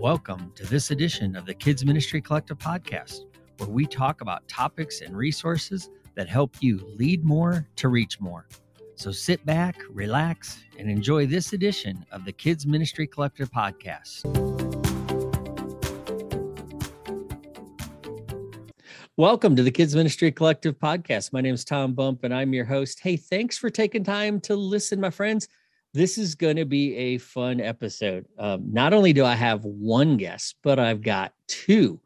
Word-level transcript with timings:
Welcome 0.00 0.52
to 0.54 0.64
this 0.64 0.92
edition 0.92 1.34
of 1.34 1.44
the 1.44 1.52
Kids 1.52 1.84
Ministry 1.84 2.20
Collective 2.20 2.56
podcast, 2.56 3.22
where 3.56 3.68
we 3.68 3.84
talk 3.84 4.20
about 4.20 4.46
topics 4.46 5.00
and 5.00 5.16
resources 5.16 5.90
that 6.14 6.28
help 6.28 6.54
you 6.60 6.88
lead 6.96 7.24
more 7.24 7.66
to 7.74 7.88
reach 7.88 8.20
more. 8.20 8.46
So 8.94 9.10
sit 9.10 9.44
back, 9.44 9.82
relax, 9.90 10.62
and 10.78 10.88
enjoy 10.88 11.26
this 11.26 11.52
edition 11.52 12.06
of 12.12 12.24
the 12.24 12.30
Kids 12.30 12.64
Ministry 12.64 13.08
Collective 13.08 13.50
podcast. 13.50 14.22
Welcome 19.16 19.56
to 19.56 19.64
the 19.64 19.72
Kids 19.72 19.96
Ministry 19.96 20.30
Collective 20.30 20.78
podcast. 20.78 21.32
My 21.32 21.40
name 21.40 21.54
is 21.54 21.64
Tom 21.64 21.92
Bump 21.92 22.22
and 22.22 22.32
I'm 22.32 22.54
your 22.54 22.64
host. 22.64 23.00
Hey, 23.00 23.16
thanks 23.16 23.58
for 23.58 23.68
taking 23.68 24.04
time 24.04 24.40
to 24.42 24.54
listen, 24.54 25.00
my 25.00 25.10
friends. 25.10 25.48
This 25.94 26.18
is 26.18 26.34
going 26.34 26.56
to 26.56 26.66
be 26.66 26.94
a 26.96 27.18
fun 27.18 27.60
episode. 27.60 28.26
Um, 28.38 28.72
not 28.72 28.92
only 28.92 29.12
do 29.12 29.24
I 29.24 29.34
have 29.34 29.64
one 29.64 30.16
guest, 30.18 30.56
but 30.62 30.78
I've 30.78 31.00
got 31.00 31.32
two, 31.46 32.00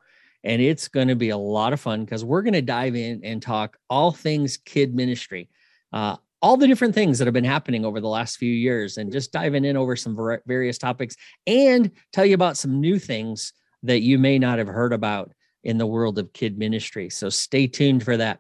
and 0.45 0.63
it's 0.63 0.89
going 0.89 1.09
to 1.09 1.17
be 1.17 1.31
a 1.31 1.37
lot 1.37 1.73
of 1.73 1.81
fun 1.81 2.05
because 2.05 2.25
we're 2.25 2.43
going 2.43 2.53
to 2.55 2.63
dive 2.63 2.95
in 2.95 3.21
and 3.25 3.43
talk 3.43 3.77
all 3.91 4.13
things 4.13 4.57
kid 4.57 4.95
ministry, 4.95 5.51
uh, 5.93 6.17
all 6.41 6.57
the 6.57 6.69
different 6.69 6.95
things 6.95 7.19
that 7.19 7.27
have 7.27 7.35
been 7.35 7.45
happening 7.45 7.85
over 7.85 8.01
the 8.01 8.09
last 8.09 8.37
few 8.37 8.53
years, 8.53 8.99
and 8.99 9.11
just 9.13 9.33
diving 9.33 9.65
in 9.65 9.77
over 9.77 9.97
some 9.97 10.17
various 10.47 10.79
topics 10.79 11.17
and 11.47 11.91
tell 12.13 12.25
you 12.25 12.35
about 12.35 12.57
some 12.57 12.81
new 12.81 12.99
things 12.99 13.53
that 13.83 14.03
you 14.03 14.17
may 14.17 14.39
not 14.39 14.59
have 14.59 14.69
heard 14.69 14.93
about 14.93 15.33
in 15.65 15.77
the 15.77 15.87
world 15.87 16.19
of 16.19 16.33
kid 16.33 16.57
ministry. 16.57 17.11
So 17.11 17.29
stay 17.29 17.67
tuned 17.67 18.05
for 18.05 18.17
that. 18.17 18.39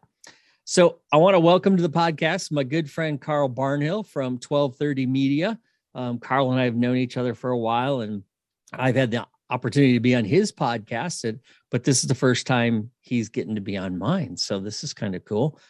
So 0.72 1.00
I 1.12 1.18
want 1.18 1.34
to 1.34 1.38
welcome 1.38 1.76
to 1.76 1.82
the 1.82 1.90
podcast 1.90 2.50
my 2.50 2.62
good 2.62 2.90
friend 2.90 3.20
Carl 3.20 3.50
Barnhill 3.50 4.06
from 4.06 4.38
1230 4.38 5.04
Media. 5.04 5.60
Um, 5.94 6.18
Carl 6.18 6.50
and 6.50 6.58
I 6.58 6.64
have 6.64 6.76
known 6.76 6.96
each 6.96 7.18
other 7.18 7.34
for 7.34 7.50
a 7.50 7.58
while, 7.58 8.00
and 8.00 8.22
I've 8.72 8.96
had 8.96 9.10
the 9.10 9.26
opportunity 9.50 9.92
to 9.92 10.00
be 10.00 10.14
on 10.14 10.24
his 10.24 10.50
podcast, 10.50 11.24
and, 11.24 11.40
but 11.70 11.84
this 11.84 12.02
is 12.02 12.08
the 12.08 12.14
first 12.14 12.46
time 12.46 12.90
he's 13.02 13.28
getting 13.28 13.54
to 13.54 13.60
be 13.60 13.76
on 13.76 13.98
mine. 13.98 14.34
So 14.38 14.60
this 14.60 14.82
is 14.82 14.94
kind 14.94 15.14
of 15.14 15.26
cool. 15.26 15.60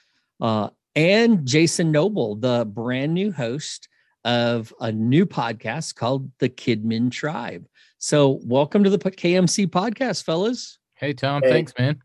Uh, 0.40 0.70
and 0.94 1.44
Jason 1.48 1.90
Noble, 1.90 2.36
the 2.36 2.64
brand 2.64 3.12
new 3.12 3.32
host 3.32 3.88
of 4.24 4.72
a 4.78 4.92
new 4.92 5.26
podcast 5.26 5.96
called 5.96 6.30
The 6.38 6.48
Kidmin 6.48 7.10
Tribe. 7.10 7.66
So 7.98 8.38
welcome 8.44 8.84
to 8.84 8.90
the 8.90 8.98
KMC 8.98 9.66
podcast, 9.66 10.22
fellas. 10.22 10.78
Hey, 10.94 11.12
Tom. 11.12 11.42
Hey. 11.42 11.50
Thanks, 11.50 11.72
man. 11.76 12.00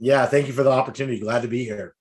Yeah, 0.00 0.26
thank 0.26 0.48
you 0.48 0.52
for 0.52 0.64
the 0.64 0.72
opportunity. 0.72 1.20
Glad 1.20 1.42
to 1.42 1.48
be 1.48 1.62
here. 1.62 1.94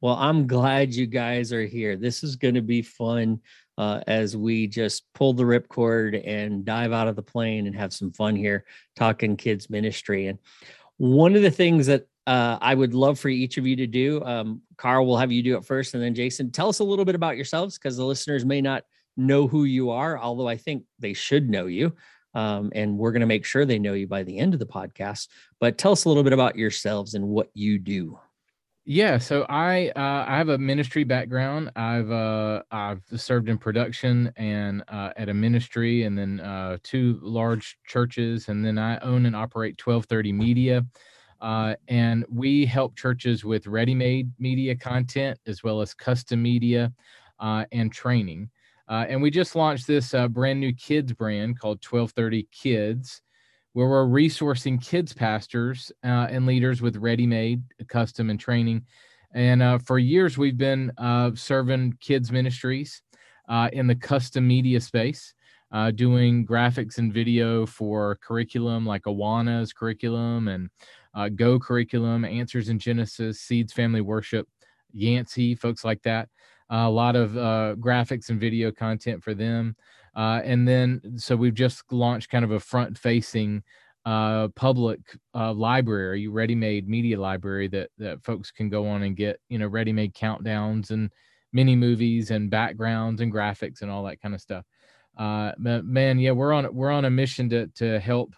Well, 0.00 0.14
I'm 0.14 0.46
glad 0.46 0.94
you 0.94 1.06
guys 1.06 1.52
are 1.52 1.64
here. 1.64 1.96
This 1.96 2.24
is 2.24 2.36
going 2.36 2.54
to 2.54 2.62
be 2.62 2.80
fun 2.80 3.40
uh, 3.76 4.00
as 4.06 4.36
we 4.36 4.66
just 4.66 5.04
pull 5.14 5.32
the 5.34 5.42
ripcord 5.42 6.22
and 6.26 6.64
dive 6.64 6.92
out 6.92 7.08
of 7.08 7.16
the 7.16 7.22
plane 7.22 7.66
and 7.66 7.76
have 7.76 7.92
some 7.92 8.10
fun 8.12 8.34
here 8.34 8.64
talking 8.96 9.36
kids 9.36 9.68
ministry. 9.68 10.26
And 10.28 10.38
one 10.96 11.36
of 11.36 11.42
the 11.42 11.50
things 11.50 11.86
that 11.86 12.06
uh, 12.26 12.58
I 12.60 12.74
would 12.74 12.94
love 12.94 13.18
for 13.18 13.28
each 13.28 13.58
of 13.58 13.66
you 13.66 13.76
to 13.76 13.86
do, 13.86 14.22
um, 14.24 14.62
Carl, 14.76 15.06
will 15.06 15.18
have 15.18 15.32
you 15.32 15.42
do 15.42 15.56
it 15.56 15.64
first, 15.64 15.94
and 15.94 16.02
then 16.02 16.14
Jason, 16.14 16.50
tell 16.50 16.68
us 16.68 16.78
a 16.78 16.84
little 16.84 17.04
bit 17.04 17.14
about 17.14 17.36
yourselves 17.36 17.78
because 17.78 17.96
the 17.96 18.04
listeners 18.04 18.44
may 18.44 18.60
not 18.60 18.84
know 19.16 19.48
who 19.48 19.64
you 19.64 19.90
are, 19.90 20.18
although 20.18 20.48
I 20.48 20.56
think 20.56 20.84
they 20.98 21.12
should 21.12 21.48
know 21.48 21.66
you. 21.66 21.94
Um, 22.34 22.70
and 22.74 22.96
we're 22.96 23.12
going 23.12 23.20
to 23.20 23.26
make 23.26 23.44
sure 23.44 23.64
they 23.64 23.78
know 23.78 23.94
you 23.94 24.06
by 24.06 24.22
the 24.22 24.38
end 24.38 24.54
of 24.54 24.60
the 24.60 24.66
podcast. 24.66 25.28
But 25.58 25.78
tell 25.78 25.92
us 25.92 26.04
a 26.04 26.08
little 26.08 26.22
bit 26.22 26.32
about 26.32 26.56
yourselves 26.56 27.14
and 27.14 27.26
what 27.26 27.50
you 27.54 27.78
do. 27.78 28.18
Yeah, 28.92 29.18
so 29.18 29.46
I 29.48 29.90
uh, 29.94 30.24
I 30.26 30.36
have 30.36 30.48
a 30.48 30.58
ministry 30.58 31.04
background. 31.04 31.70
I've 31.76 32.10
uh, 32.10 32.64
I've 32.72 33.00
served 33.14 33.48
in 33.48 33.56
production 33.56 34.32
and 34.34 34.82
uh, 34.88 35.12
at 35.16 35.28
a 35.28 35.34
ministry, 35.34 36.02
and 36.02 36.18
then 36.18 36.40
uh, 36.40 36.78
two 36.82 37.20
large 37.22 37.78
churches, 37.86 38.48
and 38.48 38.64
then 38.64 38.78
I 38.78 38.98
own 38.98 39.26
and 39.26 39.36
operate 39.36 39.78
twelve 39.78 40.06
thirty 40.06 40.32
Media, 40.32 40.84
uh, 41.40 41.76
and 41.86 42.24
we 42.28 42.66
help 42.66 42.96
churches 42.96 43.44
with 43.44 43.68
ready-made 43.68 44.32
media 44.40 44.74
content 44.74 45.38
as 45.46 45.62
well 45.62 45.80
as 45.80 45.94
custom 45.94 46.42
media 46.42 46.92
uh, 47.38 47.66
and 47.70 47.92
training. 47.92 48.50
and 48.88 49.22
we 49.22 49.30
just 49.30 49.54
launched 49.54 49.86
this 49.86 50.16
brand 50.30 50.58
new 50.58 50.72
kids 50.74 51.12
brand 51.12 51.60
called 51.60 51.80
twelve 51.80 52.10
thirty 52.10 52.48
Kids 52.50 53.22
where 53.72 53.88
we're 53.88 54.06
resourcing 54.06 54.82
kids 54.82 55.12
pastors 55.12 55.92
uh, 56.04 56.26
and 56.30 56.46
leaders 56.46 56.82
with 56.82 56.96
ready-made 56.96 57.62
custom 57.88 58.30
and 58.30 58.40
training. 58.40 58.84
And 59.32 59.62
uh, 59.62 59.78
for 59.78 59.98
years 59.98 60.36
we've 60.36 60.58
been 60.58 60.92
uh, 60.98 61.30
serving 61.34 61.96
kids 62.00 62.32
ministries 62.32 63.02
uh, 63.48 63.70
in 63.72 63.86
the 63.86 63.94
custom 63.94 64.46
media 64.46 64.80
space 64.80 65.34
uh, 65.72 65.92
doing 65.92 66.44
graphics 66.44 66.98
and 66.98 67.12
video 67.12 67.64
for 67.64 68.16
curriculum 68.16 68.84
like 68.84 69.04
awana's 69.04 69.72
curriculum 69.72 70.48
and 70.48 70.68
uh, 71.14 71.28
go 71.28 71.58
curriculum 71.58 72.24
answers 72.24 72.68
in 72.68 72.78
genesis 72.78 73.40
seeds 73.40 73.72
family 73.72 74.00
worship 74.00 74.48
yancey 74.92 75.54
folks 75.54 75.84
like 75.84 76.02
that. 76.02 76.28
A 76.72 76.88
lot 76.88 77.16
of 77.16 77.32
graphics 77.78 78.30
and 78.30 78.40
video 78.40 78.70
content 78.70 79.24
for 79.24 79.34
them 79.34 79.74
uh, 80.16 80.40
and 80.44 80.66
then, 80.66 81.00
so 81.16 81.36
we've 81.36 81.54
just 81.54 81.92
launched 81.92 82.30
kind 82.30 82.44
of 82.44 82.50
a 82.50 82.60
front 82.60 82.98
facing 82.98 83.62
uh, 84.06 84.48
public 84.56 85.00
uh, 85.34 85.52
library, 85.52 86.26
ready 86.26 86.54
made 86.54 86.88
media 86.88 87.20
library 87.20 87.68
that, 87.68 87.90
that 87.98 88.22
folks 88.24 88.50
can 88.50 88.68
go 88.68 88.86
on 88.88 89.02
and 89.02 89.16
get, 89.16 89.38
you 89.48 89.58
know, 89.58 89.66
ready 89.66 89.92
made 89.92 90.14
countdowns 90.14 90.90
and 90.90 91.10
mini 91.52 91.76
movies 91.76 92.30
and 92.30 92.50
backgrounds 92.50 93.20
and 93.20 93.32
graphics 93.32 93.82
and 93.82 93.90
all 93.90 94.04
that 94.04 94.20
kind 94.20 94.34
of 94.34 94.40
stuff. 94.40 94.64
Uh, 95.18 95.52
man, 95.58 96.18
yeah, 96.18 96.30
we're 96.30 96.52
on, 96.52 96.74
we're 96.74 96.90
on 96.90 97.04
a 97.04 97.10
mission 97.10 97.48
to, 97.50 97.66
to 97.68 98.00
help 98.00 98.34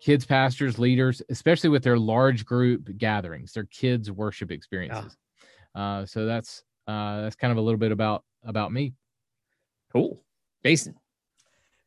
kids, 0.00 0.24
pastors, 0.24 0.78
leaders, 0.78 1.20
especially 1.28 1.68
with 1.68 1.82
their 1.82 1.98
large 1.98 2.44
group 2.44 2.88
gatherings, 2.96 3.52
their 3.52 3.64
kids 3.64 4.10
worship 4.10 4.50
experiences. 4.50 5.16
Yeah. 5.74 5.82
Uh, 5.82 6.06
so 6.06 6.24
that's, 6.24 6.62
uh, 6.86 7.22
that's 7.22 7.36
kind 7.36 7.50
of 7.50 7.58
a 7.58 7.60
little 7.60 7.78
bit 7.78 7.92
about, 7.92 8.24
about 8.44 8.72
me. 8.72 8.94
Cool. 9.92 10.22
Jason. 10.66 10.96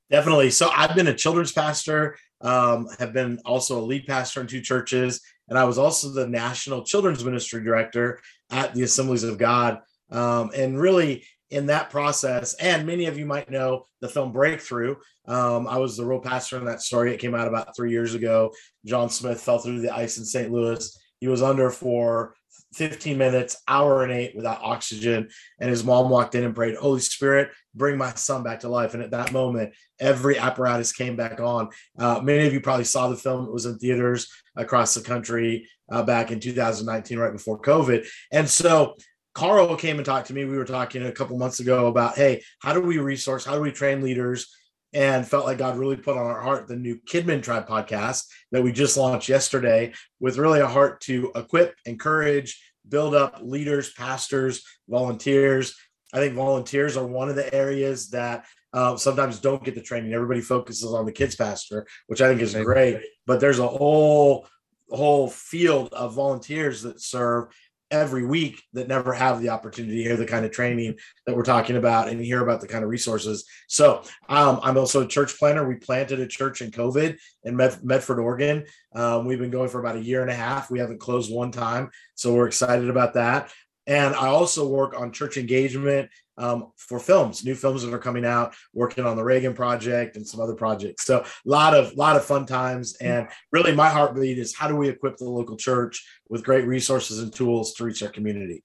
Definitely. 0.09 0.51
So 0.51 0.69
I've 0.73 0.95
been 0.95 1.07
a 1.07 1.13
children's 1.13 1.51
pastor, 1.51 2.17
um, 2.39 2.87
have 2.97 3.11
been 3.11 3.39
also 3.43 3.79
a 3.79 3.83
lead 3.83 4.07
pastor 4.07 4.39
in 4.39 4.47
two 4.47 4.61
churches, 4.61 5.21
and 5.49 5.57
I 5.59 5.65
was 5.65 5.77
also 5.77 6.09
the 6.09 6.27
national 6.27 6.85
children's 6.85 7.25
ministry 7.25 7.61
director 7.61 8.21
at 8.49 8.73
the 8.73 8.83
Assemblies 8.83 9.23
of 9.23 9.37
God. 9.37 9.81
Um, 10.11 10.51
and 10.55 10.79
really, 10.79 11.25
in 11.51 11.65
that 11.65 11.89
process, 11.89 12.53
and 12.53 12.87
many 12.87 13.07
of 13.07 13.17
you 13.17 13.25
might 13.25 13.51
know 13.51 13.87
the 13.99 14.07
film 14.07 14.31
Breakthrough. 14.31 14.95
Um, 15.27 15.67
I 15.67 15.77
was 15.77 15.97
the 15.97 16.05
role 16.05 16.21
pastor 16.21 16.57
in 16.57 16.65
that 16.65 16.81
story. 16.81 17.13
It 17.13 17.19
came 17.19 17.35
out 17.35 17.47
about 17.47 17.75
three 17.75 17.91
years 17.91 18.13
ago. 18.13 18.51
John 18.85 19.09
Smith 19.09 19.41
fell 19.41 19.59
through 19.59 19.81
the 19.81 19.93
ice 19.93 20.17
in 20.17 20.25
St. 20.25 20.51
Louis. 20.51 20.97
He 21.19 21.27
was 21.27 21.41
under 21.41 21.69
for 21.69 22.35
15 22.73 23.17
minutes, 23.17 23.57
hour 23.67 24.03
and 24.03 24.11
eight 24.11 24.35
without 24.35 24.61
oxygen. 24.61 25.29
And 25.59 25.69
his 25.69 25.83
mom 25.83 26.09
walked 26.09 26.35
in 26.35 26.43
and 26.43 26.55
prayed, 26.55 26.75
Holy 26.75 26.99
Spirit, 26.99 27.49
bring 27.73 27.97
my 27.97 28.13
son 28.13 28.43
back 28.43 28.61
to 28.61 28.69
life. 28.69 28.93
And 28.93 29.01
at 29.01 29.11
that 29.11 29.31
moment, 29.31 29.73
every 29.99 30.37
apparatus 30.37 30.91
came 30.91 31.15
back 31.15 31.39
on. 31.39 31.69
Uh, 31.97 32.19
many 32.21 32.45
of 32.45 32.53
you 32.53 32.61
probably 32.61 32.85
saw 32.85 33.07
the 33.07 33.15
film. 33.15 33.45
It 33.45 33.53
was 33.53 33.65
in 33.65 33.77
theaters 33.79 34.31
across 34.55 34.93
the 34.93 35.01
country 35.01 35.67
uh, 35.91 36.03
back 36.03 36.31
in 36.31 36.39
2019, 36.39 37.17
right 37.17 37.33
before 37.33 37.59
COVID. 37.59 38.07
And 38.31 38.47
so 38.47 38.95
Carl 39.33 39.75
came 39.75 39.97
and 39.97 40.05
talked 40.05 40.27
to 40.27 40.33
me. 40.33 40.45
We 40.45 40.57
were 40.57 40.65
talking 40.65 41.05
a 41.05 41.11
couple 41.11 41.37
months 41.37 41.59
ago 41.59 41.87
about, 41.87 42.15
hey, 42.15 42.43
how 42.59 42.73
do 42.73 42.81
we 42.81 42.97
resource? 42.97 43.45
How 43.45 43.55
do 43.55 43.61
we 43.61 43.71
train 43.71 44.01
leaders? 44.01 44.53
And 44.93 45.27
felt 45.27 45.45
like 45.45 45.59
God 45.59 45.77
really 45.77 45.97
put 45.97 46.17
on 46.17 46.25
our 46.25 46.41
heart 46.41 46.67
the 46.67 46.75
new 46.75 46.99
Kidmin 47.07 47.43
Tribe 47.43 47.67
podcast 47.67 48.25
that 48.51 48.63
we 48.63 48.71
just 48.71 48.97
launched 48.97 49.29
yesterday 49.29 49.93
with 50.19 50.37
really 50.37 50.61
a 50.61 50.67
heart 50.67 51.01
to 51.01 51.31
equip, 51.35 51.75
encourage, 51.85 52.59
build 52.87 53.13
up 53.13 53.39
leaders, 53.41 53.93
pastors, 53.93 54.65
volunteers. 54.87 55.75
I 56.11 56.17
think 56.17 56.33
volunteers 56.33 56.97
are 56.97 57.05
one 57.05 57.29
of 57.29 57.35
the 57.35 57.53
areas 57.53 58.09
that 58.09 58.45
uh, 58.73 58.97
sometimes 58.97 59.39
don't 59.39 59.63
get 59.63 59.75
the 59.75 59.81
training. 59.81 60.13
Everybody 60.13 60.41
focuses 60.41 60.91
on 60.91 61.05
the 61.05 61.11
kids 61.11 61.35
pastor, 61.35 61.87
which 62.07 62.21
I 62.21 62.27
think 62.27 62.41
is 62.41 62.55
great, 62.55 63.01
but 63.25 63.39
there's 63.39 63.59
a 63.59 63.67
whole 63.67 64.47
whole 64.91 65.29
field 65.29 65.93
of 65.93 66.15
volunteers 66.15 66.81
that 66.81 66.99
serve 66.99 67.49
every 67.91 68.25
week 68.25 68.61
that 68.73 68.87
never 68.87 69.13
have 69.13 69.41
the 69.41 69.49
opportunity 69.49 69.97
to 69.97 70.03
hear 70.03 70.17
the 70.17 70.25
kind 70.25 70.45
of 70.45 70.51
training 70.51 70.95
that 71.25 71.35
we're 71.35 71.43
talking 71.43 71.75
about 71.75 72.07
and 72.07 72.21
hear 72.21 72.41
about 72.41 72.61
the 72.61 72.67
kind 72.67 72.83
of 72.83 72.89
resources. 72.89 73.45
So 73.67 74.03
um, 74.27 74.59
I'm 74.63 74.77
also 74.77 75.03
a 75.03 75.07
church 75.07 75.37
planner. 75.37 75.67
We 75.67 75.75
planted 75.75 76.19
a 76.19 76.27
church 76.27 76.61
in 76.61 76.71
COVID 76.71 77.17
in 77.43 77.55
Med- 77.55 77.83
Medford, 77.83 78.19
Oregon. 78.19 78.65
Um, 78.93 79.25
we've 79.25 79.39
been 79.39 79.51
going 79.51 79.69
for 79.69 79.79
about 79.79 79.95
a 79.95 80.03
year 80.03 80.21
and 80.21 80.31
a 80.31 80.35
half. 80.35 80.69
We 80.69 80.79
haven't 80.79 80.99
closed 80.99 81.33
one 81.33 81.51
time. 81.51 81.89
So 82.15 82.33
we're 82.33 82.47
excited 82.47 82.89
about 82.89 83.15
that. 83.15 83.51
And 83.87 84.13
I 84.13 84.27
also 84.27 84.67
work 84.67 84.93
on 84.95 85.11
church 85.11 85.37
engagement 85.37 86.11
um, 86.39 86.71
for 86.77 86.99
films, 86.99 87.45
new 87.45 87.53
films 87.53 87.83
that 87.83 87.93
are 87.93 87.99
coming 87.99 88.25
out, 88.25 88.55
working 88.73 89.05
on 89.05 89.15
the 89.15 89.23
Reagan 89.23 89.53
project 89.53 90.15
and 90.15 90.27
some 90.27 90.39
other 90.39 90.55
projects. 90.55 91.05
So 91.05 91.19
a 91.19 91.25
lot 91.45 91.75
of 91.75 91.93
lot 91.93 92.15
of 92.15 92.25
fun 92.25 92.45
times. 92.45 92.95
And 92.97 93.27
really 93.51 93.73
my 93.73 93.89
heartbeat 93.89 94.39
is 94.39 94.55
how 94.55 94.67
do 94.67 94.75
we 94.75 94.89
equip 94.89 95.17
the 95.17 95.25
local 95.25 95.57
church 95.57 96.03
with 96.29 96.43
great 96.43 96.65
resources 96.65 97.19
and 97.19 97.33
tools 97.33 97.73
to 97.75 97.83
reach 97.83 98.01
our 98.01 98.09
community? 98.09 98.63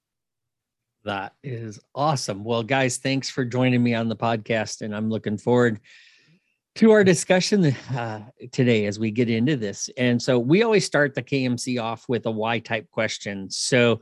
That 1.04 1.34
is 1.42 1.78
awesome. 1.94 2.44
Well, 2.44 2.62
guys, 2.62 2.96
thanks 2.96 3.28
for 3.28 3.44
joining 3.44 3.82
me 3.82 3.94
on 3.94 4.08
the 4.08 4.16
podcast. 4.16 4.80
And 4.80 4.96
I'm 4.96 5.10
looking 5.10 5.36
forward 5.36 5.80
to 6.76 6.90
our 6.90 7.04
discussion 7.04 7.66
uh, 7.94 8.20
today 8.52 8.86
as 8.86 8.98
we 8.98 9.10
get 9.10 9.28
into 9.28 9.56
this. 9.56 9.90
And 9.96 10.20
so 10.20 10.38
we 10.38 10.62
always 10.62 10.84
start 10.84 11.14
the 11.14 11.22
KMC 11.22 11.80
off 11.80 12.08
with 12.08 12.24
a 12.26 12.30
why 12.30 12.58
type 12.58 12.90
question. 12.90 13.50
So 13.50 14.00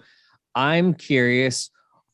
I'm 0.54 0.94
curious, 0.94 1.70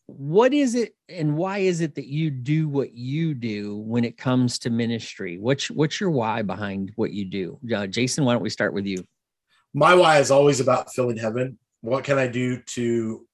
what 0.09 0.55
is 0.55 0.75
it 0.75 0.95
and 1.11 1.37
why 1.37 1.59
is 1.59 1.83
it 1.83 1.95
that 1.97 2.07
you 2.07 2.31
do 2.31 2.67
what 2.67 2.95
you 2.95 3.35
do 3.35 3.77
when 3.77 4.05
it 4.05 4.17
comes 4.17 4.59
to 4.61 4.71
ministry? 4.71 5.37
What's 5.39 5.71
what's 5.71 6.01
your 6.01 6.11
why 6.11 6.41
behind 6.41 6.93
what 6.97 7.13
you 7.13 7.27
do? 7.27 7.59
Uh, 7.75 7.87
Jason, 7.87 8.25
why 8.25 8.33
don't 8.33 8.43
we 8.43 8.49
start 8.49 8.73
with 8.73 8.87
you? 8.87 9.07
My 9.75 9.95
why 9.95 10.19
is 10.19 10.31
always 10.31 10.61
about 10.61 10.93
filling 10.95 11.19
heaven. 11.19 11.59
What 11.83 12.05
can 12.05 12.19
I 12.19 12.27
do 12.27 12.63
to 12.63 13.27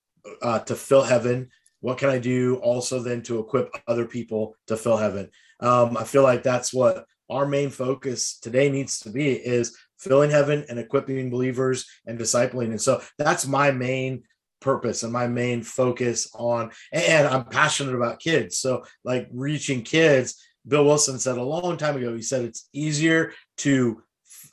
uh, 0.43 0.59
to 0.61 0.75
fill 0.75 1.05
heaven? 1.05 1.49
What 1.81 1.99
can 1.99 2.09
I 2.09 2.19
do 2.19 2.57
also 2.57 2.99
then 2.99 3.23
to 3.23 3.39
equip 3.39 3.71
other 3.87 4.07
people 4.07 4.57
to 4.67 4.77
fill 4.77 4.97
heaven? 4.97 5.31
Um, 5.61 5.97
I 5.97 6.03
feel 6.03 6.25
like 6.25 6.43
that's 6.43 6.75
what 6.75 7.07
our 7.31 7.47
main 7.47 7.71
focus 7.71 8.39
today 8.41 8.69
needs 8.69 8.99
to 9.01 9.11
be 9.11 9.33
is 9.33 9.77
filling 9.99 10.31
heaven 10.31 10.65
and 10.69 10.81
equipping 10.81 11.31
believers 11.31 11.87
and 12.05 12.19
discipling. 12.19 12.71
And 12.71 12.81
so 12.81 13.01
that's 13.17 13.47
my 13.47 13.71
main 13.71 14.25
purpose 14.65 15.03
and 15.03 15.13
my 15.13 15.29
main 15.29 15.63
focus 15.63 16.29
on 16.35 16.71
and 16.93 17.29
I'm 17.29 17.45
passionate 17.45 17.95
about 17.95 18.19
kids. 18.19 18.57
So 18.59 18.85
like 19.05 19.29
reaching 19.31 19.83
kids, 19.83 20.43
Bill 20.67 20.85
Wilson 20.85 21.19
said 21.19 21.37
a 21.37 21.43
long 21.43 21.77
time 21.77 21.97
ago, 21.97 22.15
he 22.15 22.23
said 22.23 22.45
it's 22.45 22.69
easier 22.73 23.33
to 23.59 24.03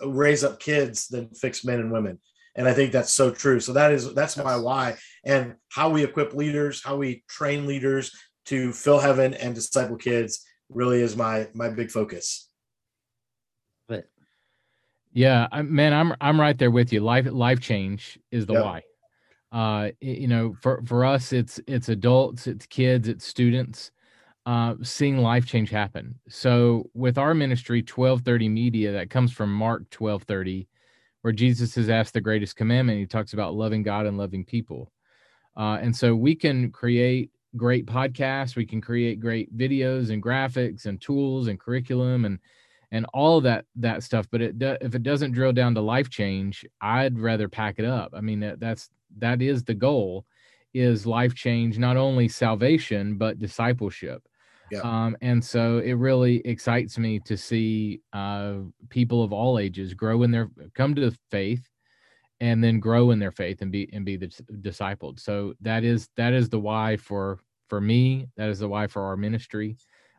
raise 0.06 0.44
up 0.44 0.60
kids 0.60 1.08
than 1.08 1.30
fix 1.30 1.64
men 1.64 1.80
and 1.80 1.92
women. 1.92 2.20
And 2.56 2.68
I 2.68 2.74
think 2.74 2.92
that's 2.92 3.14
so 3.14 3.32
true. 3.32 3.62
So 3.62 3.72
that 3.74 3.94
is 3.94 4.14
that's 4.14 4.36
my 4.36 4.58
why 4.58 4.98
and 5.24 5.56
how 5.70 5.90
we 5.90 6.04
equip 6.04 6.34
leaders, 6.34 6.84
how 6.84 6.98
we 6.98 7.24
train 7.30 7.66
leaders 7.66 8.12
to 8.48 8.74
fill 8.74 9.00
heaven 9.00 9.34
and 9.34 9.56
disciple 9.56 9.96
kids 9.96 10.46
really 10.70 11.02
is 11.02 11.16
my 11.16 11.48
my 11.54 11.70
big 11.70 11.90
focus. 11.90 12.50
But 13.88 14.10
yeah, 15.14 15.48
I, 15.50 15.62
man, 15.62 15.94
I'm 15.94 16.14
I'm 16.20 16.40
right 16.40 16.58
there 16.58 16.72
with 16.72 16.92
you. 16.92 17.00
Life 17.00 17.28
life 17.32 17.62
change 17.62 18.20
is 18.32 18.46
the 18.46 18.54
yep. 18.54 18.66
why. 18.66 18.82
Uh, 19.52 19.90
you 20.00 20.28
know, 20.28 20.56
for 20.62 20.82
for 20.86 21.04
us, 21.06 21.34
it's 21.34 21.60
it's 21.68 21.90
adults, 21.90 22.48
it's 22.48 22.66
kids, 22.66 23.08
it's 23.08 23.26
students, 23.26 23.92
uh, 24.46 24.76
seeing 24.82 25.18
life 25.18 25.46
change 25.46 25.70
happen. 25.70 26.16
So 26.30 26.90
with 26.94 27.18
our 27.18 27.34
ministry, 27.34 27.80
1230 27.80 28.50
Media, 28.50 28.92
that 28.94 29.10
comes 29.10 29.32
from 29.32 29.54
Mark 29.54 29.82
1230, 29.98 30.68
where 31.22 31.34
Jesus 31.34 31.76
has 31.76 31.90
asked 31.90 32.14
the 32.14 32.22
greatest 32.22 32.56
commandment. 32.56 33.00
He 33.00 33.06
talks 33.06 33.34
about 33.34 33.56
loving 33.56 33.84
God 33.84 34.06
and 34.06 34.18
loving 34.18 34.46
people. 34.46 34.92
Uh, 35.58 35.78
and 35.82 35.94
so 35.94 36.16
we 36.16 36.34
can 36.34 36.72
create 36.72 37.30
great 37.58 37.86
podcasts, 37.86 38.56
we 38.56 38.66
can 38.66 38.80
create 38.80 39.20
great 39.20 39.56
videos 39.58 40.12
and 40.12 40.24
graphics 40.24 40.86
and 40.86 41.02
tools 41.02 41.48
and 41.48 41.60
curriculum 41.60 42.24
and 42.26 42.40
and 42.92 43.06
all 43.14 43.42
that 43.42 43.66
that 43.76 44.04
stuff 44.04 44.28
but 44.32 44.42
it 44.42 44.60
do, 44.60 44.78
if 44.82 44.96
it 44.96 45.04
doesn't 45.04 45.32
drill 45.32 45.54
down 45.54 45.74
to 45.74 45.82
life 45.82 46.10
change 46.10 46.66
i'd 46.82 47.18
rather 47.18 47.48
pack 47.48 47.76
it 47.78 47.86
up 47.86 48.12
i 48.16 48.22
mean 48.22 48.40
that, 48.42 48.60
that's 48.60 48.90
that 49.18 49.42
is 49.42 49.64
the 49.64 49.74
goal 49.74 50.26
is 50.74 51.06
life 51.06 51.36
change 51.36 51.78
not 51.78 51.98
only 51.98 52.28
salvation 52.28 53.18
but 53.18 53.40
discipleship 53.40 54.24
yeah. 54.72 54.80
Um, 54.84 55.18
and 55.22 55.44
so 55.44 55.80
it 55.80 55.96
really 55.96 56.38
excites 56.46 56.98
me 56.98 57.20
to 57.26 57.36
see 57.36 58.00
uh, 58.14 58.54
people 58.88 59.22
of 59.22 59.34
all 59.34 59.60
ages 59.60 59.94
grow 59.94 60.24
in 60.24 60.32
their 60.32 60.50
come 60.76 60.96
to 60.96 61.12
faith 61.30 61.68
and 62.40 62.64
then 62.64 62.80
grow 62.80 63.12
in 63.12 63.20
their 63.20 63.32
faith 63.32 63.62
and 63.62 63.72
be 63.72 63.90
and 63.94 64.06
be 64.06 64.16
the 64.16 64.28
discipled 64.28 65.20
so 65.20 65.54
that 65.62 65.84
is 65.84 66.10
that 66.16 66.32
is 66.34 66.48
the 66.50 66.60
why 66.60 66.96
for 66.96 67.40
for 67.68 67.82
me 67.82 68.28
that 68.38 68.50
is 68.50 68.60
the 68.60 68.68
why 68.68 68.88
for 68.88 69.04
our 69.04 69.18
ministry 69.18 69.78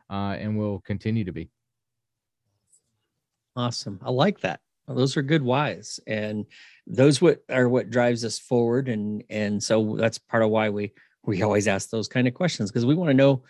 uh, 0.09 0.35
and 0.39 0.55
will 0.57 0.79
continue 0.81 1.23
to 1.23 1.31
be 1.31 1.49
Awesome. 3.55 3.99
I 4.03 4.09
like 4.09 4.39
that. 4.39 4.61
Those 4.87 5.15
are 5.17 5.21
good 5.21 5.43
whys. 5.43 5.99
And 6.07 6.45
those 6.85 7.21
what 7.21 7.43
are 7.49 7.69
what 7.69 7.89
drives 7.89 8.25
us 8.25 8.39
forward. 8.39 8.89
And 8.89 9.23
and 9.29 9.61
so 9.61 9.95
that's 9.97 10.17
part 10.17 10.43
of 10.43 10.49
why 10.49 10.69
we 10.69 10.91
we 11.23 11.41
always 11.41 11.67
ask 11.67 11.89
those 11.89 12.07
kind 12.07 12.27
of 12.27 12.33
questions 12.33 12.69
because 12.69 12.85
we 12.85 12.95
want 12.95 13.09
to 13.09 13.13
know 13.13 13.43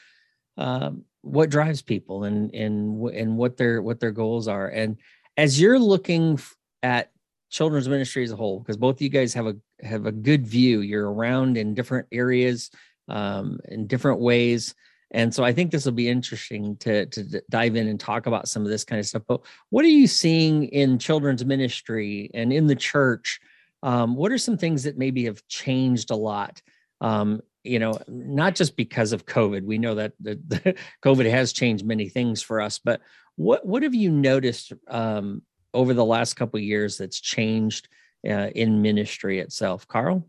um, 0.57 1.03
what 1.21 1.49
drives 1.49 1.81
people 1.81 2.25
and 2.25 2.53
and 2.53 3.09
and 3.09 3.37
what 3.37 3.57
their 3.57 3.81
what 3.81 3.99
their 3.99 4.11
goals 4.11 4.47
are. 4.47 4.67
And 4.67 4.97
as 5.37 5.59
you're 5.59 5.79
looking 5.79 6.39
at 6.83 7.11
children's 7.49 7.89
ministry 7.89 8.23
as 8.23 8.31
a 8.31 8.35
whole, 8.35 8.59
because 8.59 8.77
both 8.77 8.95
of 8.95 9.01
you 9.01 9.09
guys 9.09 9.33
have 9.33 9.47
a 9.47 9.55
have 9.81 10.05
a 10.05 10.11
good 10.11 10.45
view. 10.45 10.81
You're 10.81 11.11
around 11.11 11.57
in 11.57 11.73
different 11.73 12.07
areas, 12.11 12.69
um, 13.07 13.59
in 13.69 13.87
different 13.87 14.19
ways. 14.19 14.75
And 15.13 15.33
so 15.33 15.43
I 15.43 15.53
think 15.53 15.71
this 15.71 15.85
will 15.85 15.91
be 15.91 16.09
interesting 16.09 16.75
to, 16.77 17.05
to 17.05 17.41
dive 17.49 17.75
in 17.75 17.87
and 17.87 17.99
talk 17.99 18.25
about 18.25 18.47
some 18.47 18.63
of 18.63 18.69
this 18.69 18.83
kind 18.83 18.99
of 18.99 19.05
stuff. 19.05 19.21
But 19.27 19.41
what 19.69 19.85
are 19.85 19.89
you 19.89 20.07
seeing 20.07 20.65
in 20.65 20.97
children's 20.97 21.45
ministry 21.45 22.31
and 22.33 22.51
in 22.51 22.65
the 22.65 22.75
church? 22.75 23.39
Um, 23.83 24.15
what 24.15 24.31
are 24.31 24.37
some 24.39 24.57
things 24.57 24.83
that 24.83 24.97
maybe 24.97 25.25
have 25.25 25.47
changed 25.47 26.09
a 26.09 26.15
lot? 26.15 26.61
Um, 26.99 27.41
you 27.63 27.79
know, 27.79 27.97
not 28.07 28.55
just 28.55 28.75
because 28.75 29.13
of 29.13 29.25
COVID. 29.25 29.63
We 29.63 29.77
know 29.77 29.95
that 29.95 30.13
the, 30.19 30.39
the 30.47 30.75
COVID 31.03 31.29
has 31.29 31.53
changed 31.53 31.85
many 31.85 32.09
things 32.09 32.41
for 32.41 32.59
us, 32.59 32.79
but 32.79 33.01
what 33.35 33.65
what 33.65 33.83
have 33.83 33.95
you 33.95 34.11
noticed 34.11 34.73
um, 34.87 35.41
over 35.73 35.93
the 35.93 36.05
last 36.05 36.35
couple 36.35 36.59
years 36.59 36.97
that's 36.97 37.19
changed 37.19 37.87
uh, 38.27 38.49
in 38.53 38.81
ministry 38.81 39.39
itself, 39.39 39.87
Carl? 39.87 40.27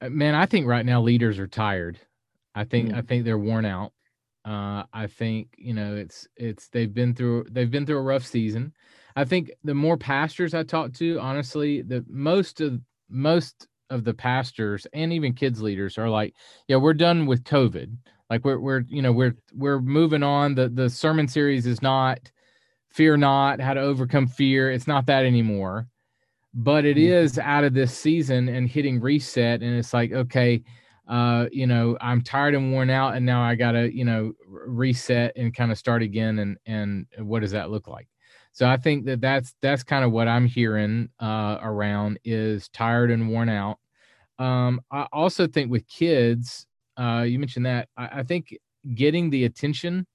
Uh, 0.00 0.10
man, 0.10 0.34
I 0.34 0.46
think 0.46 0.66
right 0.66 0.84
now 0.84 1.00
leaders 1.00 1.38
are 1.38 1.46
tired. 1.46 1.98
I 2.56 2.64
think 2.64 2.90
mm. 2.90 2.96
I 2.96 3.02
think 3.02 3.24
they're 3.24 3.38
worn 3.38 3.66
out. 3.66 3.92
Uh, 4.44 4.84
I 4.92 5.06
think 5.06 5.54
you 5.58 5.74
know 5.74 5.94
it's 5.94 6.26
it's 6.36 6.68
they've 6.68 6.92
been 6.92 7.14
through 7.14 7.46
they've 7.50 7.70
been 7.70 7.86
through 7.86 7.98
a 7.98 8.02
rough 8.02 8.24
season. 8.24 8.72
I 9.14 9.24
think 9.24 9.50
the 9.62 9.74
more 9.74 9.96
pastors 9.96 10.54
I 10.54 10.62
talk 10.62 10.92
to, 10.94 11.20
honestly, 11.20 11.82
the 11.82 12.04
most 12.08 12.60
of 12.60 12.80
most 13.08 13.68
of 13.90 14.04
the 14.04 14.14
pastors 14.14 14.86
and 14.92 15.12
even 15.12 15.32
kids 15.32 15.62
leaders 15.62 15.96
are 15.96 16.08
like, 16.08 16.34
yeah, 16.66 16.76
we're 16.76 16.94
done 16.94 17.26
with 17.26 17.44
COVID. 17.44 17.96
Like 18.30 18.44
we're 18.44 18.58
we're 18.58 18.84
you 18.88 19.02
know 19.02 19.12
we're 19.12 19.36
we're 19.54 19.80
moving 19.80 20.22
on. 20.22 20.54
The 20.54 20.68
the 20.68 20.88
sermon 20.88 21.28
series 21.28 21.66
is 21.66 21.82
not 21.82 22.18
fear 22.88 23.16
not 23.16 23.60
how 23.60 23.74
to 23.74 23.80
overcome 23.80 24.26
fear. 24.26 24.70
It's 24.70 24.86
not 24.86 25.06
that 25.06 25.26
anymore, 25.26 25.88
but 26.54 26.84
it 26.86 26.96
mm-hmm. 26.96 27.12
is 27.12 27.38
out 27.38 27.64
of 27.64 27.74
this 27.74 27.96
season 27.96 28.48
and 28.48 28.68
hitting 28.68 29.00
reset. 29.00 29.60
And 29.62 29.76
it's 29.76 29.92
like 29.92 30.12
okay 30.12 30.62
uh, 31.06 31.46
you 31.52 31.66
know, 31.66 31.96
I'm 32.00 32.22
tired 32.22 32.54
and 32.54 32.72
worn 32.72 32.90
out, 32.90 33.14
and 33.14 33.24
now 33.24 33.42
I 33.42 33.54
gotta, 33.54 33.94
you 33.94 34.04
know, 34.04 34.32
reset 34.46 35.32
and 35.36 35.54
kind 35.54 35.70
of 35.70 35.78
start 35.78 36.02
again. 36.02 36.38
And 36.38 36.58
and 36.66 37.06
what 37.18 37.40
does 37.40 37.52
that 37.52 37.70
look 37.70 37.86
like? 37.88 38.08
So 38.52 38.66
I 38.66 38.76
think 38.76 39.04
that 39.04 39.20
that's 39.20 39.54
that's 39.60 39.82
kind 39.82 40.04
of 40.04 40.12
what 40.12 40.28
I'm 40.28 40.46
hearing 40.46 41.10
uh, 41.20 41.58
around 41.62 42.18
is 42.24 42.68
tired 42.70 43.10
and 43.10 43.28
worn 43.28 43.48
out. 43.48 43.78
Um, 44.38 44.80
I 44.90 45.06
also 45.12 45.46
think 45.46 45.70
with 45.70 45.86
kids, 45.88 46.66
uh, 46.96 47.24
you 47.26 47.38
mentioned 47.38 47.66
that 47.66 47.88
I, 47.96 48.20
I 48.20 48.22
think 48.22 48.56
getting 48.94 49.30
the 49.30 49.44
attention, 49.44 50.06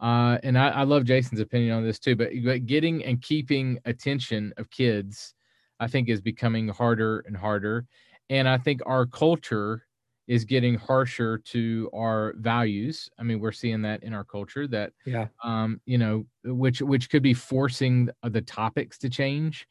uh, 0.00 0.38
and 0.42 0.58
I, 0.58 0.68
I 0.68 0.82
love 0.82 1.04
Jason's 1.04 1.40
opinion 1.40 1.76
on 1.76 1.84
this 1.84 1.98
too, 1.98 2.16
but, 2.16 2.30
but 2.44 2.66
getting 2.66 3.04
and 3.04 3.20
keeping 3.22 3.78
attention 3.84 4.52
of 4.56 4.70
kids, 4.70 5.34
I 5.78 5.86
think 5.86 6.08
is 6.08 6.20
becoming 6.20 6.68
harder 6.68 7.20
and 7.26 7.36
harder. 7.36 7.86
And 8.28 8.48
I 8.48 8.58
think 8.58 8.80
our 8.86 9.06
culture 9.06 9.86
is 10.26 10.44
getting 10.44 10.74
harsher 10.74 11.38
to 11.38 11.88
our 11.94 12.34
values. 12.38 13.08
I 13.18 13.22
mean, 13.22 13.40
we're 13.40 13.52
seeing 13.52 13.82
that 13.82 14.02
in 14.02 14.12
our 14.12 14.24
culture 14.24 14.66
that, 14.68 14.92
yeah, 15.04 15.28
um, 15.44 15.80
you 15.86 15.98
know, 15.98 16.26
which 16.44 16.82
which 16.82 17.10
could 17.10 17.22
be 17.22 17.34
forcing 17.34 18.10
the 18.22 18.42
topics 18.42 18.98
to 18.98 19.08
change, 19.08 19.66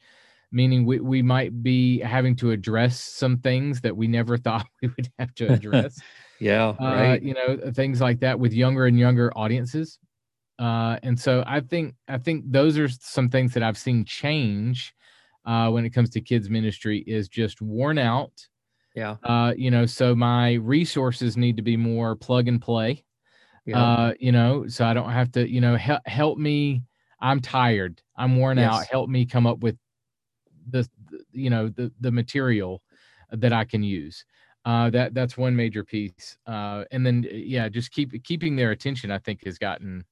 meaning 0.51 0.85
we 0.85 0.99
we 0.99 1.21
might 1.21 1.63
be 1.63 1.99
having 1.99 2.35
to 2.37 2.51
address 2.51 2.99
some 2.99 3.39
things 3.39 3.81
that 3.81 3.95
we 3.95 4.07
never 4.07 4.37
thought 4.45 4.67
we 4.81 4.89
would 4.89 5.09
have 5.19 5.33
to 5.35 5.47
address. 5.53 5.99
yeah, 6.39 6.69
uh, 6.69 6.75
right. 6.79 7.21
You 7.21 7.33
know, 7.33 7.71
things 7.73 8.01
like 8.01 8.19
that 8.21 8.39
with 8.39 8.53
younger 8.53 8.85
and 8.85 8.97
younger 8.97 9.31
audiences. 9.37 9.99
Uh, 10.57 10.97
and 11.03 11.19
so 11.19 11.43
I 11.45 11.59
think 11.59 11.95
I 12.07 12.17
think 12.17 12.45
those 12.47 12.77
are 12.77 12.87
some 12.87 13.29
things 13.29 13.53
that 13.53 13.63
I've 13.63 13.77
seen 13.77 14.05
change 14.05 14.93
uh, 15.45 15.69
when 15.69 15.85
it 15.85 15.89
comes 15.89 16.09
to 16.11 16.21
kids 16.21 16.49
ministry 16.49 17.03
is 17.05 17.27
just 17.27 17.61
worn 17.61 17.97
out 17.97 18.31
yeah. 18.95 19.17
Uh, 19.23 19.53
you 19.55 19.69
know, 19.69 19.85
so 19.85 20.15
my 20.15 20.53
resources 20.53 21.35
need 21.37 21.57
to 21.57 21.63
be 21.63 21.77
more 21.77 22.15
plug 22.15 22.47
and 22.47 22.61
play. 22.61 23.03
Yeah. 23.65 23.83
Uh, 23.83 24.13
you 24.19 24.31
know, 24.31 24.67
so 24.67 24.85
I 24.85 24.93
don't 24.93 25.11
have 25.11 25.31
to, 25.33 25.49
you 25.49 25.59
know, 25.61 25.75
help 25.75 26.07
help 26.07 26.37
me. 26.37 26.83
I'm 27.19 27.39
tired. 27.41 28.01
I'm 28.15 28.37
worn 28.37 28.57
yes. 28.57 28.71
out. 28.71 28.85
Help 28.87 29.09
me 29.09 29.25
come 29.25 29.47
up 29.47 29.59
with 29.59 29.77
the, 30.69 30.87
you 31.31 31.49
know, 31.49 31.69
the 31.69 31.91
the 31.99 32.11
material 32.11 32.81
that 33.31 33.53
I 33.53 33.65
can 33.65 33.83
use. 33.83 34.23
Uh, 34.65 34.89
that 34.91 35.13
that's 35.13 35.37
one 35.37 35.55
major 35.55 35.83
piece. 35.83 36.37
Uh, 36.47 36.85
and 36.91 37.05
then 37.05 37.25
yeah, 37.31 37.69
just 37.69 37.91
keep 37.91 38.23
keeping 38.23 38.55
their 38.55 38.71
attention. 38.71 39.11
I 39.11 39.19
think 39.19 39.45
has 39.45 39.57
gotten 39.57 40.05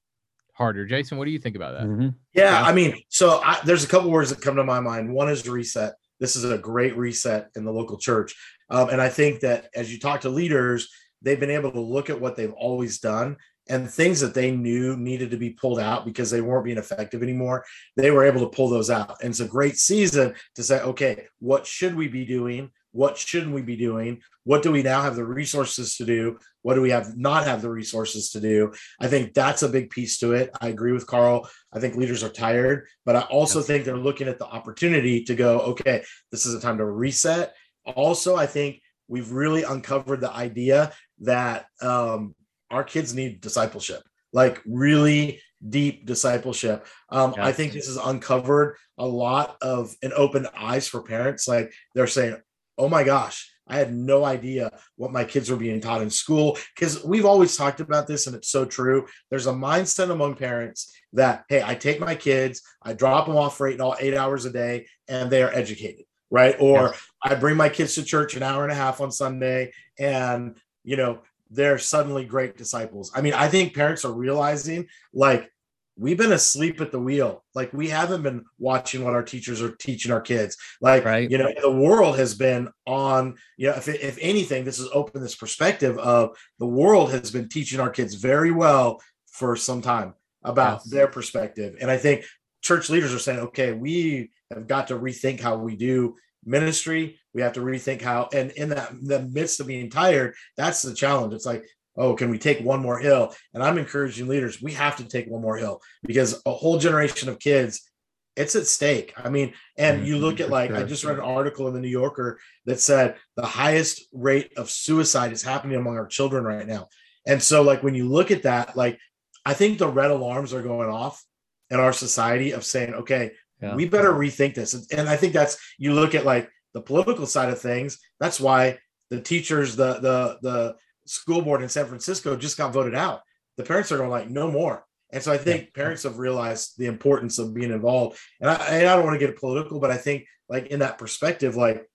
harder. 0.54 0.86
Jason, 0.86 1.18
what 1.18 1.26
do 1.26 1.32
you 1.32 1.40
think 1.40 1.56
about 1.56 1.74
that? 1.74 1.88
Mm-hmm. 1.88 2.10
Yeah, 2.34 2.62
I 2.64 2.74
mean, 2.74 3.02
so 3.10 3.42
I, 3.44 3.60
there's 3.66 3.84
a 3.84 3.88
couple 3.88 4.12
words 4.12 4.30
that 4.30 4.42
come 4.42 4.56
to 4.56 4.64
my 4.64 4.80
mind. 4.80 5.12
One 5.12 5.30
is 5.30 5.48
reset. 5.48 5.94
This 6.20 6.36
is 6.36 6.44
a 6.46 6.58
great 6.58 6.96
reset 6.96 7.50
in 7.56 7.66
the 7.66 7.72
local 7.72 7.98
church. 7.98 8.36
Um, 8.74 8.90
and 8.90 9.00
I 9.00 9.08
think 9.08 9.42
that 9.42 9.70
as 9.76 9.94
you 9.94 10.00
talk 10.00 10.22
to 10.22 10.30
leaders, 10.30 10.90
they've 11.22 11.40
been 11.40 11.52
able 11.52 11.72
to 11.72 11.80
look 11.80 12.10
at 12.10 12.20
what 12.20 12.36
they've 12.36 12.52
always 12.54 13.00
done 13.00 13.38
and 13.70 13.90
things 13.90 14.20
that 14.20 14.34
they 14.34 14.52
knew 14.52 14.98
needed 14.98 15.32
to 15.32 15.38
be 15.38 15.52
pulled 15.52 15.80
out 15.80 16.06
because 16.06 16.30
they 16.30 16.42
weren't 16.42 16.66
being 16.66 16.78
effective 16.78 17.24
anymore, 17.24 17.64
they 17.96 18.12
were 18.12 18.26
able 18.26 18.42
to 18.42 18.56
pull 18.56 18.68
those 18.68 18.90
out. 18.90 19.18
And 19.22 19.30
it's 19.30 19.40
a 19.40 19.48
great 19.48 19.78
season 19.78 20.34
to 20.56 20.64
say, 20.64 20.82
okay, 20.82 21.28
what 21.40 21.66
should 21.66 21.96
we 21.96 22.08
be 22.08 22.26
doing? 22.26 22.72
What 22.92 23.18
shouldn't 23.18 23.54
we 23.54 23.62
be 23.62 23.78
doing? 23.78 24.22
What 24.44 24.62
do 24.62 24.72
we 24.72 24.84
now 24.84 25.02
have 25.02 25.16
the 25.16 25.24
resources 25.24 25.96
to 25.98 26.06
do? 26.06 26.38
What 26.62 26.76
do 26.76 26.82
we 26.82 26.92
have 26.92 27.18
not 27.18 27.46
have 27.46 27.62
the 27.62 27.70
resources 27.70 28.30
to 28.32 28.42
do? 28.42 28.74
I 29.00 29.08
think 29.08 29.34
that's 29.34 29.64
a 29.64 29.70
big 29.70 29.90
piece 29.90 30.20
to 30.20 30.34
it. 30.34 30.52
I 30.62 30.68
agree 30.68 30.92
with 30.92 31.08
Carl. 31.08 31.50
I 31.72 31.80
think 31.80 31.96
leaders 31.96 32.24
are 32.24 32.30
tired, 32.30 32.88
but 33.06 33.16
I 33.16 33.22
also 33.22 33.60
yes. 33.60 33.68
think 33.68 33.86
they're 33.86 33.98
looking 33.98 34.28
at 34.28 34.38
the 34.40 34.46
opportunity 34.46 35.24
to 35.24 35.36
go, 35.36 35.60
okay, 35.60 36.04
this 36.32 36.46
is 36.46 36.54
a 36.54 36.60
time 36.60 36.78
to 36.78 36.86
reset. 36.86 37.56
Also, 37.86 38.36
I 38.36 38.46
think 38.46 38.82
we've 39.08 39.32
really 39.32 39.64
uncovered 39.64 40.22
the 40.22 40.32
idea 40.32 40.94
that 41.20 41.66
um, 41.82 42.36
our 42.72 42.84
kids 42.84 43.14
need 43.14 43.42
discipleship, 43.42 44.02
like 44.32 44.62
really 44.66 45.42
deep 45.68 46.06
discipleship. 46.06 46.86
Um, 47.10 47.36
I 47.38 47.52
think 47.52 47.74
this 47.74 47.88
has 47.88 47.98
uncovered 47.98 48.78
a 48.98 49.08
lot 49.08 49.58
of 49.62 49.96
and 50.02 50.14
opened 50.14 50.48
eyes 50.58 50.88
for 50.88 51.02
parents. 51.02 51.48
Like 51.48 51.74
they're 51.96 52.08
saying, 52.08 52.38
oh 52.78 52.90
my 52.90 53.04
gosh, 53.04 53.50
I 53.68 53.78
had 53.78 53.94
no 53.94 54.26
idea 54.26 54.72
what 54.98 55.12
my 55.12 55.24
kids 55.24 55.50
were 55.50 55.58
being 55.58 55.80
taught 55.80 56.02
in 56.02 56.10
school. 56.10 56.58
Because 56.76 57.04
we've 57.04 57.26
always 57.26 57.56
talked 57.56 57.80
about 57.80 58.08
this, 58.08 58.28
and 58.28 58.36
it's 58.36 58.50
so 58.50 58.66
true. 58.66 59.08
There's 59.30 59.48
a 59.48 59.54
mindset 59.54 60.12
among 60.12 60.36
parents 60.36 60.94
that, 61.14 61.46
hey, 61.48 61.64
I 61.64 61.76
take 61.76 62.00
my 62.00 62.16
kids, 62.16 62.62
I 62.82 62.94
drop 62.94 63.28
them 63.28 63.38
off 63.38 63.58
for 63.58 63.68
eight, 63.68 63.80
eight 64.00 64.16
hours 64.16 64.46
a 64.46 64.52
day, 64.52 64.88
and 65.08 65.30
they 65.30 65.44
are 65.44 65.54
educated, 65.54 66.06
right? 66.34 66.56
Or 66.60 66.88
yes. 66.88 67.08
I 67.24 67.36
bring 67.36 67.56
my 67.56 67.70
kids 67.70 67.94
to 67.96 68.04
church 68.04 68.36
an 68.36 68.42
hour 68.42 68.64
and 68.64 68.72
a 68.72 68.76
half 68.76 69.00
on 69.00 69.12
Sunday, 69.12 69.72
and 70.00 70.58
you 70.84 70.98
know, 70.98 71.22
they're 71.52 71.78
suddenly 71.78 72.26
great 72.26 72.58
disciples. 72.58 73.12
I 73.16 73.22
mean, 73.22 73.34
I 73.34 73.48
think 73.48 73.76
parents 73.76 74.04
are 74.04 74.12
realizing 74.12 74.88
like 75.14 75.52
we've 75.96 76.18
been 76.18 76.34
asleep 76.34 76.82
at 76.82 76.92
the 76.92 77.00
wheel. 77.00 77.44
Like 77.54 77.72
we 77.72 77.88
haven't 77.88 78.24
been 78.24 78.46
watching 78.58 79.04
what 79.04 79.14
our 79.14 79.22
teachers 79.22 79.62
are 79.62 79.76
teaching 79.76 80.12
our 80.12 80.22
kids. 80.22 80.58
Like, 80.82 81.06
right. 81.06 81.30
you 81.30 81.38
know, 81.38 81.54
the 81.62 81.72
world 81.72 82.18
has 82.18 82.34
been 82.34 82.68
on, 82.88 83.36
you 83.58 83.68
know, 83.68 83.76
if, 83.76 83.88
if 83.88 84.18
anything, 84.20 84.64
this 84.64 84.80
has 84.80 84.90
opened 84.92 85.24
this 85.24 85.36
perspective 85.36 86.00
of 86.00 86.36
the 86.58 86.66
world 86.66 87.12
has 87.12 87.30
been 87.30 87.48
teaching 87.48 87.80
our 87.80 87.92
kids 87.92 88.16
very 88.16 88.50
well 88.50 89.00
for 89.28 89.56
some 89.56 89.84
time 89.84 90.16
about 90.44 90.82
yes. 90.84 90.90
their 90.90 91.08
perspective. 91.08 91.76
And 91.80 91.92
I 91.92 91.98
think 91.98 92.26
church 92.64 92.90
leaders 92.90 93.14
are 93.14 93.20
saying, 93.20 93.40
okay, 93.40 93.74
we 93.74 94.32
have 94.52 94.68
got 94.68 94.88
to 94.88 94.98
rethink 94.98 95.40
how 95.40 95.58
we 95.58 95.76
do 95.76 96.16
ministry. 96.46 97.20
We 97.34 97.42
have 97.42 97.54
to 97.54 97.62
rethink 97.62 98.02
how, 98.02 98.30
and 98.34 98.52
in 98.52 98.70
that 98.70 98.94
the 99.02 99.22
midst 99.22 99.60
of 99.60 99.68
being 99.68 99.90
tired, 99.90 100.36
that's 100.58 100.82
the 100.82 100.94
challenge. 100.94 101.34
It's 101.34 101.46
like, 101.46 101.66
oh, 101.96 102.16
can 102.16 102.30
we 102.30 102.40
take 102.40 102.60
one 102.62 102.82
more 102.82 103.00
hill? 103.00 103.34
And 103.54 103.62
I'm 103.62 103.78
encouraging 103.78 104.28
leaders, 104.28 104.62
we 104.62 104.74
have 104.74 104.96
to 104.98 105.06
take 105.06 105.28
one 105.28 105.42
more 105.42 105.58
hill 105.58 105.82
because 106.04 106.42
a 106.46 106.52
whole 106.52 106.80
generation 106.80 107.30
of 107.30 107.40
kids, 107.40 107.90
it's 108.36 108.56
at 108.56 108.66
stake. 108.66 109.14
I 109.16 109.30
mean, 109.30 109.54
and 109.78 110.08
you 110.08 110.18
look 110.18 110.40
at 110.40 110.50
like, 110.50 110.72
I 110.72 110.84
just 110.84 111.04
read 111.04 111.18
an 111.18 111.24
article 111.24 111.68
in 111.68 111.74
the 111.76 111.80
New 111.80 111.88
Yorker 111.88 112.40
that 112.66 112.80
said 112.80 113.16
the 113.36 113.46
highest 113.46 114.08
rate 114.12 114.54
of 114.58 114.72
suicide 114.72 115.32
is 115.32 115.44
happening 115.44 115.78
among 115.78 115.98
our 115.98 116.08
children 116.08 116.44
right 116.44 116.66
now. 116.66 116.88
And 117.28 117.42
so, 117.42 117.62
like, 117.62 117.84
when 117.84 117.94
you 117.94 118.10
look 118.10 118.32
at 118.32 118.44
that, 118.44 118.76
like, 118.76 119.00
I 119.46 119.54
think 119.54 119.78
the 119.78 119.88
red 119.88 120.10
alarms 120.10 120.52
are 120.52 120.64
going 120.64 120.90
off 120.90 121.24
in 121.70 121.80
our 121.80 121.94
society 121.94 122.52
of 122.52 122.64
saying, 122.64 122.94
okay, 122.94 123.32
yeah. 123.62 123.76
we 123.76 123.88
better 123.88 124.14
rethink 124.14 124.56
this. 124.56 124.74
And 124.92 125.10
I 125.10 125.16
think 125.16 125.34
that's, 125.34 125.58
you 125.78 125.94
look 125.94 126.16
at 126.16 126.26
like 126.26 126.50
the 126.74 126.82
political 126.82 127.26
side 127.26 127.50
of 127.50 127.60
things, 127.60 127.98
that's 128.20 128.40
why 128.40 128.80
the 129.10 129.22
teachers, 129.22 129.76
the, 129.76 130.00
the, 130.00 130.38
the, 130.42 130.76
school 131.06 131.42
board 131.42 131.62
in 131.62 131.68
San 131.68 131.86
Francisco 131.86 132.36
just 132.38 132.58
got 132.58 132.72
voted 132.72 132.96
out. 132.96 133.24
The 133.58 133.64
parents 133.64 133.92
are 133.92 133.98
going 133.98 134.10
like, 134.10 134.30
no 134.30 134.50
more. 134.50 134.86
And 135.12 135.22
so 135.22 135.34
I 135.34 135.38
think 135.38 135.64
yeah. 135.64 135.70
parents 135.76 136.04
have 136.04 136.18
realized 136.18 136.78
the 136.78 136.86
importance 136.86 137.40
of 137.40 137.54
being 137.54 137.72
involved. 137.72 138.18
And 138.40 138.50
I, 138.50 138.56
and 138.68 138.88
I 138.88 138.96
don't 138.96 139.06
want 139.06 139.20
to 139.20 139.26
get 139.26 139.38
political, 139.38 139.82
but 139.82 139.92
I 139.92 139.98
think 139.98 140.26
like 140.48 140.68
in 140.68 140.80
that 140.80 140.98
perspective, 140.98 141.58
like 141.58 141.86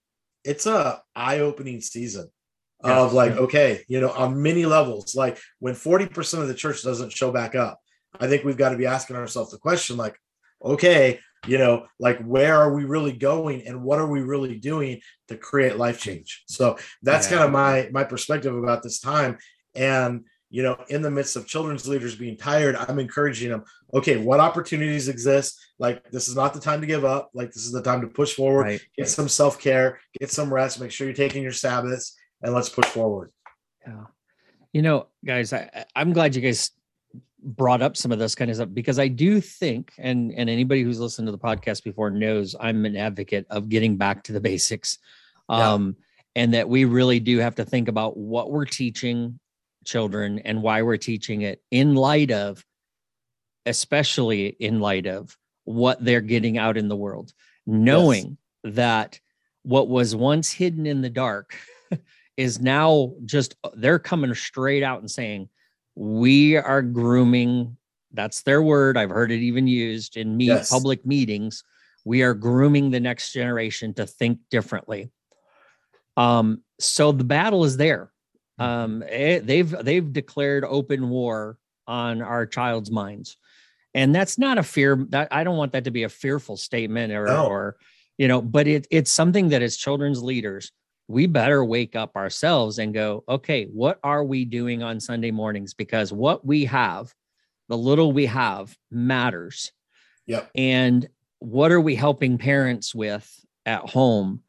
it's 0.43 0.65
a 0.67 1.01
eye-opening 1.15 1.81
season 1.81 2.29
of 2.81 3.13
like, 3.13 3.33
okay, 3.33 3.83
you 3.87 3.99
know, 3.99 4.11
on 4.11 4.41
many 4.41 4.65
levels, 4.65 5.15
like 5.15 5.37
when 5.59 5.73
40% 5.73 6.39
of 6.39 6.47
the 6.47 6.53
church 6.53 6.83
doesn't 6.83 7.11
show 7.11 7.31
back 7.31 7.55
up, 7.55 7.79
I 8.19 8.27
think 8.27 8.43
we've 8.43 8.57
got 8.57 8.69
to 8.69 8.77
be 8.77 8.85
asking 8.85 9.15
ourselves 9.15 9.51
the 9.51 9.57
question, 9.57 9.97
like, 9.97 10.17
okay, 10.63 11.19
you 11.47 11.57
know 11.57 11.85
like 11.99 12.19
where 12.19 12.55
are 12.55 12.73
we 12.73 12.83
really 12.83 13.13
going 13.13 13.65
and 13.65 13.81
what 13.83 13.99
are 13.99 14.07
we 14.07 14.21
really 14.21 14.57
doing 14.57 15.01
to 15.27 15.37
create 15.37 15.77
life 15.77 15.99
change? 15.99 16.43
So 16.47 16.77
that's 17.01 17.29
yeah. 17.29 17.37
kind 17.37 17.47
of 17.47 17.51
my 17.51 17.89
my 17.91 18.03
perspective 18.03 18.55
about 18.55 18.83
this 18.83 18.99
time. 18.99 19.37
And 19.75 20.25
you 20.49 20.63
know 20.63 20.83
in 20.89 21.01
the 21.01 21.11
midst 21.11 21.35
of 21.35 21.45
children's 21.45 21.87
leaders 21.87 22.15
being 22.15 22.35
tired 22.35 22.75
i'm 22.75 22.97
encouraging 22.97 23.51
them 23.51 23.63
okay 23.93 24.17
what 24.17 24.39
opportunities 24.39 25.07
exist? 25.07 25.59
Like 25.77 26.09
this 26.09 26.27
is 26.27 26.35
not 26.35 26.55
the 26.55 26.59
time 26.59 26.81
to 26.81 26.87
give 26.87 27.05
up. 27.05 27.29
Like 27.35 27.49
this 27.51 27.65
is 27.65 27.71
the 27.71 27.83
time 27.83 28.01
to 28.01 28.07
push 28.07 28.33
forward. 28.33 28.63
Right. 28.63 28.81
get 28.97 29.09
some 29.09 29.29
self-care 29.29 29.99
get 30.19 30.31
some 30.31 30.53
rest 30.53 30.81
make 30.81 30.91
sure 30.91 31.07
you're 31.07 31.13
taking 31.13 31.43
your 31.43 31.51
sabbaths 31.51 32.15
and 32.41 32.53
let's 32.53 32.69
push 32.69 32.85
forward. 32.85 33.31
Yeah. 33.87 34.05
You 34.73 34.81
know 34.81 35.07
guys 35.23 35.53
I, 35.53 35.85
i'm 35.95 36.13
glad 36.13 36.35
you 36.35 36.41
guys 36.41 36.71
brought 37.43 37.81
up 37.81 37.95
some 37.95 38.11
of 38.11 38.19
this 38.19 38.35
kind 38.35 38.49
of 38.49 38.57
stuff 38.57 38.69
because 38.73 38.99
I 38.99 39.07
do 39.07 39.41
think, 39.41 39.93
and 39.97 40.31
and 40.31 40.49
anybody 40.49 40.83
who's 40.83 40.99
listened 40.99 41.27
to 41.27 41.31
the 41.31 41.37
podcast 41.37 41.83
before 41.83 42.09
knows 42.09 42.55
I'm 42.59 42.85
an 42.85 42.95
advocate 42.95 43.45
of 43.49 43.69
getting 43.69 43.97
back 43.97 44.23
to 44.23 44.33
the 44.33 44.41
basics, 44.41 44.97
um, 45.47 45.95
yeah. 45.97 46.43
and 46.43 46.53
that 46.53 46.69
we 46.69 46.85
really 46.85 47.19
do 47.19 47.39
have 47.39 47.55
to 47.55 47.65
think 47.65 47.87
about 47.87 48.17
what 48.17 48.51
we're 48.51 48.65
teaching 48.65 49.39
children 49.85 50.39
and 50.39 50.61
why 50.61 50.81
we're 50.81 50.97
teaching 50.97 51.41
it 51.41 51.61
in 51.71 51.95
light 51.95 52.31
of, 52.31 52.63
especially 53.65 54.47
in 54.47 54.79
light 54.79 55.07
of 55.07 55.37
what 55.65 56.03
they're 56.03 56.21
getting 56.21 56.57
out 56.57 56.77
in 56.77 56.87
the 56.87 56.95
world, 56.95 57.33
knowing 57.65 58.37
yes. 58.63 58.75
that 58.75 59.19
what 59.63 59.87
was 59.87 60.15
once 60.15 60.51
hidden 60.51 60.85
in 60.85 61.01
the 61.01 61.09
dark 61.09 61.55
is 62.37 62.59
now 62.59 63.13
just 63.25 63.55
they're 63.75 63.99
coming 63.99 64.33
straight 64.33 64.83
out 64.83 64.99
and 64.99 65.11
saying 65.11 65.49
we 65.99 66.55
are 66.55 66.81
grooming 66.81 67.75
that's 68.13 68.43
their 68.43 68.61
word 68.61 68.97
i've 68.97 69.09
heard 69.09 69.33
it 69.33 69.41
even 69.41 69.67
used 69.67 70.15
in 70.15 70.37
me 70.37 70.45
yes. 70.45 70.69
public 70.69 71.05
meetings 71.05 71.65
we 72.05 72.21
are 72.21 72.33
grooming 72.33 72.89
the 72.89 73.01
next 73.01 73.33
generation 73.33 73.93
to 73.93 74.05
think 74.05 74.39
differently 74.49 75.11
um 76.15 76.63
so 76.79 77.11
the 77.11 77.25
battle 77.25 77.65
is 77.65 77.75
there 77.75 78.13
mm-hmm. 78.57 78.63
um 78.63 79.03
it, 79.03 79.11
eh, 79.11 79.39
they've 79.43 79.75
they've 79.83 80.13
declared 80.13 80.63
open 80.63 81.09
war 81.09 81.57
on 81.85 82.21
our 82.21 82.45
child's 82.45 82.89
minds 82.89 83.35
and 83.93 84.15
that's 84.15 84.37
not 84.37 84.57
a 84.57 84.63
fear 84.63 85.05
that 85.09 85.27
i 85.31 85.43
don't 85.43 85.57
want 85.57 85.73
that 85.73 85.83
to 85.83 85.91
be 85.91 86.03
a 86.03 86.09
fearful 86.09 86.55
statement 86.55 87.11
or 87.11 87.25
no. 87.25 87.45
or 87.45 87.75
you 88.17 88.29
know 88.29 88.41
but 88.41 88.67
it, 88.67 88.87
it's 88.89 89.11
something 89.11 89.49
that 89.49 89.61
as 89.61 89.75
children's 89.75 90.23
leaders 90.23 90.71
we 91.09 91.25
better 91.25 91.65
wake 91.65 91.95
up 91.95 92.15
ourselves 92.15 92.77
and 92.77 92.93
go, 92.93 93.23
okay, 93.27 93.65
what 93.65 93.99
are 94.03 94.23
we 94.23 94.45
doing 94.45 94.83
on 94.83 94.99
Sunday 94.99 95.31
mornings? 95.31 95.73
Because 95.73 96.13
what 96.13 96.45
we 96.45 96.65
have, 96.65 97.11
the 97.67 97.77
little 97.77 98.11
we 98.11 98.27
have, 98.27 98.77
matters. 98.91 99.71
Yep. 100.27 100.51
And 100.53 101.09
what 101.39 101.71
are 101.71 101.81
we 101.81 101.95
helping 101.95 102.37
parents 102.37 102.93
with 102.93 103.27
at 103.65 103.89
home 103.89 104.43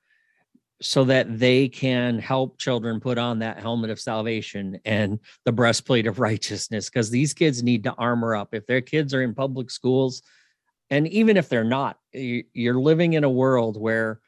so 0.82 1.04
that 1.04 1.38
they 1.38 1.66
can 1.66 2.18
help 2.18 2.58
children 2.58 3.00
put 3.00 3.16
on 3.16 3.38
that 3.38 3.58
helmet 3.58 3.88
of 3.88 3.98
salvation 3.98 4.80
and 4.84 5.18
the 5.46 5.52
breastplate 5.52 6.06
of 6.06 6.18
righteousness? 6.18 6.90
Because 6.90 7.08
these 7.08 7.32
kids 7.32 7.62
need 7.62 7.84
to 7.84 7.94
armor 7.94 8.36
up. 8.36 8.54
If 8.54 8.66
their 8.66 8.82
kids 8.82 9.14
are 9.14 9.22
in 9.22 9.34
public 9.34 9.70
schools, 9.70 10.20
and 10.90 11.08
even 11.08 11.38
if 11.38 11.48
they're 11.48 11.64
not, 11.64 11.96
you're 12.12 12.78
living 12.78 13.14
in 13.14 13.24
a 13.24 13.30
world 13.30 13.80
where 13.80 14.20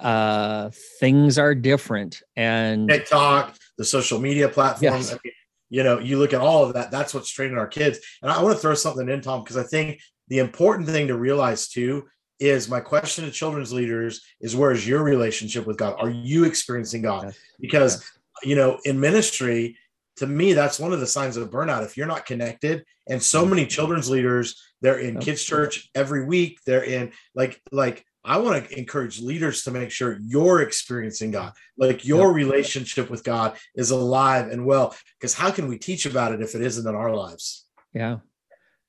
uh 0.00 0.70
things 1.00 1.38
are 1.38 1.54
different 1.54 2.22
and 2.36 2.88
TikTok, 2.88 3.56
the 3.76 3.84
social 3.84 4.20
media 4.20 4.48
platforms. 4.48 5.10
Yes. 5.10 5.12
I 5.12 5.18
mean, 5.24 5.32
you 5.70 5.82
know, 5.82 5.98
you 5.98 6.18
look 6.18 6.32
at 6.32 6.40
all 6.40 6.64
of 6.64 6.74
that, 6.74 6.90
that's 6.90 7.12
what's 7.12 7.30
training 7.30 7.58
our 7.58 7.66
kids. 7.66 7.98
And 8.22 8.30
I 8.30 8.40
want 8.42 8.54
to 8.54 8.60
throw 8.60 8.74
something 8.74 9.08
in, 9.08 9.20
Tom, 9.20 9.42
because 9.42 9.56
I 9.56 9.64
think 9.64 10.00
the 10.28 10.38
important 10.38 10.88
thing 10.88 11.08
to 11.08 11.16
realize 11.16 11.68
too 11.68 12.04
is 12.38 12.68
my 12.68 12.80
question 12.80 13.24
to 13.24 13.30
children's 13.30 13.72
leaders 13.72 14.20
is 14.40 14.54
where 14.54 14.70
is 14.70 14.86
your 14.86 15.02
relationship 15.02 15.66
with 15.66 15.76
God? 15.76 15.96
Are 15.98 16.10
you 16.10 16.44
experiencing 16.44 17.02
God? 17.02 17.24
Yes. 17.24 17.38
Because 17.60 17.94
yes. 17.94 18.10
you 18.44 18.56
know, 18.56 18.78
in 18.84 19.00
ministry, 19.00 19.76
to 20.16 20.26
me, 20.26 20.52
that's 20.52 20.78
one 20.78 20.92
of 20.92 21.00
the 21.00 21.06
signs 21.06 21.36
of 21.36 21.50
burnout. 21.50 21.84
If 21.84 21.96
you're 21.96 22.06
not 22.06 22.26
connected, 22.26 22.84
and 23.08 23.22
so 23.22 23.44
many 23.44 23.66
children's 23.66 24.08
leaders, 24.08 24.60
they're 24.80 24.98
in 24.98 25.18
kids' 25.18 25.44
church 25.44 25.90
every 25.94 26.24
week. 26.24 26.58
They're 26.64 26.84
in 26.84 27.12
like 27.34 27.60
like 27.72 28.04
I 28.24 28.38
want 28.38 28.68
to 28.68 28.78
encourage 28.78 29.20
leaders 29.20 29.62
to 29.64 29.70
make 29.70 29.90
sure 29.90 30.18
you're 30.22 30.62
experiencing 30.62 31.30
God, 31.30 31.52
like 31.76 32.06
your 32.06 32.32
relationship 32.32 33.10
with 33.10 33.22
God 33.22 33.56
is 33.74 33.90
alive 33.90 34.50
and 34.50 34.64
well. 34.64 34.94
Because 35.18 35.34
how 35.34 35.50
can 35.50 35.68
we 35.68 35.78
teach 35.78 36.06
about 36.06 36.32
it 36.32 36.40
if 36.40 36.54
it 36.54 36.62
isn't 36.62 36.88
in 36.88 36.94
our 36.94 37.14
lives? 37.14 37.66
Yeah, 37.92 38.18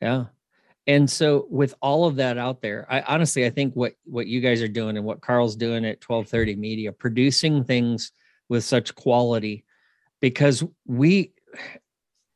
yeah. 0.02 0.26
And 0.88 1.10
so, 1.10 1.48
with 1.50 1.74
all 1.82 2.06
of 2.06 2.18
that 2.18 2.38
out 2.38 2.62
there, 2.62 2.86
I 2.90 3.02
honestly 3.02 3.46
I 3.46 3.50
think 3.50 3.74
what 3.74 3.94
what 4.06 4.28
you 4.28 4.40
guys 4.40 4.62
are 4.62 4.68
doing 4.68 4.98
and 4.98 5.06
what 5.06 5.22
Carl's 5.22 5.56
doing 5.56 5.84
at 5.84 6.00
twelve 6.00 6.30
thirty 6.30 6.56
Media, 6.56 6.92
producing 6.92 7.64
things 7.64 8.12
with 8.48 8.64
such 8.64 8.96
quality, 8.96 9.66
because 10.22 10.64
we 10.86 11.34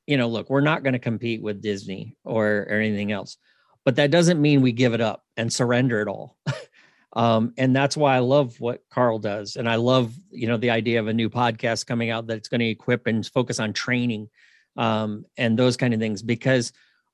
you 0.10 0.18
know, 0.18 0.28
look, 0.28 0.50
we're 0.50 0.60
not 0.60 0.82
going 0.82 0.94
to 0.94 1.00
compete 1.00 1.40
with 1.40 1.62
Disney 1.62 2.18
or, 2.24 2.66
or 2.68 2.80
anything 2.80 3.12
else, 3.12 3.38
but 3.86 3.98
that 3.98 4.10
doesn't 4.10 4.42
mean 4.42 4.64
we 4.64 4.72
give 4.72 4.96
it 4.96 5.02
up 5.02 5.24
and 5.38 5.54
surrender 5.54 6.02
it 6.02 6.08
all. 6.08 6.36
um, 7.14 7.54
and 7.58 7.76
that's 7.76 7.98
why 7.98 8.16
I 8.16 8.20
love 8.20 8.60
what 8.60 8.84
Carl 8.90 9.20
does, 9.20 9.56
and 9.56 9.68
I 9.68 9.76
love 9.76 10.14
you 10.32 10.48
know 10.48 10.58
the 10.58 10.70
idea 10.70 11.00
of 11.00 11.08
a 11.08 11.14
new 11.14 11.30
podcast 11.30 11.86
coming 11.86 12.10
out 12.10 12.28
that's 12.28 12.50
going 12.50 12.60
to 12.60 12.68
equip 12.68 13.08
and 13.08 13.26
focus 13.26 13.60
on 13.60 13.74
training 13.74 14.30
um, 14.78 15.26
and 15.38 15.58
those 15.58 15.78
kind 15.78 15.94
of 15.94 16.00
things 16.00 16.22
because 16.22 16.72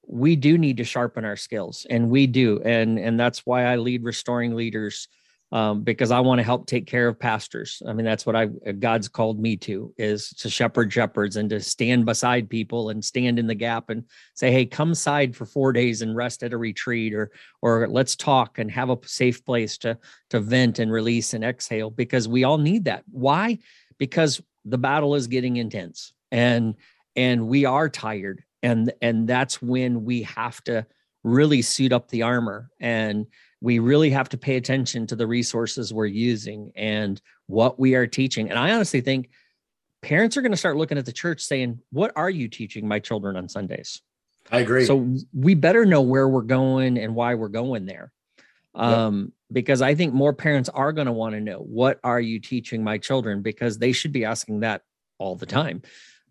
we 0.07 0.35
do 0.35 0.57
need 0.57 0.77
to 0.77 0.83
sharpen 0.83 1.25
our 1.25 1.35
skills 1.35 1.85
and 1.89 2.09
we 2.09 2.27
do 2.27 2.61
and 2.63 2.99
and 2.99 3.19
that's 3.19 3.45
why 3.45 3.65
i 3.65 3.75
lead 3.75 4.03
restoring 4.03 4.55
leaders 4.55 5.07
um, 5.55 5.83
because 5.83 6.11
i 6.11 6.19
want 6.19 6.39
to 6.39 6.43
help 6.43 6.67
take 6.67 6.85
care 6.85 7.07
of 7.07 7.17
pastors. 7.17 7.81
I 7.87 7.93
mean 7.93 8.05
that's 8.05 8.25
what 8.25 8.35
i 8.35 8.45
god's 8.45 9.07
called 9.07 9.39
me 9.39 9.55
to 9.57 9.93
is 9.97 10.29
to 10.41 10.49
shepherd 10.49 10.91
shepherds 10.91 11.37
and 11.37 11.49
to 11.49 11.61
stand 11.61 12.05
beside 12.05 12.49
people 12.49 12.89
and 12.89 13.03
stand 13.03 13.39
in 13.39 13.47
the 13.47 13.55
gap 13.55 13.89
and 13.89 14.03
say 14.33 14.51
hey 14.51 14.65
come 14.65 14.93
side 14.93 15.35
for 15.35 15.45
four 15.45 15.71
days 15.71 16.01
and 16.01 16.15
rest 16.15 16.43
at 16.43 16.53
a 16.53 16.57
retreat 16.57 17.13
or 17.13 17.31
or 17.61 17.87
let's 17.87 18.17
talk 18.17 18.59
and 18.59 18.69
have 18.69 18.89
a 18.89 18.97
safe 19.05 19.45
place 19.45 19.77
to 19.77 19.97
to 20.29 20.41
vent 20.41 20.79
and 20.79 20.91
release 20.91 21.33
and 21.33 21.43
exhale 21.43 21.89
because 21.89 22.27
we 22.27 22.43
all 22.43 22.57
need 22.57 22.85
that. 22.85 23.03
Why? 23.09 23.59
Because 23.97 24.41
the 24.65 24.77
battle 24.77 25.15
is 25.15 25.27
getting 25.27 25.55
intense 25.55 26.13
and 26.31 26.75
and 27.15 27.47
we 27.47 27.63
are 27.63 27.87
tired 27.87 28.43
and 28.61 28.91
and 29.01 29.27
that's 29.27 29.61
when 29.61 30.03
we 30.03 30.23
have 30.23 30.61
to 30.65 30.85
really 31.23 31.61
suit 31.61 31.93
up 31.93 32.09
the 32.09 32.23
armor 32.23 32.69
and 32.79 33.25
we 33.65 33.79
really 33.79 34.11
have 34.11 34.29
to 34.29 34.37
pay 34.37 34.57
attention 34.57 35.07
to 35.07 35.15
the 35.15 35.25
resources 35.25 35.91
we're 35.91 36.05
using 36.05 36.71
and 36.75 37.19
what 37.47 37.79
we 37.79 37.95
are 37.95 38.05
teaching. 38.05 38.47
And 38.51 38.59
i 38.59 38.71
honestly 38.71 39.01
think 39.01 39.31
parents 40.03 40.37
are 40.37 40.43
going 40.43 40.51
to 40.51 40.57
start 40.57 40.77
looking 40.77 40.99
at 40.99 41.05
the 41.07 41.11
church 41.11 41.41
saying 41.41 41.79
what 41.89 42.11
are 42.15 42.29
you 42.29 42.47
teaching 42.47 42.87
my 42.87 42.99
children 42.99 43.35
on 43.35 43.49
sundays? 43.49 44.03
I 44.51 44.59
agree. 44.59 44.85
So 44.85 45.15
we 45.33 45.55
better 45.55 45.83
know 45.83 46.03
where 46.03 46.29
we're 46.29 46.43
going 46.43 46.99
and 46.99 47.15
why 47.15 47.33
we're 47.33 47.47
going 47.47 47.87
there. 47.87 48.11
Um, 48.75 49.31
because 49.51 49.81
i 49.81 49.95
think 49.95 50.13
more 50.13 50.33
parents 50.33 50.69
are 50.69 50.91
going 50.91 51.07
to 51.07 51.13
want 51.13 51.33
to 51.33 51.39
know 51.39 51.59
what 51.59 51.99
are 52.03 52.19
you 52.19 52.39
teaching 52.39 52.83
my 52.83 52.99
children? 52.99 53.41
Because 53.41 53.79
they 53.79 53.93
should 53.93 54.11
be 54.11 54.25
asking 54.25 54.59
that 54.59 54.83
all 55.17 55.35
the 55.35 55.47
time 55.47 55.81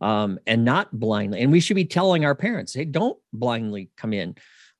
um, 0.00 0.38
and 0.46 0.64
not 0.64 0.92
blindly. 0.92 1.40
And 1.40 1.50
we 1.50 1.58
should 1.58 1.74
be 1.74 1.86
telling 1.86 2.24
our 2.24 2.34
parents, 2.36 2.74
hey, 2.74 2.84
don't 2.84 3.18
blindly 3.32 3.90
come 3.96 4.12
in. 4.12 4.36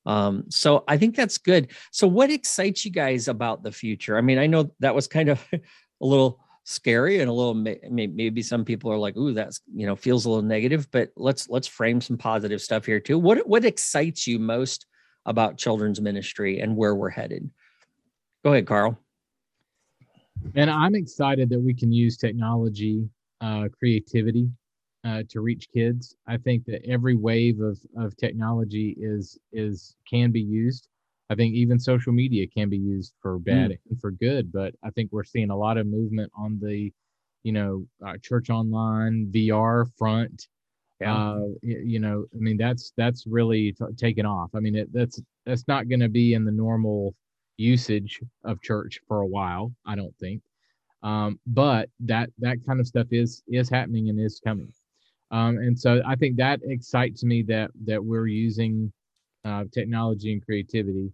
Um, 0.06 0.44
so 0.48 0.84
I 0.86 0.96
think 0.96 1.16
that's 1.16 1.38
good. 1.38 1.70
So 1.90 2.06
what 2.06 2.30
excites 2.30 2.84
you 2.84 2.90
guys 2.90 3.28
about 3.28 3.62
the 3.62 3.72
future? 3.72 4.16
I 4.16 4.20
mean, 4.20 4.38
I 4.38 4.46
know 4.46 4.70
that 4.80 4.94
was 4.94 5.08
kind 5.08 5.28
of 5.28 5.44
a 5.52 5.60
little 6.00 6.40
scary 6.64 7.20
and 7.20 7.28
a 7.28 7.32
little 7.32 7.54
maybe 7.54 8.42
some 8.42 8.64
people 8.64 8.90
are 8.90 8.98
like, 8.98 9.16
"Ooh, 9.16 9.32
that's 9.32 9.60
you 9.74 9.86
know 9.86 9.96
feels 9.96 10.24
a 10.24 10.30
little 10.30 10.42
negative." 10.42 10.88
But 10.90 11.10
let's 11.16 11.48
let's 11.48 11.68
frame 11.68 12.00
some 12.00 12.18
positive 12.18 12.60
stuff 12.60 12.84
here 12.86 13.00
too. 13.00 13.18
What 13.18 13.46
what 13.46 13.64
excites 13.64 14.26
you 14.26 14.38
most 14.38 14.86
about 15.26 15.56
children's 15.58 16.00
ministry 16.00 16.60
and 16.60 16.76
where 16.76 16.94
we're 16.94 17.10
headed? 17.10 17.50
Go 18.44 18.52
ahead, 18.52 18.66
Carl. 18.66 18.98
And 20.54 20.70
I'm 20.70 20.94
excited 20.94 21.48
that 21.50 21.60
we 21.60 21.72
can 21.72 21.90
use 21.90 22.18
technology, 22.18 23.08
uh, 23.40 23.68
creativity, 23.78 24.50
uh, 25.04 25.22
to 25.28 25.40
reach 25.40 25.68
kids. 25.72 26.16
I 26.26 26.38
think 26.38 26.64
that 26.66 26.82
every 26.88 27.14
wave 27.14 27.60
of, 27.60 27.78
of 27.96 28.16
technology 28.16 28.96
is 28.98 29.38
is 29.52 29.96
can 30.08 30.32
be 30.32 30.40
used. 30.40 30.88
I 31.30 31.34
think 31.34 31.54
even 31.54 31.78
social 31.78 32.12
media 32.12 32.46
can 32.46 32.68
be 32.68 32.78
used 32.78 33.14
for 33.20 33.38
bad 33.38 33.70
mm. 33.70 33.78
and 33.90 34.00
for 34.00 34.10
good. 34.10 34.52
But 34.52 34.74
I 34.82 34.90
think 34.90 35.10
we're 35.12 35.24
seeing 35.24 35.50
a 35.50 35.56
lot 35.56 35.78
of 35.78 35.86
movement 35.86 36.30
on 36.36 36.58
the, 36.60 36.92
you 37.42 37.52
know, 37.52 37.86
uh, 38.06 38.14
church 38.22 38.50
online 38.50 39.30
VR 39.34 39.86
front. 39.96 40.48
Yeah. 41.00 41.16
Uh, 41.16 41.46
you 41.62 41.98
know, 41.98 42.24
I 42.34 42.38
mean 42.38 42.56
that's 42.56 42.92
that's 42.96 43.26
really 43.26 43.72
t- 43.72 43.84
taken 43.96 44.24
off. 44.26 44.50
I 44.54 44.60
mean 44.60 44.76
it, 44.76 44.92
that's 44.92 45.20
that's 45.44 45.66
not 45.68 45.88
going 45.88 46.00
to 46.00 46.08
be 46.08 46.34
in 46.34 46.44
the 46.44 46.52
normal 46.52 47.14
usage 47.56 48.20
of 48.44 48.62
church 48.62 49.00
for 49.06 49.20
a 49.20 49.26
while. 49.26 49.72
I 49.84 49.96
don't 49.96 50.16
think. 50.18 50.40
Um, 51.02 51.38
but 51.46 51.90
that 52.00 52.30
that 52.38 52.64
kind 52.66 52.80
of 52.80 52.86
stuff 52.86 53.08
is 53.10 53.42
is 53.48 53.68
happening 53.68 54.08
and 54.08 54.18
is 54.18 54.40
coming. 54.42 54.72
Um, 55.34 55.58
and 55.58 55.76
so 55.76 56.00
I 56.06 56.14
think 56.14 56.36
that 56.36 56.60
excites 56.62 57.24
me 57.24 57.42
that 57.42 57.72
that 57.86 58.02
we're 58.02 58.28
using 58.28 58.92
uh, 59.44 59.64
technology 59.72 60.32
and 60.32 60.44
creativity. 60.44 61.10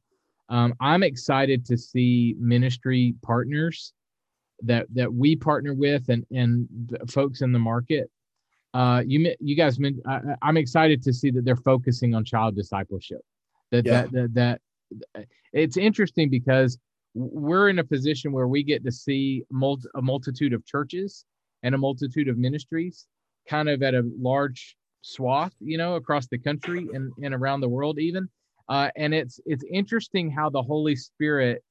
Um, 0.51 0.75
I'm 0.79 1.03
excited 1.03 1.65
to 1.67 1.79
see 1.79 2.35
ministry 2.39 3.15
partners 3.23 3.95
that 4.63 4.87
that 4.93 5.11
we 5.11 5.37
partner 5.37 5.73
with 5.73 6.11
and 6.11 6.27
and 6.31 6.69
folks 7.09 7.41
in 7.41 7.53
the 7.53 7.59
market. 7.59 8.11
Uh, 8.75 9.03
you 9.07 9.35
you 9.41 9.57
guys, 9.57 9.79
I, 10.07 10.21
I'm 10.43 10.59
excited 10.59 11.03
to 11.05 11.15
see 11.15 11.31
that 11.31 11.47
they're 11.47 11.57
focusing 11.57 12.15
on 12.15 12.23
child 12.23 12.55
discipleship. 12.55 13.23
That, 13.71 13.87
yeah. 13.87 14.03
that 14.13 14.35
that 14.35 14.61
that 15.15 15.27
it's 15.55 15.79
interesting 15.79 16.29
because 16.29 16.77
we're 17.15 17.71
in 17.71 17.79
a 17.79 17.85
position 17.85 18.33
where 18.33 18.49
we 18.49 18.65
get 18.65 18.85
to 18.85 18.93
see 18.93 19.45
multi, 19.51 19.89
a 19.95 20.03
multitude 20.03 20.53
of 20.53 20.67
churches 20.67 21.25
and 21.63 21.75
a 21.75 21.79
multitude 21.79 22.29
of 22.29 22.37
ministries 22.37 23.07
kind 23.49 23.69
of 23.69 23.83
at 23.83 23.95
a 23.95 24.09
large 24.19 24.77
swath, 25.03 25.55
you 25.61 25.79
know, 25.79 25.95
across 25.95 26.27
the 26.27 26.39
country 26.39 26.87
and, 26.93 27.13
and 27.23 27.35
around 27.35 27.61
the 27.61 27.69
world 27.69 27.99
even. 27.99 28.29
Uh, 28.69 28.89
and 28.97 29.13
it's 29.13 29.41
it's 29.47 29.65
interesting 29.73 30.31
how 30.31 30.49
the 30.49 30.63
Holy 30.63 30.95
Spirit 30.95 31.63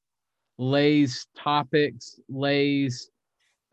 lays 0.58 1.26
topics, 1.38 2.20
lays 2.28 3.10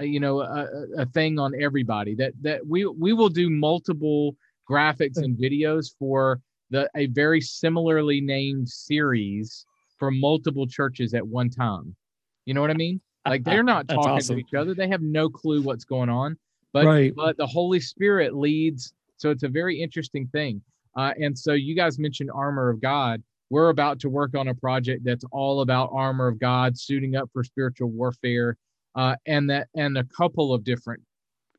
uh, 0.00 0.04
you 0.04 0.20
know 0.20 0.40
a, 0.40 0.66
a 0.98 1.06
thing 1.06 1.38
on 1.38 1.52
everybody 1.60 2.14
that 2.14 2.32
that 2.40 2.64
we 2.64 2.86
we 2.86 3.12
will 3.12 3.28
do 3.28 3.50
multiple 3.50 4.36
graphics 4.70 5.16
and 5.16 5.36
videos 5.36 5.90
for 5.98 6.40
the 6.70 6.88
a 6.96 7.06
very 7.06 7.40
similarly 7.40 8.20
named 8.20 8.68
series 8.68 9.66
for 9.98 10.12
multiple 10.12 10.66
churches 10.66 11.12
at 11.12 11.26
one 11.26 11.50
time. 11.50 11.96
You 12.44 12.54
know 12.54 12.60
what 12.60 12.70
I 12.70 12.74
mean? 12.74 13.00
Like 13.26 13.42
they're 13.42 13.64
not 13.64 13.88
talking 13.88 14.12
awesome. 14.12 14.36
to 14.36 14.40
each 14.40 14.54
other. 14.54 14.72
They 14.72 14.86
have 14.86 15.02
no 15.02 15.28
clue 15.28 15.62
what's 15.62 15.84
going 15.84 16.10
on 16.10 16.38
but 16.76 16.84
right. 16.84 17.14
but 17.16 17.38
the 17.38 17.46
Holy 17.46 17.80
Spirit 17.80 18.36
leads. 18.36 18.92
So 19.16 19.30
it's 19.30 19.44
a 19.44 19.48
very 19.48 19.80
interesting 19.80 20.26
thing. 20.26 20.60
Uh, 20.94 21.12
and 21.18 21.36
so 21.36 21.54
you 21.54 21.74
guys 21.74 21.98
mentioned 21.98 22.30
armor 22.34 22.68
of 22.68 22.82
God. 22.82 23.22
We're 23.48 23.70
about 23.70 23.98
to 24.00 24.10
work 24.10 24.36
on 24.36 24.48
a 24.48 24.54
project 24.54 25.02
that's 25.02 25.24
all 25.32 25.62
about 25.62 25.88
armor 25.94 26.26
of 26.26 26.38
God, 26.38 26.78
suiting 26.78 27.16
up 27.16 27.30
for 27.32 27.44
spiritual 27.44 27.88
warfare, 27.88 28.58
uh, 28.94 29.16
and 29.26 29.48
that 29.48 29.68
and 29.74 29.96
a 29.96 30.04
couple 30.04 30.52
of 30.52 30.64
different 30.64 31.02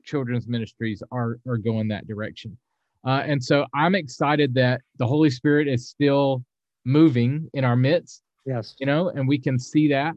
children's 0.04 0.48
ministries 0.48 1.02
are 1.12 1.40
are 1.48 1.58
going 1.58 1.88
that 1.88 2.06
direction. 2.06 2.56
Uh, 3.04 3.24
and 3.26 3.44
so 3.44 3.66
I'm 3.74 3.96
excited 3.96 4.54
that 4.54 4.82
the 4.98 5.08
Holy 5.08 5.32
Spirit 5.32 5.68
is 5.68 5.90
still 5.90 6.44
moving 6.86 7.50
in 7.56 7.66
our 7.66 7.76
midst. 7.76 8.22
Yes, 8.46 8.76
you 8.80 8.86
know, 8.86 9.10
and 9.10 9.28
we 9.28 9.40
can 9.40 9.58
see 9.58 9.88
that 9.88 10.14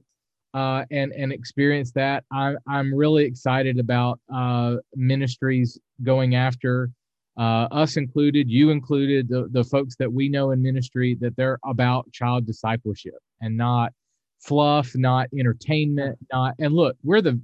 uh, 0.54 0.84
and 0.90 1.12
and 1.12 1.32
experience 1.32 1.92
that. 1.92 2.24
I'm 2.32 2.58
I'm 2.68 2.94
really 2.94 3.24
excited 3.24 3.78
about 3.78 4.20
uh, 4.32 4.76
ministries 4.94 5.78
going 6.02 6.34
after 6.34 6.90
uh, 7.38 7.68
us 7.70 7.96
included, 7.96 8.50
you 8.50 8.70
included, 8.70 9.28
the 9.28 9.48
the 9.50 9.64
folks 9.64 9.96
that 9.96 10.12
we 10.12 10.28
know 10.28 10.50
in 10.50 10.62
ministry 10.62 11.16
that 11.20 11.36
they're 11.36 11.58
about 11.64 12.10
child 12.12 12.46
discipleship 12.46 13.18
and 13.40 13.56
not 13.56 13.92
fluff, 14.40 14.92
not 14.94 15.28
entertainment, 15.38 16.18
not. 16.32 16.54
And 16.58 16.74
look, 16.74 16.96
we're 17.02 17.22
the 17.22 17.40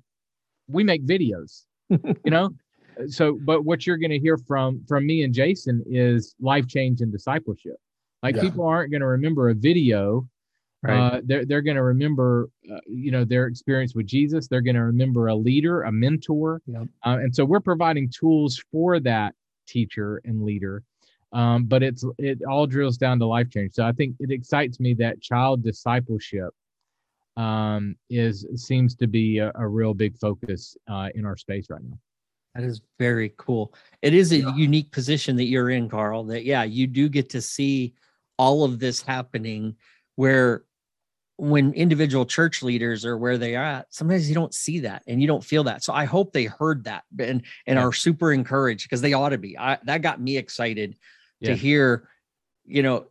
we 0.69 0.85
make 0.85 1.07
videos, 1.07 1.65
you 1.91 2.31
know. 2.31 2.51
So, 3.09 3.39
but 3.45 3.67
what 3.67 3.87
you're 3.87 3.99
going 3.99 4.11
to 4.13 4.19
hear 4.19 4.39
from 4.39 4.83
from 4.89 5.07
me 5.07 5.23
and 5.23 5.35
Jason 5.35 5.85
is 5.87 6.35
life 6.41 6.67
change 6.67 7.03
and 7.03 7.13
discipleship. 7.13 7.77
Like 8.23 8.37
yeah. 8.37 8.41
people 8.41 8.65
aren't 8.65 8.91
going 8.91 9.03
to 9.03 9.07
remember 9.07 9.51
a 9.51 9.55
video 9.55 10.27
Right. 10.87 10.99
Uh, 10.99 11.21
they're 11.25 11.45
they're 11.45 11.63
going 11.63 11.77
to 11.77 11.83
remember, 11.83 12.49
uh, 12.73 12.79
you 12.87 13.11
know, 13.11 13.25
their 13.25 13.47
experience 13.47 13.95
with 13.95 14.07
Jesus. 14.07 14.47
They're 14.47 14.61
going 14.61 14.77
to 14.77 14.85
remember 14.85 15.29
a 15.29 15.35
leader, 15.35 15.83
a 15.83 15.93
mentor, 15.93 16.63
yep. 16.67 16.83
uh, 17.05 17.19
and 17.21 17.35
so 17.35 17.45
we're 17.45 17.61
providing 17.61 18.11
tools 18.11 18.63
for 18.71 19.01
that 19.01 19.35
teacher 19.67 20.21
and 20.25 20.43
leader. 20.43 20.83
Um, 21.33 21.65
but 21.65 21.83
it's 21.83 22.05
it 22.19 22.39
all 22.49 22.67
drills 22.67 22.97
down 22.97 23.19
to 23.19 23.27
life 23.27 23.51
change. 23.51 23.75
So 23.75 23.85
I 23.85 23.93
think 23.93 24.17
it 24.21 24.31
excites 24.31 24.81
me 24.81 24.95
that 24.95 25.21
child 25.21 25.63
discipleship 25.63 26.55
um, 27.37 27.97
is 28.09 28.47
seems 28.55 28.95
to 28.97 29.07
be 29.07 29.39
a, 29.39 29.53
a 29.55 29.67
real 29.67 29.93
big 29.93 30.17
focus 30.17 30.77
uh, 30.89 31.09
in 31.15 31.27
our 31.27 31.37
space 31.37 31.67
right 31.69 31.83
now. 31.83 31.99
That 32.55 32.65
is 32.65 32.81
very 32.99 33.35
cool. 33.37 33.75
It 34.01 34.15
is 34.15 34.33
a 34.33 34.39
yeah. 34.39 34.55
unique 34.55 34.91
position 34.91 35.37
that 35.37 35.45
you're 35.45 35.71
in, 35.71 35.91
Carl. 35.91 36.25
That 36.25 36.45
yeah, 36.45 36.63
you 36.63 36.87
do 36.87 37.09
get 37.09 37.29
to 37.31 37.43
see 37.43 37.95
all 38.39 38.65
of 38.65 38.79
this 38.79 39.03
happening 39.03 39.77
where 40.15 40.65
when 41.39 41.73
individual 41.75 42.25
church 42.25 42.63
leaders 42.63 43.05
are 43.05 43.19
where 43.19 43.37
they 43.37 43.57
are 43.57 43.65
at, 43.65 43.87
sometimes 43.91 44.29
you 44.29 44.35
don't 44.35 44.55
see 44.55 44.81
that 44.81 45.03
and 45.07 45.21
you 45.21 45.27
don't 45.27 45.45
feel 45.45 45.65
that. 45.65 45.85
So 45.85 45.93
I 45.93 46.05
hope 46.05 46.33
they 46.33 46.45
heard 46.45 46.85
that 46.85 47.05
and 47.19 47.43
and 47.67 47.79
yeah. 47.79 47.85
are 47.85 47.93
super 47.93 48.33
encouraged 48.33 48.85
because 48.85 49.03
they 49.03 49.13
ought 49.13 49.31
to 49.31 49.39
be. 49.39 49.59
I, 49.59 49.79
that 49.85 50.03
got 50.03 50.21
me 50.21 50.37
excited 50.39 50.97
yeah. 51.41 51.51
to 51.51 51.57
hear, 51.57 52.09
you 52.65 52.83
know, 52.83 53.07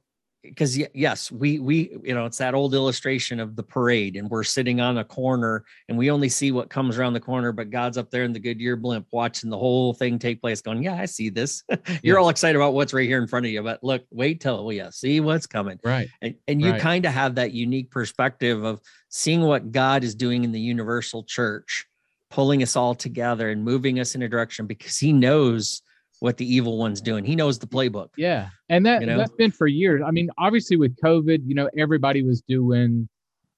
because 0.49 0.77
yes, 0.93 1.31
we 1.31 1.59
we 1.59 1.97
you 2.03 2.13
know 2.13 2.25
it's 2.25 2.37
that 2.37 2.53
old 2.53 2.73
illustration 2.73 3.39
of 3.39 3.55
the 3.55 3.63
parade, 3.63 4.15
and 4.15 4.29
we're 4.29 4.43
sitting 4.43 4.79
on 4.79 4.97
a 4.97 5.03
corner, 5.03 5.63
and 5.89 5.97
we 5.97 6.11
only 6.11 6.29
see 6.29 6.51
what 6.51 6.69
comes 6.69 6.97
around 6.97 7.13
the 7.13 7.19
corner, 7.19 7.51
but 7.51 7.69
God's 7.69 7.97
up 7.97 8.11
there 8.11 8.23
in 8.23 8.33
the 8.33 8.39
Goodyear 8.39 8.75
blimp 8.75 9.07
watching 9.11 9.49
the 9.49 9.57
whole 9.57 9.93
thing 9.93 10.19
take 10.19 10.41
place, 10.41 10.61
going, 10.61 10.83
"Yeah, 10.83 10.95
I 10.95 11.05
see 11.05 11.29
this." 11.29 11.63
You're 12.03 12.17
yeah. 12.17 12.23
all 12.23 12.29
excited 12.29 12.55
about 12.55 12.73
what's 12.73 12.93
right 12.93 13.07
here 13.07 13.21
in 13.21 13.27
front 13.27 13.45
of 13.45 13.51
you, 13.51 13.63
but 13.63 13.83
look, 13.83 14.03
wait 14.11 14.41
till 14.41 14.63
well, 14.63 14.73
yeah, 14.73 14.85
uh, 14.85 14.91
see 14.91 15.19
what's 15.19 15.47
coming, 15.47 15.79
right? 15.83 16.07
And, 16.21 16.35
and 16.47 16.61
you 16.61 16.71
right. 16.71 16.81
kind 16.81 17.05
of 17.05 17.13
have 17.13 17.35
that 17.35 17.51
unique 17.51 17.91
perspective 17.91 18.63
of 18.63 18.79
seeing 19.09 19.41
what 19.41 19.71
God 19.71 20.03
is 20.03 20.15
doing 20.15 20.43
in 20.43 20.51
the 20.51 20.59
universal 20.59 21.23
church, 21.23 21.85
pulling 22.29 22.63
us 22.63 22.75
all 22.75 22.95
together 22.95 23.49
and 23.49 23.63
moving 23.63 23.99
us 23.99 24.15
in 24.15 24.21
a 24.21 24.29
direction 24.29 24.67
because 24.67 24.97
He 24.97 25.13
knows 25.13 25.81
what 26.19 26.37
the 26.37 26.53
evil 26.53 26.77
one's 26.77 27.01
doing. 27.01 27.25
He 27.25 27.35
knows 27.35 27.59
the 27.59 27.67
playbook. 27.67 28.09
Yeah. 28.17 28.49
And 28.69 28.85
that 28.85 29.01
you 29.01 29.07
know? 29.07 29.17
that's 29.17 29.33
been 29.33 29.51
for 29.51 29.67
years. 29.67 30.01
I 30.05 30.11
mean, 30.11 30.29
obviously 30.37 30.77
with 30.77 30.95
COVID, 30.97 31.41
you 31.45 31.55
know, 31.55 31.69
everybody 31.77 32.23
was 32.23 32.41
doing, 32.41 33.07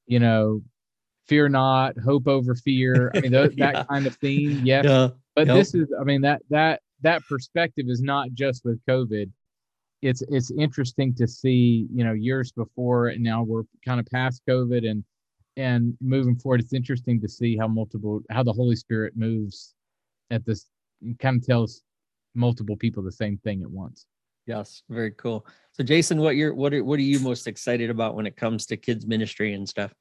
you 0.08 0.20
know, 0.20 0.62
fear 1.28 1.50
not, 1.50 1.98
hope 2.00 2.28
over 2.28 2.56
fear. 2.56 3.12
I 3.15 3.22
mean, 3.22 3.32
those, 3.32 3.54
yeah. 3.58 3.74
that 3.74 3.88
kind 3.88 4.08
of 4.08 4.15
theme. 4.15 4.65
Yes. 4.65 4.86
Yeah. 4.86 5.10
But 5.36 5.48
yep. 5.48 5.56
this 5.56 5.76
is, 5.76 5.88
I 6.00 6.04
mean, 6.04 6.22
that 6.22 6.41
that 6.50 6.82
that 7.02 7.22
perspective 7.30 7.86
is 7.89 8.02
not 8.02 8.30
just 8.34 8.65
with 8.65 8.84
COVID. 8.89 9.30
It's 10.02 10.24
it's 10.30 10.52
interesting 10.52 11.13
to 11.15 11.28
see, 11.28 11.88
you 11.93 12.04
know, 12.04 12.13
years 12.13 12.52
before 12.52 13.08
and 13.08 13.24
now 13.24 13.43
we're 13.43 13.63
kind 13.86 14.00
of 14.00 14.08
past 14.08 14.41
COVID 14.48 14.89
and 14.89 15.04
and 15.58 15.96
moving 16.02 16.36
forward. 16.36 16.62
It's 16.62 16.74
interesting 16.74 17.22
to 17.22 17.28
see 17.28 17.56
how 17.58 17.67
multiple 17.67 18.22
how 18.32 18.43
the 18.43 18.54
Holy 18.54 18.76
Spirit 18.76 19.13
moves 19.15 19.76
at 20.32 20.46
this 20.46 20.65
kind 21.20 21.38
of 21.38 21.46
tells 21.46 21.84
multiple 22.38 22.78
people 22.78 23.04
the 23.04 23.12
same 23.12 23.38
thing 23.38 23.62
at 23.63 23.69
once. 23.69 24.06
Yes, 24.45 24.84
very 24.89 25.12
cool. 25.12 25.45
So 25.73 25.84
Jason, 25.84 26.19
what 26.19 26.38
you're 26.38 26.54
what 26.54 26.73
are 26.73 26.84
what 26.84 27.00
are 27.00 27.04
you 27.04 27.19
most 27.19 27.47
excited 27.47 27.89
about 27.89 28.15
when 28.15 28.26
it 28.26 28.38
comes 28.38 28.65
to 28.67 28.78
kids 28.78 29.06
ministry 29.06 29.54
and 29.54 29.67
stuff? 29.67 29.93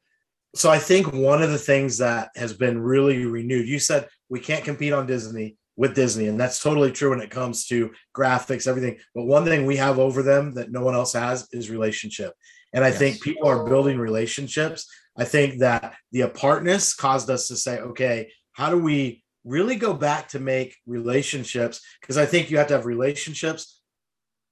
So 0.55 0.71
I 0.71 0.79
think 0.79 1.13
one 1.13 1.43
of 1.43 1.51
the 1.51 1.59
things 1.59 1.99
that 1.99 2.31
has 2.37 2.55
been 2.55 2.81
really 2.81 3.27
renewed, 3.27 3.69
you 3.69 3.79
said 3.79 4.09
we 4.29 4.41
can't 4.41 4.65
compete 4.65 4.93
on 4.93 5.07
Disney 5.07 5.57
with 5.77 5.95
Disney, 5.95 6.29
and 6.29 6.41
that's 6.41 6.63
totally 6.63 6.93
true 6.93 7.11
when 7.11 7.21
it 7.21 7.31
comes 7.31 7.67
to 7.67 7.91
graphics, 8.17 8.67
everything. 8.67 8.99
But 9.15 9.25
one 9.25 9.45
thing 9.45 9.67
we 9.67 9.77
have 9.77 9.99
over 9.99 10.23
them 10.23 10.53
that 10.55 10.71
no 10.71 10.83
one 10.83 10.95
else 10.95 11.13
has 11.13 11.49
is 11.53 11.69
relationship. 11.69 12.33
And 12.73 12.85
I 12.85 12.89
yes. 12.89 12.99
think 12.99 13.21
people 13.21 13.49
are 13.49 13.69
building 13.69 13.99
relationships. 13.99 14.87
I 15.19 15.25
think 15.25 15.59
that 15.61 15.95
the 16.13 16.23
apartness 16.23 16.95
caused 16.95 17.29
us 17.29 17.49
to 17.49 17.57
say, 17.57 17.79
okay, 17.79 18.31
how 18.53 18.71
do 18.71 18.79
we 18.79 19.23
really 19.47 19.77
go 19.77 19.95
back 19.95 20.29
to 20.29 20.41
make 20.41 20.77
relationships 20.87 21.81
because 22.01 22.19
I 22.19 22.27
think 22.27 22.51
you 22.51 22.59
have 22.59 22.67
to 22.67 22.75
have 22.75 22.85
relationships 22.85 23.81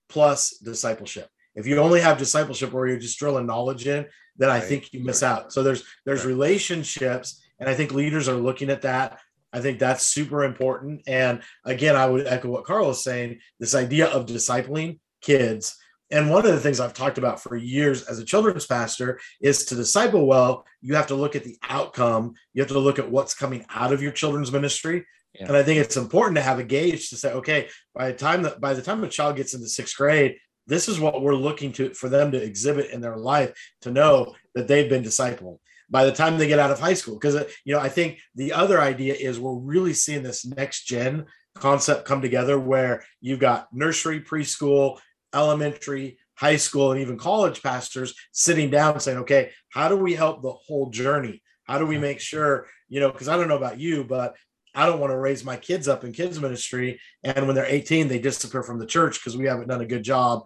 plus 0.09 0.59
discipleship. 0.59 1.29
If 1.55 1.67
you 1.67 1.79
only 1.79 2.01
have 2.01 2.17
discipleship 2.17 2.73
where 2.73 2.87
you're 2.87 2.99
just 2.99 3.19
drilling 3.19 3.47
knowledge 3.47 3.87
in, 3.87 4.07
then 4.37 4.51
I 4.51 4.61
think 4.61 4.93
you 4.93 5.05
miss 5.05 5.23
out. 5.23 5.53
So 5.53 5.63
there's 5.63 5.85
there's 6.05 6.25
relationships, 6.25 7.43
and 7.61 7.69
I 7.69 7.75
think 7.75 7.93
leaders 7.93 8.29
are 8.29 8.35
looking 8.37 8.71
at 8.71 8.83
that. 8.83 9.21
I 9.53 9.61
think 9.61 9.79
that's 9.79 10.05
super 10.05 10.43
important. 10.43 11.03
And 11.07 11.43
again, 11.65 11.95
I 11.95 12.07
would 12.07 12.27
echo 12.27 12.49
what 12.49 12.65
Carl 12.65 12.91
is 12.91 13.05
saying: 13.05 13.39
this 13.61 13.75
idea 13.75 14.07
of 14.07 14.27
discipling 14.27 14.99
kids 15.21 15.77
and 16.15 16.31
one 16.31 16.47
of 16.47 16.53
the 16.53 16.61
things 16.61 16.79
I've 16.79 16.95
talked 16.95 17.19
about 17.19 17.43
for 17.43 17.57
years 17.57 18.05
as 18.05 18.21
a 18.21 18.25
children's 18.25 18.67
pastor 18.67 19.19
is 19.41 19.65
to 19.67 19.75
disciple 19.75 20.27
well, 20.27 20.65
you 20.81 20.95
have 20.95 21.09
to 21.09 21.17
look 21.17 21.35
at 21.35 21.43
the 21.43 21.59
outcome. 21.69 22.35
You 22.53 22.63
have 22.63 22.71
to 22.71 22.79
look 22.79 23.01
at 23.01 23.11
what's 23.11 23.35
coming 23.35 23.67
out 23.75 23.93
of 23.93 24.01
your 24.01 24.13
children's 24.13 24.53
ministry. 24.53 25.07
Yeah. 25.35 25.47
And 25.49 25.57
I 25.57 25.65
think 25.65 25.81
it's 25.81 25.97
important 25.97 26.37
to 26.37 26.43
have 26.43 26.61
a 26.61 26.65
gauge 26.65 27.11
to 27.11 27.17
say, 27.17 27.33
okay, 27.33 27.69
by 27.97 28.13
the 28.13 28.17
time 28.17 28.43
that 28.43 28.61
by 28.61 28.75
the 28.75 28.83
time 28.83 29.03
a 29.03 29.09
child 29.09 29.35
gets 29.35 29.55
into 29.55 29.67
sixth 29.67 29.97
grade, 29.97 30.37
this 30.69 30.89
is 30.89 31.01
what 31.01 31.21
we're 31.21 31.35
looking 31.35 31.73
to 31.73 31.93
for 31.95 32.09
them 32.09 32.31
to 32.31 32.41
exhibit 32.41 32.93
in 32.93 33.01
their 33.01 33.17
life 33.17 33.53
to 33.81 33.91
know 33.91 34.37
that 34.55 34.69
they've 34.69 34.89
been 34.89 35.03
discipled 35.03 35.59
by 35.91 36.05
the 36.05 36.13
time 36.13 36.39
they 36.39 36.47
get 36.47 36.61
out 36.61 36.71
of 36.71 36.79
high 36.79 36.95
school. 36.95 37.15
Because 37.15 37.35
uh, 37.35 37.49
you 37.65 37.75
know, 37.75 37.81
I 37.81 37.89
think 37.89 38.21
the 38.37 38.53
other 38.53 38.81
idea 38.81 39.15
is 39.15 39.41
we're 39.41 39.59
really 39.59 39.95
seeing 39.95 40.23
this 40.23 40.47
next 40.47 40.85
gen 40.85 41.27
concept 41.57 42.05
come 42.05 42.23
together 42.23 42.57
where 42.57 43.03
you've 43.21 43.41
got 43.41 43.67
nursery, 43.73 44.21
preschool, 44.21 45.01
elementary, 45.35 46.19
high 46.35 46.57
school, 46.57 46.93
and 46.93 47.01
even 47.01 47.19
college 47.19 47.63
pastors 47.63 48.15
sitting 48.33 48.71
down 48.71 49.01
saying, 49.01 49.19
okay, 49.19 49.51
how 49.71 49.89
do 49.89 49.97
we 49.97 50.15
help 50.15 50.43
the 50.43 50.53
whole 50.53 50.91
journey? 50.91 51.43
How 51.65 51.79
do 51.79 51.87
we 51.87 51.99
make 51.99 52.21
sure, 52.21 52.67
you 52.89 53.01
know, 53.01 53.11
because 53.11 53.29
I 53.29 53.37
don't 53.37 53.49
know 53.49 53.57
about 53.57 53.79
you, 53.81 54.05
but 54.05 54.35
I 54.75 54.87
don't 54.87 55.01
want 55.01 55.13
to 55.13 55.19
raise 55.19 55.45
my 55.45 55.57
kids 55.57 55.87
up 55.89 56.05
in 56.05 56.13
kids 56.13 56.41
ministry. 56.41 57.01
And 57.23 57.47
when 57.47 57.55
they're 57.55 57.65
18, 57.65 58.09
they 58.09 58.19
disappear 58.19 58.63
from 58.63 58.79
the 58.79 58.87
church 58.87 59.21
because 59.21 59.37
we 59.37 59.47
haven't 59.47 59.69
done 59.69 59.81
a 59.81 59.87
good 59.87 60.03
job 60.03 60.45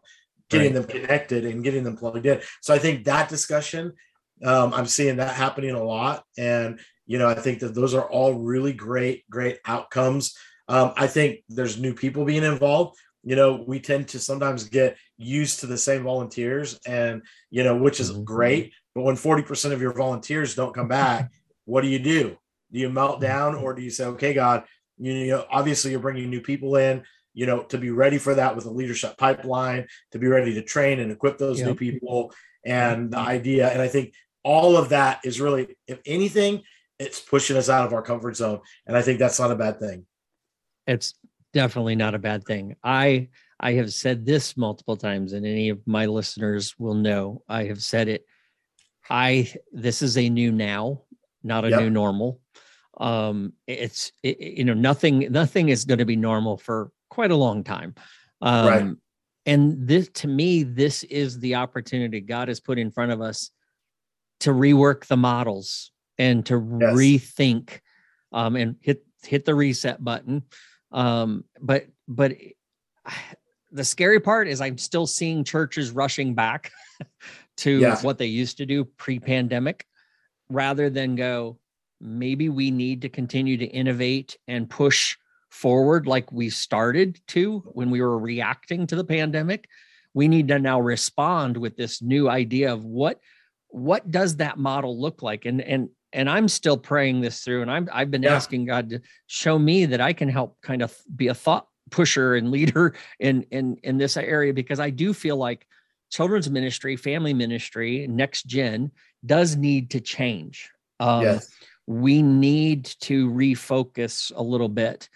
getting 0.50 0.74
right. 0.74 0.86
them 0.86 1.00
connected 1.00 1.44
and 1.44 1.64
getting 1.64 1.84
them 1.84 1.96
plugged 1.96 2.26
in. 2.26 2.40
So 2.62 2.74
I 2.74 2.78
think 2.78 3.04
that 3.04 3.28
discussion, 3.28 3.92
um, 4.44 4.72
I'm 4.72 4.86
seeing 4.86 5.16
that 5.16 5.34
happening 5.34 5.70
a 5.70 5.82
lot. 5.82 6.24
And, 6.36 6.80
you 7.06 7.18
know, 7.18 7.28
I 7.28 7.34
think 7.34 7.60
that 7.60 7.74
those 7.74 7.94
are 7.94 8.08
all 8.08 8.34
really 8.34 8.72
great, 8.72 9.28
great 9.30 9.58
outcomes. 9.66 10.36
Um, 10.68 10.92
I 10.96 11.06
think 11.06 11.40
there's 11.48 11.78
new 11.78 11.94
people 11.94 12.24
being 12.24 12.44
involved 12.44 12.98
you 13.28 13.36
know 13.36 13.62
we 13.66 13.78
tend 13.78 14.08
to 14.08 14.18
sometimes 14.18 14.64
get 14.64 14.96
used 15.18 15.60
to 15.60 15.66
the 15.66 15.76
same 15.76 16.02
volunteers 16.02 16.80
and 16.86 17.20
you 17.50 17.62
know 17.62 17.76
which 17.76 18.00
is 18.00 18.10
mm-hmm. 18.10 18.24
great 18.24 18.72
but 18.94 19.02
when 19.02 19.16
40% 19.16 19.72
of 19.72 19.82
your 19.82 19.92
volunteers 19.92 20.54
don't 20.54 20.74
come 20.74 20.88
back 20.88 21.30
what 21.66 21.82
do 21.82 21.88
you 21.88 21.98
do 21.98 22.38
do 22.72 22.80
you 22.80 22.88
melt 22.88 23.16
mm-hmm. 23.16 23.24
down 23.24 23.54
or 23.54 23.74
do 23.74 23.82
you 23.82 23.90
say 23.90 24.06
okay 24.06 24.32
god 24.32 24.64
you 24.96 25.26
know 25.26 25.44
obviously 25.50 25.90
you're 25.90 26.00
bringing 26.00 26.30
new 26.30 26.40
people 26.40 26.76
in 26.76 27.02
you 27.34 27.44
know 27.44 27.62
to 27.64 27.76
be 27.76 27.90
ready 27.90 28.16
for 28.16 28.34
that 28.34 28.56
with 28.56 28.64
a 28.64 28.70
leadership 28.70 29.18
pipeline 29.18 29.86
to 30.12 30.18
be 30.18 30.26
ready 30.26 30.54
to 30.54 30.62
train 30.62 30.98
and 30.98 31.12
equip 31.12 31.36
those 31.36 31.58
yep. 31.58 31.68
new 31.68 31.74
people 31.74 32.32
and 32.64 33.10
the 33.10 33.18
mm-hmm. 33.18 33.28
idea 33.28 33.68
and 33.68 33.82
i 33.82 33.88
think 33.88 34.14
all 34.42 34.74
of 34.74 34.88
that 34.88 35.20
is 35.22 35.38
really 35.38 35.76
if 35.86 36.00
anything 36.06 36.62
it's 36.98 37.20
pushing 37.20 37.58
us 37.58 37.68
out 37.68 37.86
of 37.86 37.92
our 37.92 38.02
comfort 38.02 38.36
zone 38.36 38.60
and 38.86 38.96
i 38.96 39.02
think 39.02 39.18
that's 39.18 39.38
not 39.38 39.50
a 39.50 39.56
bad 39.56 39.78
thing 39.78 40.06
it's 40.86 41.12
definitely 41.58 41.96
not 41.96 42.14
a 42.14 42.20
bad 42.20 42.44
thing. 42.44 42.76
I 42.84 43.30
I 43.58 43.72
have 43.72 43.92
said 43.92 44.24
this 44.24 44.56
multiple 44.56 44.96
times, 44.96 45.32
and 45.32 45.44
any 45.44 45.70
of 45.70 45.84
my 45.88 46.06
listeners 46.06 46.78
will 46.78 46.94
know 46.94 47.42
I 47.48 47.64
have 47.64 47.82
said 47.82 48.06
it. 48.06 48.24
I 49.10 49.52
this 49.72 50.00
is 50.00 50.16
a 50.16 50.28
new 50.28 50.52
now, 50.52 51.02
not 51.42 51.64
a 51.64 51.70
yep. 51.70 51.80
new 51.80 51.90
normal. 51.90 52.40
Um, 52.98 53.54
it's 53.66 54.12
it, 54.22 54.38
you 54.38 54.64
know 54.64 54.74
nothing 54.74 55.26
nothing 55.32 55.68
is 55.70 55.84
going 55.84 55.98
to 55.98 56.04
be 56.04 56.14
normal 56.14 56.58
for 56.58 56.92
quite 57.10 57.32
a 57.32 57.36
long 57.36 57.64
time. 57.64 57.96
Um, 58.40 58.68
right. 58.68 58.96
And 59.46 59.88
this 59.88 60.08
to 60.10 60.28
me, 60.28 60.62
this 60.62 61.02
is 61.02 61.40
the 61.40 61.56
opportunity 61.56 62.20
God 62.20 62.46
has 62.46 62.60
put 62.60 62.78
in 62.78 62.92
front 62.92 63.10
of 63.10 63.20
us 63.20 63.50
to 64.40 64.50
rework 64.50 65.06
the 65.06 65.16
models 65.16 65.90
and 66.18 66.46
to 66.46 66.54
yes. 66.54 66.94
rethink 66.94 67.80
um, 68.30 68.54
and 68.54 68.76
hit 68.80 69.04
hit 69.24 69.44
the 69.44 69.56
reset 69.56 70.04
button 70.04 70.44
um, 70.92 71.44
but 71.60 71.86
but 72.06 72.34
the 73.70 73.84
scary 73.84 74.20
part 74.20 74.48
is 74.48 74.60
I'm 74.60 74.78
still 74.78 75.06
seeing 75.06 75.44
churches 75.44 75.90
rushing 75.90 76.34
back 76.34 76.72
to 77.58 77.78
yeah. 77.80 78.00
what 78.00 78.18
they 78.18 78.26
used 78.26 78.56
to 78.58 78.66
do 78.66 78.84
pre-pandemic, 78.84 79.86
rather 80.48 80.90
than 80.90 81.16
go. 81.16 81.58
Maybe 82.00 82.48
we 82.48 82.70
need 82.70 83.02
to 83.02 83.08
continue 83.08 83.56
to 83.56 83.66
innovate 83.66 84.38
and 84.46 84.70
push 84.70 85.16
forward 85.50 86.06
like 86.06 86.30
we 86.30 86.48
started 86.50 87.20
to 87.28 87.58
when 87.72 87.90
we 87.90 88.00
were 88.00 88.18
reacting 88.18 88.86
to 88.86 88.96
the 88.96 89.04
pandemic. 89.04 89.68
We 90.14 90.28
need 90.28 90.48
to 90.48 90.58
now 90.58 90.80
respond 90.80 91.56
with 91.56 91.76
this 91.76 92.00
new 92.00 92.28
idea 92.28 92.72
of 92.72 92.84
what 92.84 93.20
what 93.70 94.10
does 94.10 94.36
that 94.36 94.58
model 94.58 94.98
look 94.98 95.22
like 95.22 95.44
and 95.44 95.60
and 95.60 95.90
and 96.12 96.28
I'm 96.28 96.48
still 96.48 96.76
praying 96.76 97.20
this 97.20 97.42
through. 97.42 97.62
And 97.62 97.70
I'm 97.70 97.88
I've 97.92 98.10
been 98.10 98.22
yeah. 98.22 98.34
asking 98.34 98.66
God 98.66 98.90
to 98.90 99.00
show 99.26 99.58
me 99.58 99.86
that 99.86 100.00
I 100.00 100.12
can 100.12 100.28
help 100.28 100.56
kind 100.62 100.82
of 100.82 100.96
be 101.14 101.28
a 101.28 101.34
thought 101.34 101.66
pusher 101.90 102.34
and 102.34 102.50
leader 102.50 102.94
in 103.20 103.42
in 103.50 103.76
in 103.82 103.98
this 103.98 104.16
area 104.16 104.52
because 104.52 104.80
I 104.80 104.90
do 104.90 105.12
feel 105.12 105.36
like 105.36 105.66
children's 106.10 106.48
ministry, 106.48 106.96
family 106.96 107.34
ministry, 107.34 108.06
next 108.08 108.44
gen 108.44 108.90
does 109.26 109.56
need 109.56 109.90
to 109.90 110.00
change. 110.00 110.70
Um, 111.00 111.22
yes. 111.22 111.50
We 111.86 112.22
need 112.22 112.84
to 113.00 113.30
refocus 113.30 114.32
a 114.34 114.42
little 114.42 114.68
bit. 114.68 115.08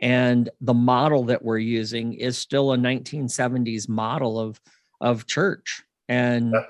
And 0.00 0.48
the 0.60 0.74
model 0.74 1.24
that 1.24 1.44
we're 1.44 1.58
using 1.58 2.14
is 2.14 2.38
still 2.38 2.72
a 2.72 2.76
1970s 2.76 3.88
model 3.88 4.38
of 4.38 4.60
of 5.00 5.26
church. 5.26 5.82
And 6.08 6.52
yeah 6.52 6.64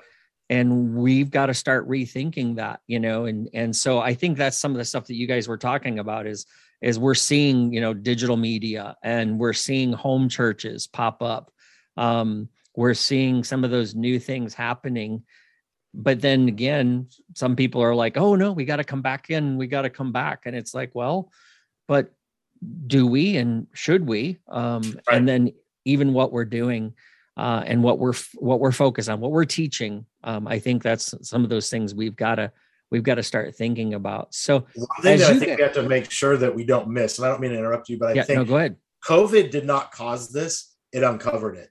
and 0.51 0.93
we've 0.93 1.31
got 1.31 1.47
to 1.47 1.53
start 1.55 1.89
rethinking 1.89 2.55
that 2.57 2.81
you 2.85 2.99
know 2.99 3.25
and 3.25 3.49
and 3.53 3.75
so 3.75 3.99
i 3.99 4.13
think 4.13 4.37
that's 4.37 4.57
some 4.57 4.71
of 4.71 4.77
the 4.77 4.85
stuff 4.85 5.07
that 5.07 5.15
you 5.15 5.25
guys 5.25 5.47
were 5.47 5.57
talking 5.57 5.97
about 5.97 6.27
is 6.27 6.45
is 6.81 6.97
we're 6.97 7.15
seeing 7.15 7.71
you 7.73 7.79
know 7.79 7.93
digital 7.93 8.37
media 8.37 8.95
and 9.03 9.39
we're 9.39 9.53
seeing 9.53 9.93
home 9.93 10.27
churches 10.27 10.87
pop 10.87 11.21
up. 11.21 11.51
Um, 11.97 12.49
we're 12.75 12.93
seeing 12.93 13.43
some 13.43 13.63
of 13.63 13.71
those 13.71 13.95
new 13.95 14.19
things 14.19 14.53
happening. 14.53 15.23
But 15.93 16.21
then 16.21 16.47
again 16.47 17.07
some 17.35 17.55
people 17.55 17.83
are 17.83 17.95
like 17.95 18.17
oh 18.17 18.35
no 18.35 18.53
we 18.53 18.65
got 18.65 18.77
to 18.77 18.83
come 18.83 19.01
back 19.01 19.29
in 19.29 19.57
we 19.57 19.67
got 19.67 19.83
to 19.83 19.89
come 19.89 20.11
back. 20.11 20.43
And 20.45 20.55
it's 20.55 20.73
like 20.73 20.91
well 20.93 21.31
but 21.87 22.13
do 22.87 23.07
we 23.07 23.37
and 23.37 23.67
should 23.73 24.07
we? 24.07 24.37
Um, 24.47 24.81
right. 24.81 25.17
and 25.17 25.27
then 25.27 25.51
even 25.83 26.13
what 26.13 26.31
we're 26.31 26.45
doing 26.45 26.93
uh, 27.37 27.63
and 27.65 27.83
what 27.83 27.99
we're 27.99 28.13
what 28.35 28.59
we're 28.59 28.71
focused 28.71 29.09
on, 29.09 29.19
what 29.19 29.31
we're 29.31 29.45
teaching. 29.45 30.05
Um, 30.23 30.47
I 30.47 30.59
think 30.59 30.83
that's 30.83 31.15
some 31.27 31.43
of 31.43 31.49
those 31.49 31.69
things 31.69 31.95
we've 31.95 32.15
got 32.15 32.35
to 32.35 32.51
we've 32.91 33.03
got 33.03 33.15
to 33.15 33.23
start 33.23 33.55
thinking 33.55 33.93
about. 33.93 34.33
So 34.33 34.65
thing 35.01 35.19
that 35.19 35.31
I 35.31 35.39
think 35.39 35.45
get, 35.45 35.57
we 35.57 35.63
have 35.63 35.73
to 35.73 35.83
make 35.83 36.11
sure 36.11 36.37
that 36.37 36.53
we 36.53 36.63
don't 36.63 36.89
miss, 36.89 37.17
and 37.17 37.25
I 37.25 37.29
don't 37.29 37.41
mean 37.41 37.51
to 37.51 37.57
interrupt 37.57 37.89
you, 37.89 37.97
but 37.97 38.09
I 38.09 38.13
yeah, 38.13 38.23
think 38.23 38.37
no, 38.39 38.45
go 38.45 38.57
ahead. 38.57 38.75
COVID 39.05 39.49
did 39.49 39.65
not 39.65 39.91
cause 39.91 40.31
this; 40.31 40.75
it 40.91 41.03
uncovered 41.03 41.57
it. 41.57 41.69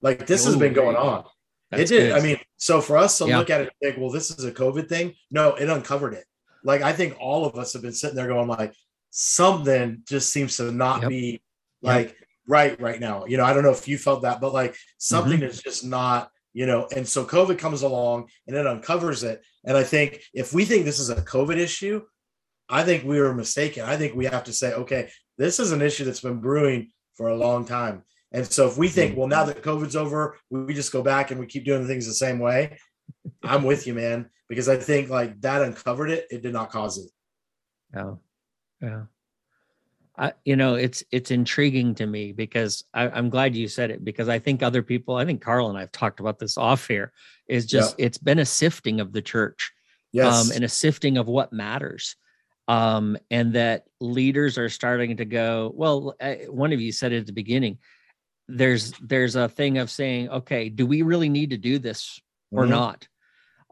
Like 0.00 0.26
this 0.26 0.44
Ooh, 0.44 0.50
has 0.50 0.58
been 0.58 0.72
going 0.72 0.96
on. 0.96 1.24
it 1.70 1.88
did. 1.88 1.88
Good. 1.88 2.12
I 2.12 2.20
mean, 2.20 2.38
so 2.56 2.80
for 2.80 2.96
us 2.96 3.18
to 3.18 3.28
yeah. 3.28 3.38
look 3.38 3.50
at 3.50 3.60
it 3.60 3.64
and 3.64 3.92
think, 3.92 3.98
well, 4.02 4.10
this 4.10 4.30
is 4.30 4.44
a 4.44 4.50
COVID 4.50 4.88
thing. 4.88 5.14
No, 5.30 5.54
it 5.54 5.68
uncovered 5.68 6.14
it. 6.14 6.24
Like 6.64 6.82
I 6.82 6.92
think 6.92 7.16
all 7.20 7.44
of 7.44 7.56
us 7.56 7.72
have 7.74 7.82
been 7.82 7.92
sitting 7.92 8.16
there 8.16 8.26
going, 8.26 8.48
like 8.48 8.74
something 9.10 10.02
just 10.08 10.32
seems 10.32 10.56
to 10.56 10.72
not 10.72 11.02
yep. 11.02 11.10
be 11.10 11.42
like 11.82 12.08
yep. 12.08 12.21
Right 12.46 12.80
right 12.80 13.00
now. 13.00 13.24
You 13.26 13.36
know, 13.36 13.44
I 13.44 13.52
don't 13.52 13.62
know 13.62 13.70
if 13.70 13.88
you 13.88 13.98
felt 13.98 14.22
that, 14.22 14.40
but 14.40 14.52
like 14.52 14.76
something 14.98 15.38
mm-hmm. 15.38 15.44
is 15.44 15.62
just 15.62 15.84
not 15.84 16.30
you 16.54 16.66
know 16.66 16.86
and 16.94 17.08
so 17.08 17.24
covid 17.24 17.58
comes 17.58 17.82
along 17.82 18.28
and 18.46 18.56
it 18.56 18.66
uncovers 18.66 19.22
it. 19.22 19.42
And 19.64 19.76
i 19.76 19.84
think 19.84 20.22
if 20.34 20.52
we 20.52 20.64
think 20.64 20.84
this 20.84 21.00
is 21.00 21.10
a 21.10 21.16
covid 21.16 21.56
issue 21.56 22.02
i 22.68 22.82
think 22.82 23.04
we 23.04 23.20
were 23.20 23.34
mistaken. 23.34 23.84
I 23.84 23.96
think 23.96 24.14
we 24.14 24.26
have 24.26 24.44
to 24.44 24.52
say 24.52 24.72
okay 24.74 25.10
this 25.38 25.58
is 25.60 25.72
an 25.72 25.82
issue 25.82 26.04
that's 26.04 26.20
been 26.20 26.40
brewing 26.40 26.90
for 27.16 27.28
a 27.28 27.36
long 27.36 27.64
time. 27.64 28.04
And 28.32 28.46
so 28.46 28.66
if 28.68 28.76
we 28.76 28.88
think 28.88 29.16
well 29.16 29.28
now 29.28 29.44
that 29.44 29.62
covid's 29.62 29.96
over 29.96 30.38
we 30.50 30.74
just 30.74 30.92
go 30.92 31.02
back 31.02 31.30
and 31.30 31.40
we 31.40 31.46
keep 31.46 31.64
doing 31.64 31.86
things 31.86 32.06
the 32.06 32.14
same 32.14 32.38
way 32.38 32.78
i'm 33.42 33.64
with 33.64 33.86
you 33.86 33.94
man 33.94 34.30
because 34.48 34.68
i 34.68 34.76
think 34.76 35.10
like 35.10 35.40
that 35.40 35.62
uncovered 35.62 36.10
it 36.10 36.26
it 36.30 36.42
did 36.42 36.52
not 36.52 36.70
cause 36.70 36.98
it. 36.98 37.10
Yeah. 37.94 38.14
Yeah 38.80 39.02
I, 40.22 40.32
you 40.44 40.54
know, 40.54 40.76
it's 40.76 41.02
it's 41.10 41.32
intriguing 41.32 41.96
to 41.96 42.06
me 42.06 42.30
because 42.30 42.84
I, 42.94 43.18
am 43.18 43.28
glad 43.28 43.56
you 43.56 43.66
said 43.66 43.90
it 43.90 44.04
because 44.04 44.28
I 44.28 44.38
think 44.38 44.62
other 44.62 44.80
people, 44.80 45.16
I 45.16 45.24
think 45.24 45.42
Carl 45.42 45.68
and 45.68 45.76
I've 45.76 45.90
talked 45.90 46.20
about 46.20 46.38
this 46.38 46.56
off 46.56 46.86
here, 46.86 47.12
is 47.48 47.66
just 47.66 47.98
yeah. 47.98 48.06
it's 48.06 48.18
been 48.18 48.38
a 48.38 48.46
sifting 48.46 49.00
of 49.00 49.12
the 49.12 49.20
church, 49.20 49.72
yes, 50.12 50.32
um, 50.32 50.54
and 50.54 50.62
a 50.62 50.68
sifting 50.68 51.18
of 51.18 51.26
what 51.26 51.52
matters, 51.52 52.14
um, 52.68 53.18
and 53.32 53.54
that 53.54 53.86
leaders 54.00 54.58
are 54.58 54.68
starting 54.68 55.16
to 55.16 55.24
go. 55.24 55.72
Well, 55.74 56.14
one 56.48 56.72
of 56.72 56.80
you 56.80 56.92
said 56.92 57.12
it 57.12 57.18
at 57.18 57.26
the 57.26 57.32
beginning. 57.32 57.78
There's 58.46 58.92
there's 59.02 59.34
a 59.34 59.48
thing 59.48 59.78
of 59.78 59.90
saying, 59.90 60.28
okay, 60.28 60.68
do 60.68 60.86
we 60.86 61.02
really 61.02 61.30
need 61.30 61.50
to 61.50 61.58
do 61.58 61.80
this 61.80 62.20
or 62.52 62.62
mm-hmm. 62.62 62.70
not? 62.70 63.08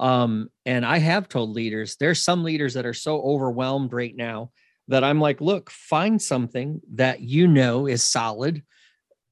Um, 0.01 0.51
and 0.67 0.85
I 0.85 0.99
have 0.99 1.29
told 1.29 1.51
leaders, 1.51 1.95
there's 2.01 2.21
some 2.21 2.43
leaders 2.43 2.75
that 2.75 2.87
are 2.87 2.95
so 2.95 3.23
overwhelmed 3.23 3.93
right 3.93 4.17
now 4.17 4.51
that 4.91 5.05
I'm 5.05 5.21
like, 5.21 5.41
look, 5.41 5.71
find 5.71 6.21
something 6.21 6.81
that 6.95 7.21
you 7.21 7.47
know 7.47 7.87
is 7.87 8.05
solid 8.05 8.63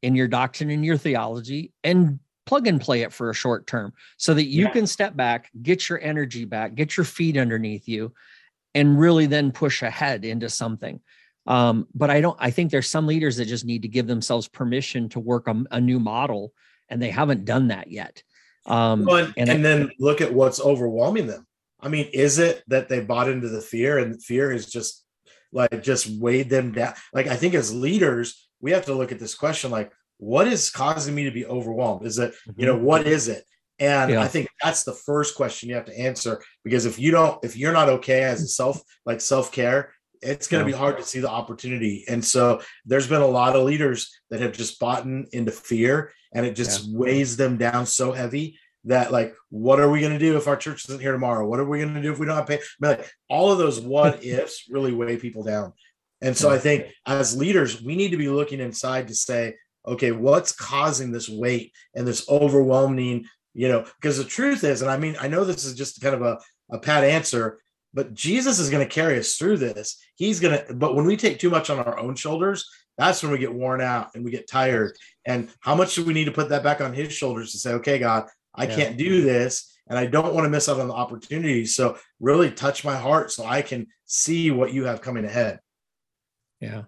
in 0.02 0.14
your 0.14 0.28
doctrine 0.28 0.70
and 0.70 0.84
your 0.84 0.96
theology 0.96 1.72
and 1.82 2.20
plug 2.46 2.68
and 2.68 2.80
play 2.80 3.02
it 3.02 3.12
for 3.12 3.28
a 3.28 3.34
short 3.34 3.66
term 3.66 3.92
so 4.16 4.34
that 4.34 4.46
you 4.46 4.64
yeah. 4.64 4.70
can 4.70 4.86
step 4.86 5.16
back, 5.16 5.50
get 5.60 5.88
your 5.88 6.00
energy 6.00 6.44
back, 6.44 6.76
get 6.76 6.96
your 6.96 7.04
feet 7.04 7.36
underneath 7.36 7.88
you, 7.88 8.14
and 8.74 9.00
really 9.00 9.26
then 9.26 9.50
push 9.50 9.82
ahead 9.82 10.24
into 10.24 10.48
something. 10.48 11.00
Um, 11.48 11.88
but 11.92 12.08
I 12.08 12.20
don't, 12.20 12.36
I 12.38 12.52
think 12.52 12.70
there's 12.70 12.88
some 12.88 13.08
leaders 13.08 13.36
that 13.38 13.46
just 13.46 13.64
need 13.64 13.82
to 13.82 13.88
give 13.88 14.06
themselves 14.06 14.46
permission 14.46 15.08
to 15.10 15.20
work 15.20 15.48
a, 15.48 15.64
a 15.72 15.80
new 15.80 15.98
model, 15.98 16.52
and 16.88 17.02
they 17.02 17.10
haven't 17.10 17.44
done 17.44 17.68
that 17.68 17.90
yet. 17.90 18.22
Um, 18.64 19.06
well, 19.06 19.32
and, 19.36 19.48
and 19.48 19.50
I, 19.50 19.56
then 19.56 19.90
look 19.98 20.20
at 20.20 20.32
what's 20.32 20.60
overwhelming 20.60 21.26
them. 21.26 21.46
I 21.80 21.88
mean, 21.88 22.08
is 22.12 22.38
it 22.38 22.62
that 22.68 22.88
they 22.88 23.00
bought 23.00 23.28
into 23.28 23.48
the 23.48 23.60
fear 23.60 23.98
and 23.98 24.22
fear 24.22 24.52
is 24.52 24.70
just 24.70 25.04
like 25.52 25.82
just 25.82 26.08
weighed 26.20 26.50
them 26.50 26.72
down. 26.72 26.94
Like 27.12 27.26
I 27.26 27.36
think 27.36 27.54
as 27.54 27.74
leaders, 27.74 28.48
we 28.60 28.72
have 28.72 28.86
to 28.86 28.94
look 28.94 29.12
at 29.12 29.18
this 29.18 29.34
question 29.34 29.70
like, 29.70 29.92
what 30.18 30.48
is 30.48 30.70
causing 30.70 31.14
me 31.14 31.24
to 31.24 31.30
be 31.30 31.46
overwhelmed? 31.46 32.04
Is 32.04 32.18
it, 32.18 32.34
you 32.56 32.66
know, 32.66 32.74
mm-hmm. 32.74 32.84
what 32.84 33.06
is 33.06 33.28
it? 33.28 33.44
And 33.78 34.10
yeah. 34.10 34.20
I 34.20 34.26
think 34.26 34.48
that's 34.62 34.82
the 34.82 34.92
first 34.92 35.36
question 35.36 35.68
you 35.68 35.76
have 35.76 35.84
to 35.84 35.98
answer 35.98 36.42
because 36.64 36.84
if 36.84 36.98
you 36.98 37.12
don't, 37.12 37.42
if 37.44 37.56
you're 37.56 37.72
not 37.72 37.88
okay 37.88 38.24
as 38.24 38.42
a 38.42 38.48
self, 38.48 38.82
like 39.06 39.20
self 39.20 39.52
care, 39.52 39.92
it's 40.20 40.48
going 40.48 40.64
to 40.64 40.70
yeah. 40.70 40.76
be 40.76 40.78
hard 40.78 40.96
to 40.96 41.04
see 41.04 41.20
the 41.20 41.30
opportunity. 41.30 42.04
And 42.08 42.24
so 42.24 42.60
there's 42.84 43.06
been 43.06 43.22
a 43.22 43.26
lot 43.26 43.54
of 43.54 43.64
leaders 43.64 44.12
that 44.30 44.40
have 44.40 44.52
just 44.52 44.80
bought 44.80 45.06
into 45.06 45.52
fear 45.52 46.12
and 46.34 46.44
it 46.44 46.56
just 46.56 46.88
yeah. 46.88 46.98
weighs 46.98 47.36
them 47.36 47.56
down 47.56 47.86
so 47.86 48.10
heavy 48.10 48.58
that 48.88 49.12
like 49.12 49.34
what 49.50 49.80
are 49.80 49.90
we 49.90 50.00
going 50.00 50.12
to 50.12 50.18
do 50.18 50.36
if 50.36 50.48
our 50.48 50.56
church 50.56 50.84
isn't 50.86 51.00
here 51.00 51.12
tomorrow? 51.12 51.46
What 51.46 51.60
are 51.60 51.64
we 51.64 51.80
going 51.80 51.94
to 51.94 52.02
do 52.02 52.12
if 52.12 52.18
we 52.18 52.26
don't 52.26 52.36
have 52.36 52.46
pay? 52.46 52.60
Mean, 52.80 52.92
like 52.92 53.10
all 53.30 53.52
of 53.52 53.58
those 53.58 53.80
what 53.80 54.24
ifs 54.24 54.64
really 54.68 54.92
weigh 54.92 55.16
people 55.16 55.42
down. 55.42 55.72
And 56.20 56.36
so 56.36 56.50
i 56.50 56.58
think 56.58 56.86
as 57.06 57.36
leaders 57.36 57.80
we 57.80 57.94
need 57.94 58.10
to 58.10 58.16
be 58.16 58.28
looking 58.28 58.60
inside 58.60 59.08
to 59.08 59.14
say 59.14 59.54
okay 59.86 60.10
what's 60.10 60.52
causing 60.52 61.12
this 61.12 61.28
weight 61.28 61.72
and 61.94 62.06
this 62.06 62.28
overwhelming 62.28 63.24
you 63.54 63.66
know? 63.66 63.84
Because 64.00 64.18
the 64.18 64.24
truth 64.24 64.62
is 64.64 64.82
and 64.82 64.90
i 64.90 64.96
mean 64.96 65.16
i 65.20 65.28
know 65.28 65.44
this 65.44 65.64
is 65.64 65.74
just 65.74 66.00
kind 66.00 66.14
of 66.14 66.22
a, 66.22 66.38
a 66.70 66.78
pat 66.78 67.04
answer 67.04 67.60
but 67.94 68.14
jesus 68.14 68.58
is 68.58 68.70
going 68.70 68.86
to 68.86 68.94
carry 68.94 69.18
us 69.18 69.36
through 69.36 69.58
this. 69.58 70.02
He's 70.16 70.40
going 70.40 70.58
to 70.58 70.74
but 70.74 70.94
when 70.94 71.06
we 71.06 71.16
take 71.16 71.38
too 71.38 71.50
much 71.50 71.70
on 71.70 71.78
our 71.78 71.98
own 71.98 72.16
shoulders 72.16 72.68
that's 72.96 73.22
when 73.22 73.30
we 73.30 73.38
get 73.38 73.54
worn 73.54 73.80
out 73.80 74.10
and 74.16 74.24
we 74.24 74.32
get 74.32 74.48
tired. 74.48 74.96
And 75.24 75.48
how 75.60 75.76
much 75.76 75.94
do 75.94 76.04
we 76.04 76.12
need 76.12 76.24
to 76.24 76.32
put 76.32 76.48
that 76.48 76.64
back 76.64 76.80
on 76.80 76.92
his 76.92 77.12
shoulders 77.12 77.52
to 77.52 77.58
say 77.58 77.72
okay 77.74 77.98
god 77.98 78.28
I 78.54 78.66
yeah. 78.66 78.76
can't 78.76 78.96
do 78.96 79.22
this 79.22 79.78
and 79.88 79.98
I 79.98 80.06
don't 80.06 80.34
want 80.34 80.44
to 80.44 80.50
miss 80.50 80.68
out 80.68 80.80
on 80.80 80.88
the 80.88 80.94
opportunity. 80.94 81.64
So 81.64 81.96
really 82.20 82.50
touch 82.50 82.84
my 82.84 82.96
heart 82.96 83.32
so 83.32 83.44
I 83.44 83.62
can 83.62 83.86
see 84.04 84.50
what 84.50 84.72
you 84.72 84.84
have 84.84 85.00
coming 85.00 85.24
ahead. 85.24 85.60
Yeah. 86.60 86.84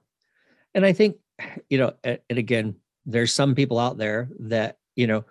And 0.75 0.85
I 0.85 0.93
think, 0.93 1.17
you 1.69 1.79
know, 1.79 1.95
and 2.05 2.19
again, 2.29 2.77
there's 3.07 3.33
some 3.33 3.55
people 3.55 3.79
out 3.79 3.97
there 3.97 4.29
that, 4.41 4.77
you 4.95 5.07
know, 5.07 5.25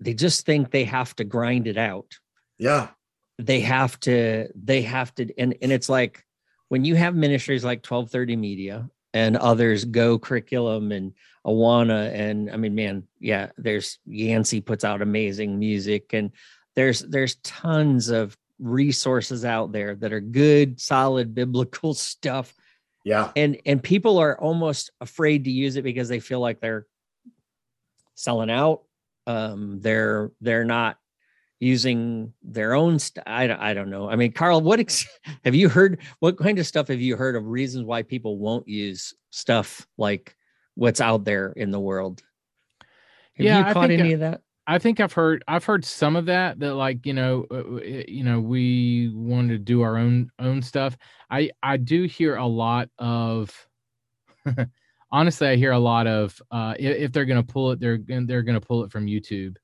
they 0.00 0.14
just 0.14 0.44
think 0.44 0.70
they 0.70 0.84
have 0.84 1.14
to 1.16 1.24
grind 1.24 1.66
it 1.66 1.78
out. 1.78 2.18
Yeah. 2.58 2.88
They 3.38 3.60
have 3.60 3.98
to, 4.00 4.48
they 4.54 4.82
have 4.82 5.14
to, 5.16 5.28
and, 5.38 5.56
and 5.62 5.70
it's 5.70 5.88
like 5.88 6.24
when 6.68 6.84
you 6.84 6.96
have 6.96 7.14
ministries 7.14 7.64
like 7.64 7.78
1230 7.78 8.36
Media 8.36 8.90
and 9.16 9.34
others 9.38 9.86
go 9.86 10.18
curriculum 10.18 10.92
and 10.92 11.14
Awana 11.46 12.12
and 12.12 12.50
I 12.50 12.58
mean, 12.58 12.74
man, 12.74 13.04
yeah, 13.18 13.50
there's 13.56 13.98
Yancey 14.04 14.60
puts 14.60 14.84
out 14.84 15.00
amazing 15.00 15.58
music 15.58 16.12
and 16.12 16.32
there's 16.74 17.00
there's 17.00 17.36
tons 17.36 18.10
of 18.10 18.36
resources 18.58 19.46
out 19.46 19.72
there 19.72 19.94
that 19.94 20.12
are 20.12 20.20
good, 20.20 20.78
solid 20.78 21.34
biblical 21.34 21.94
stuff. 22.10 22.52
Yeah. 23.06 23.30
And 23.34 23.58
and 23.64 23.82
people 23.82 24.18
are 24.18 24.38
almost 24.38 24.90
afraid 25.00 25.44
to 25.44 25.50
use 25.50 25.76
it 25.76 25.82
because 25.82 26.10
they 26.10 26.20
feel 26.20 26.40
like 26.40 26.60
they're 26.60 26.86
selling 28.16 28.50
out. 28.50 28.82
Um, 29.26 29.80
they're 29.80 30.30
they're 30.42 30.66
not 30.66 30.98
using 31.58 32.32
their 32.42 32.74
own 32.74 32.98
st- 32.98 33.26
I, 33.26 33.70
I 33.70 33.74
don't 33.74 33.88
know 33.88 34.10
i 34.10 34.16
mean 34.16 34.32
carl 34.32 34.60
what 34.60 34.78
ex- 34.78 35.06
have 35.44 35.54
you 35.54 35.68
heard 35.68 36.00
what 36.18 36.36
kind 36.36 36.58
of 36.58 36.66
stuff 36.66 36.88
have 36.88 37.00
you 37.00 37.16
heard 37.16 37.34
of 37.34 37.46
reasons 37.46 37.86
why 37.86 38.02
people 38.02 38.38
won't 38.38 38.68
use 38.68 39.14
stuff 39.30 39.86
like 39.96 40.36
what's 40.76 41.00
out 41.00 41.24
there 41.24 41.52
in 41.52 41.70
the 41.70 41.80
world. 41.80 42.22
Have 43.34 43.44
yeah, 43.44 43.66
you 43.66 43.74
caught 43.74 43.90
any 43.90 44.10
I, 44.10 44.14
of 44.14 44.20
that? 44.20 44.40
I 44.66 44.78
think 44.78 45.00
I've 45.00 45.12
heard 45.12 45.44
I've 45.48 45.64
heard 45.64 45.84
some 45.84 46.16
of 46.16 46.26
that 46.26 46.60
that 46.60 46.74
like 46.74 47.04
you 47.04 47.12
know 47.12 47.46
uh, 47.50 47.80
you 47.82 48.24
know 48.24 48.40
we 48.40 49.12
want 49.14 49.48
to 49.48 49.58
do 49.58 49.82
our 49.82 49.96
own 49.96 50.30
own 50.38 50.62
stuff. 50.62 50.96
I 51.30 51.50
I 51.62 51.76
do 51.76 52.04
hear 52.04 52.36
a 52.36 52.46
lot 52.46 52.88
of 52.98 53.52
honestly 55.10 55.48
I 55.48 55.56
hear 55.56 55.72
a 55.72 55.78
lot 55.78 56.06
of 56.06 56.40
uh 56.50 56.74
if 56.78 57.12
they're 57.12 57.24
going 57.24 57.44
to 57.44 57.52
pull 57.52 57.72
it 57.72 57.80
they're 57.80 57.98
they're 57.98 58.42
going 58.42 58.58
to 58.58 58.66
pull 58.66 58.84
it 58.84 58.90
from 58.92 59.06
YouTube. 59.06 59.56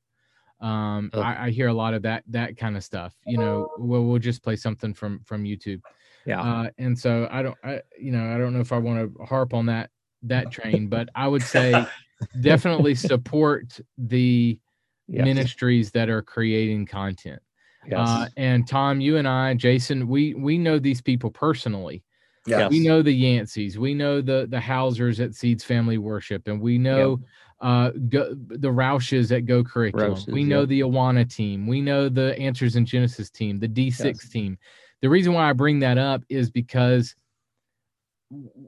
Um 0.63 1.11
oh. 1.13 1.21
I, 1.21 1.47
I 1.47 1.51
hear 1.51 1.69
a 1.69 1.75
lot 1.75 1.95
of 1.95 2.03
that 2.03 2.25
that 2.29 2.57
kind 2.57 2.77
of 2.77 2.85
stuff. 2.85 3.15
You 3.27 3.39
know, 3.39 3.71
we'll 3.79 4.05
we'll 4.05 4.19
just 4.19 4.43
play 4.43 4.57
something 4.57 4.95
from 4.95 5.21
from 5.25 5.45
YouTube. 5.45 5.81
Yeah. 6.25 6.41
Uh, 6.41 6.71
and 6.79 6.97
so 6.99 7.29
I 7.31 7.43
don't 7.43 7.59
I 7.65 7.83
you 7.99 8.13
know 8.13 8.35
I 8.35 8.39
don't 8.39 8.53
know 8.53 8.61
if 8.61 8.73
I 8.73 8.79
want 8.79 9.17
to 9.17 9.25
harp 9.25 9.55
on 9.55 9.67
that 9.67 9.91
that 10.23 10.51
train, 10.51 10.89
but 10.89 11.09
I 11.15 11.29
would 11.29 11.43
say 11.43 11.85
definitely 12.41 12.95
support 12.95 13.81
the 13.99 14.59
yes. 15.09 15.25
ministries 15.25 15.91
that 15.93 16.09
are 16.09 16.23
creating 16.23 16.87
content. 16.87 17.43
Yes. 17.87 18.09
Uh, 18.09 18.29
and 18.37 18.67
Tom, 18.67 19.01
you 19.01 19.17
and 19.17 19.27
I, 19.27 19.55
Jason, 19.55 20.07
we 20.07 20.35
we 20.35 20.59
know 20.59 20.79
these 20.79 21.01
people 21.01 21.31
personally. 21.31 22.05
Yes. 22.47 22.71
We 22.71 22.81
know 22.81 23.03
the 23.03 23.23
Yanceys, 23.23 23.77
we 23.77 23.95
know 23.95 24.21
the 24.21 24.47
the 24.49 24.61
Housers 24.61 25.21
at 25.21 25.35
Seeds 25.35 25.65
Family 25.65 25.99
Worship, 25.99 26.49
and 26.49 26.61
we 26.61 26.79
know 26.79 27.19
yep. 27.21 27.29
Uh 27.63 27.91
go, 28.09 28.35
the 28.35 28.71
Roushes 28.71 29.33
at 29.33 29.47
Go 29.47 29.65
Curriculum. 29.65 30.11
Roushes, 30.11 30.27
we 30.33 30.45
know 30.45 30.61
yep. 30.61 30.69
the 30.69 30.81
Awana 30.81 31.33
team. 31.33 31.67
We 31.67 31.81
know 31.81 32.09
the 32.09 32.39
Answers 32.39 32.77
in 32.77 32.85
Genesis 32.85 33.31
team, 33.31 33.59
the 33.59 33.69
D6 33.69 34.05
yes. 34.05 34.29
team. 34.29 34.59
The 35.01 35.09
reason 35.09 35.33
why 35.33 35.49
I 35.49 35.53
bring 35.53 35.79
that 35.81 35.99
up 35.99 36.23
is 36.29 36.51
because 36.51 37.15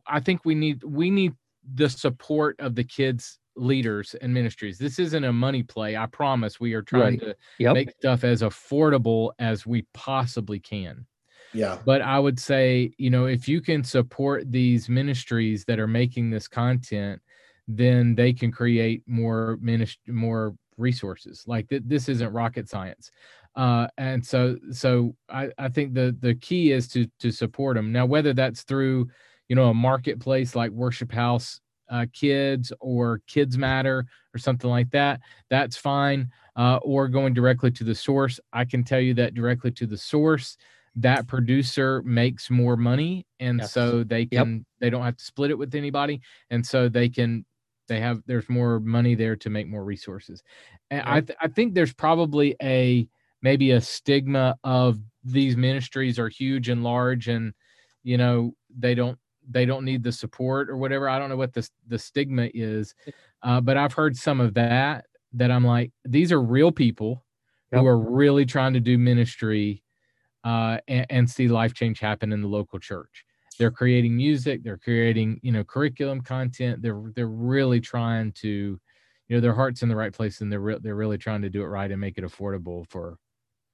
I 0.06 0.20
think 0.20 0.44
we 0.44 0.54
need 0.54 0.82
we 0.82 1.10
need 1.10 1.34
the 1.74 1.88
support 1.88 2.56
of 2.60 2.74
the 2.74 2.84
kids 2.84 3.38
leaders 3.56 4.14
and 4.20 4.32
ministries. 4.32 4.78
This 4.78 4.98
isn't 4.98 5.24
a 5.24 5.32
money 5.32 5.62
play. 5.62 5.96
I 5.96 6.06
promise 6.06 6.58
we 6.58 6.74
are 6.74 6.82
trying 6.82 7.02
right. 7.02 7.20
to 7.20 7.36
yep. 7.58 7.74
make 7.74 7.90
stuff 7.92 8.24
as 8.24 8.42
affordable 8.42 9.32
as 9.38 9.66
we 9.66 9.86
possibly 9.94 10.58
can. 10.58 11.06
Yeah. 11.52 11.78
But 11.84 12.02
I 12.02 12.18
would 12.18 12.38
say, 12.40 12.92
you 12.98 13.10
know, 13.10 13.26
if 13.26 13.48
you 13.48 13.60
can 13.60 13.84
support 13.84 14.50
these 14.50 14.88
ministries 14.88 15.64
that 15.66 15.78
are 15.78 15.86
making 15.86 16.30
this 16.30 16.48
content, 16.48 17.22
then 17.68 18.14
they 18.14 18.32
can 18.32 18.52
create 18.52 19.02
more 19.06 19.58
ministry, 19.60 20.12
more 20.12 20.54
resources. 20.76 21.44
Like 21.46 21.68
th- 21.68 21.82
this 21.86 22.08
isn't 22.08 22.32
rocket 22.32 22.68
science. 22.68 23.10
Uh, 23.56 23.86
and 23.96 24.24
so, 24.24 24.56
so 24.72 25.14
I, 25.28 25.50
I 25.58 25.68
think 25.68 25.94
the 25.94 26.16
the 26.20 26.34
key 26.34 26.72
is 26.72 26.88
to 26.88 27.06
to 27.20 27.30
support 27.30 27.76
them. 27.76 27.92
Now, 27.92 28.04
whether 28.06 28.32
that's 28.32 28.62
through, 28.62 29.08
you 29.48 29.56
know, 29.56 29.70
a 29.70 29.74
marketplace 29.74 30.56
like 30.56 30.72
Worship 30.72 31.12
House 31.12 31.60
uh, 31.88 32.06
Kids 32.12 32.72
or 32.80 33.20
Kids 33.28 33.56
Matter 33.56 34.06
or 34.34 34.38
something 34.38 34.68
like 34.70 34.90
that, 34.90 35.20
that's 35.50 35.76
fine. 35.76 36.30
Uh, 36.56 36.78
or 36.82 37.08
going 37.08 37.34
directly 37.34 37.70
to 37.70 37.84
the 37.84 37.94
source, 37.94 38.38
I 38.52 38.64
can 38.64 38.84
tell 38.84 39.00
you 39.00 39.14
that 39.14 39.34
directly 39.34 39.72
to 39.72 39.86
the 39.86 39.98
source, 39.98 40.56
that 40.96 41.26
producer 41.26 42.00
makes 42.02 42.48
more 42.48 42.76
money, 42.76 43.26
and 43.40 43.60
yes. 43.60 43.72
so 43.72 44.04
they 44.04 44.26
can 44.26 44.52
yep. 44.52 44.62
they 44.80 44.90
don't 44.90 45.02
have 45.02 45.16
to 45.16 45.24
split 45.24 45.50
it 45.50 45.58
with 45.58 45.74
anybody, 45.74 46.20
and 46.50 46.64
so 46.64 46.88
they 46.88 47.08
can 47.08 47.44
they 47.88 48.00
have 48.00 48.22
there's 48.26 48.48
more 48.48 48.80
money 48.80 49.14
there 49.14 49.36
to 49.36 49.50
make 49.50 49.68
more 49.68 49.84
resources. 49.84 50.42
And 50.90 51.02
i 51.02 51.20
th- 51.20 51.38
i 51.40 51.48
think 51.48 51.74
there's 51.74 51.94
probably 51.94 52.56
a 52.62 53.08
maybe 53.42 53.72
a 53.72 53.80
stigma 53.80 54.56
of 54.64 54.98
these 55.22 55.56
ministries 55.56 56.18
are 56.18 56.28
huge 56.28 56.68
and 56.68 56.82
large 56.82 57.28
and 57.28 57.52
you 58.02 58.16
know 58.18 58.54
they 58.78 58.94
don't 58.94 59.18
they 59.48 59.66
don't 59.66 59.84
need 59.84 60.02
the 60.02 60.12
support 60.12 60.70
or 60.70 60.76
whatever. 60.78 61.06
I 61.06 61.18
don't 61.18 61.28
know 61.28 61.36
what 61.36 61.52
the 61.52 61.68
the 61.86 61.98
stigma 61.98 62.48
is 62.54 62.94
uh, 63.42 63.60
but 63.60 63.76
i've 63.76 63.92
heard 63.92 64.16
some 64.16 64.40
of 64.40 64.54
that 64.54 65.04
that 65.32 65.50
i'm 65.50 65.64
like 65.64 65.92
these 66.04 66.32
are 66.32 66.40
real 66.40 66.72
people 66.72 67.24
yep. 67.72 67.80
who 67.80 67.86
are 67.86 67.98
really 67.98 68.46
trying 68.46 68.72
to 68.72 68.80
do 68.80 68.98
ministry 68.98 69.82
uh, 70.44 70.78
and, 70.88 71.06
and 71.08 71.30
see 71.30 71.48
life 71.48 71.72
change 71.72 72.00
happen 72.00 72.32
in 72.32 72.42
the 72.42 72.48
local 72.48 72.78
church 72.78 73.23
they're 73.58 73.70
creating 73.70 74.16
music 74.16 74.62
they're 74.62 74.78
creating 74.78 75.38
you 75.42 75.52
know 75.52 75.64
curriculum 75.64 76.20
content 76.20 76.82
they're 76.82 77.02
they're 77.14 77.26
really 77.26 77.80
trying 77.80 78.32
to 78.32 78.78
you 79.28 79.36
know 79.36 79.40
their 79.40 79.54
heart's 79.54 79.82
in 79.82 79.88
the 79.88 79.96
right 79.96 80.12
place 80.12 80.40
and 80.40 80.50
they're 80.50 80.60
re- 80.60 80.78
they're 80.80 80.94
really 80.94 81.18
trying 81.18 81.42
to 81.42 81.50
do 81.50 81.62
it 81.62 81.66
right 81.66 81.90
and 81.90 82.00
make 82.00 82.18
it 82.18 82.24
affordable 82.24 82.88
for 82.90 83.16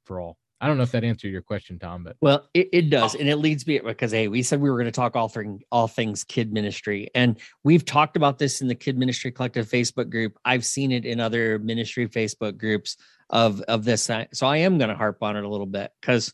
for 0.04 0.20
all. 0.20 0.36
I 0.62 0.66
don't 0.66 0.76
know 0.76 0.82
if 0.82 0.92
that 0.92 1.04
answered 1.04 1.28
your 1.28 1.40
question 1.40 1.78
tom 1.78 2.04
but 2.04 2.16
well 2.20 2.46
it, 2.52 2.68
it 2.70 2.90
does 2.90 3.14
oh. 3.14 3.18
and 3.18 3.28
it 3.30 3.36
leads 3.36 3.66
me 3.66 3.78
because 3.78 4.12
hey 4.12 4.28
we 4.28 4.42
said 4.42 4.60
we 4.60 4.68
were 4.68 4.76
going 4.76 4.84
to 4.84 4.92
talk 4.92 5.16
all 5.16 5.28
things 5.28 5.62
all 5.72 5.88
things 5.88 6.22
kid 6.22 6.52
ministry 6.52 7.08
and 7.14 7.38
we've 7.64 7.84
talked 7.84 8.14
about 8.14 8.38
this 8.38 8.60
in 8.60 8.68
the 8.68 8.74
kid 8.74 8.98
ministry 8.98 9.32
collective 9.32 9.66
facebook 9.66 10.10
group. 10.10 10.38
I've 10.44 10.66
seen 10.66 10.92
it 10.92 11.06
in 11.06 11.18
other 11.18 11.58
ministry 11.60 12.06
facebook 12.08 12.58
groups 12.58 12.98
of 13.30 13.62
of 13.62 13.84
this 13.84 14.10
so 14.32 14.46
i 14.46 14.58
am 14.58 14.76
going 14.76 14.90
to 14.90 14.96
harp 14.96 15.22
on 15.22 15.34
it 15.34 15.44
a 15.44 15.48
little 15.48 15.64
bit 15.66 15.92
because 15.98 16.30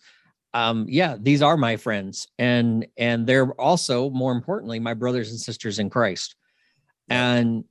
um, 0.55 0.87
yeah, 0.89 1.17
these 1.21 1.43
are 1.43 1.57
my 1.57 1.77
friends, 1.77 2.29
and 2.39 2.87
and 2.97 3.27
they're 3.27 3.53
also 3.61 4.11
more 4.11 4.33
importantly 4.33 4.79
my 4.79 4.95
brothers 4.95 5.31
and 5.31 5.39
sisters 5.39 5.79
in 5.79 5.91
Christ. 5.91 6.35
And 7.09 7.65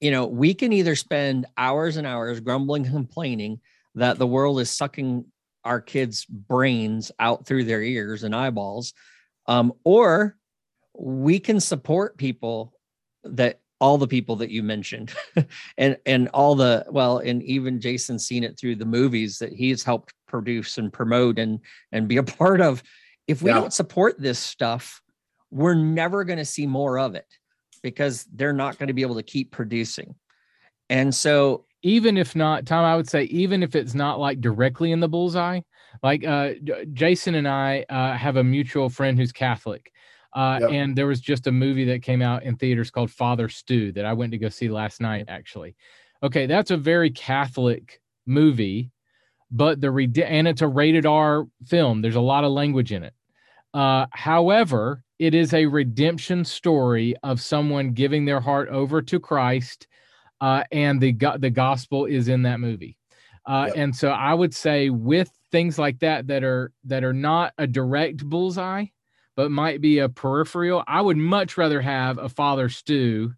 you 0.00 0.10
know, 0.10 0.26
we 0.26 0.54
can 0.54 0.72
either 0.72 0.94
spend 0.94 1.46
hours 1.56 1.96
and 1.96 2.06
hours 2.06 2.40
grumbling, 2.40 2.84
complaining 2.84 3.60
that 3.96 4.18
the 4.18 4.26
world 4.26 4.60
is 4.60 4.70
sucking 4.70 5.24
our 5.64 5.80
kids' 5.80 6.24
brains 6.24 7.10
out 7.18 7.46
through 7.46 7.64
their 7.64 7.82
ears 7.82 8.22
and 8.22 8.34
eyeballs, 8.34 8.94
um, 9.46 9.72
or 9.84 10.36
we 10.94 11.40
can 11.40 11.60
support 11.60 12.16
people 12.16 12.72
that 13.24 13.60
all 13.80 13.98
the 13.98 14.08
people 14.08 14.36
that 14.36 14.50
you 14.50 14.62
mentioned. 14.62 15.12
And 15.76 15.96
and 16.06 16.28
all 16.28 16.54
the 16.54 16.84
well 16.90 17.18
and 17.18 17.42
even 17.44 17.80
jason's 17.80 18.26
seen 18.26 18.42
it 18.42 18.58
through 18.58 18.76
the 18.76 18.84
movies 18.84 19.38
that 19.38 19.52
he's 19.52 19.84
helped 19.84 20.12
produce 20.26 20.78
and 20.78 20.92
promote 20.92 21.38
and 21.38 21.60
and 21.92 22.08
be 22.08 22.16
a 22.16 22.22
part 22.40 22.60
of. 22.60 22.82
If 23.26 23.42
we 23.42 23.50
yeah. 23.50 23.60
don't 23.60 23.72
support 23.72 24.18
this 24.18 24.38
stuff 24.38 25.00
we're 25.50 25.74
never 25.74 26.24
going 26.24 26.38
to 26.38 26.44
see 26.44 26.66
more 26.66 26.98
of 26.98 27.14
it 27.14 27.26
because 27.82 28.26
they're 28.34 28.52
not 28.52 28.78
going 28.78 28.88
to 28.88 28.92
be 28.92 29.02
able 29.02 29.14
to 29.14 29.22
keep 29.22 29.50
producing. 29.50 30.14
And 30.90 31.14
so 31.14 31.64
even 31.82 32.16
if 32.16 32.34
not 32.34 32.66
tom 32.66 32.84
i 32.84 32.96
would 32.96 33.08
say 33.08 33.24
even 33.24 33.62
if 33.62 33.74
it's 33.74 33.94
not 33.94 34.18
like 34.18 34.40
directly 34.40 34.92
in 34.92 35.00
the 35.00 35.08
bullseye 35.08 35.60
like 36.02 36.24
uh 36.24 36.50
jason 36.92 37.36
and 37.36 37.46
i 37.46 37.84
uh, 37.88 38.16
have 38.16 38.36
a 38.36 38.44
mutual 38.44 38.88
friend 38.88 39.18
who's 39.18 39.32
catholic 39.32 39.92
uh, 40.34 40.58
yep. 40.60 40.70
And 40.70 40.96
there 40.96 41.06
was 41.06 41.20
just 41.20 41.46
a 41.46 41.52
movie 41.52 41.84
that 41.86 42.02
came 42.02 42.22
out 42.22 42.42
in 42.42 42.56
theaters 42.56 42.90
called 42.90 43.10
Father 43.10 43.48
Stu 43.48 43.92
that 43.92 44.04
I 44.04 44.12
went 44.12 44.32
to 44.32 44.38
go 44.38 44.48
see 44.48 44.68
last 44.68 45.00
night, 45.00 45.24
actually. 45.28 45.74
Okay, 46.22 46.46
that's 46.46 46.70
a 46.70 46.76
very 46.76 47.10
Catholic 47.10 48.00
movie, 48.26 48.90
but 49.50 49.80
the 49.80 49.88
and 50.26 50.46
it's 50.48 50.62
a 50.62 50.68
rated 50.68 51.06
R 51.06 51.46
film. 51.66 52.02
There's 52.02 52.16
a 52.16 52.20
lot 52.20 52.44
of 52.44 52.52
language 52.52 52.92
in 52.92 53.04
it. 53.04 53.14
Uh, 53.72 54.06
however, 54.10 55.02
it 55.18 55.34
is 55.34 55.54
a 55.54 55.66
redemption 55.66 56.44
story 56.44 57.14
of 57.22 57.40
someone 57.40 57.92
giving 57.92 58.24
their 58.24 58.40
heart 58.40 58.68
over 58.68 59.00
to 59.02 59.20
Christ, 59.20 59.86
uh, 60.40 60.64
and 60.72 61.00
the 61.00 61.16
the 61.38 61.50
gospel 61.50 62.04
is 62.04 62.28
in 62.28 62.42
that 62.42 62.60
movie. 62.60 62.96
Uh, 63.46 63.66
yep. 63.68 63.76
And 63.76 63.96
so 63.96 64.10
I 64.10 64.34
would 64.34 64.54
say 64.54 64.90
with 64.90 65.30
things 65.50 65.78
like 65.78 66.00
that 66.00 66.26
that 66.26 66.44
are 66.44 66.72
that 66.84 67.02
are 67.02 67.14
not 67.14 67.54
a 67.56 67.66
direct 67.66 68.24
bullseye, 68.24 68.86
but 69.38 69.52
might 69.52 69.80
be 69.80 70.00
a 70.00 70.08
peripheral. 70.08 70.82
I 70.88 71.00
would 71.00 71.16
much 71.16 71.56
rather 71.56 71.80
have 71.80 72.18
a 72.18 72.28
Father 72.28 72.68
Stu 72.68 73.34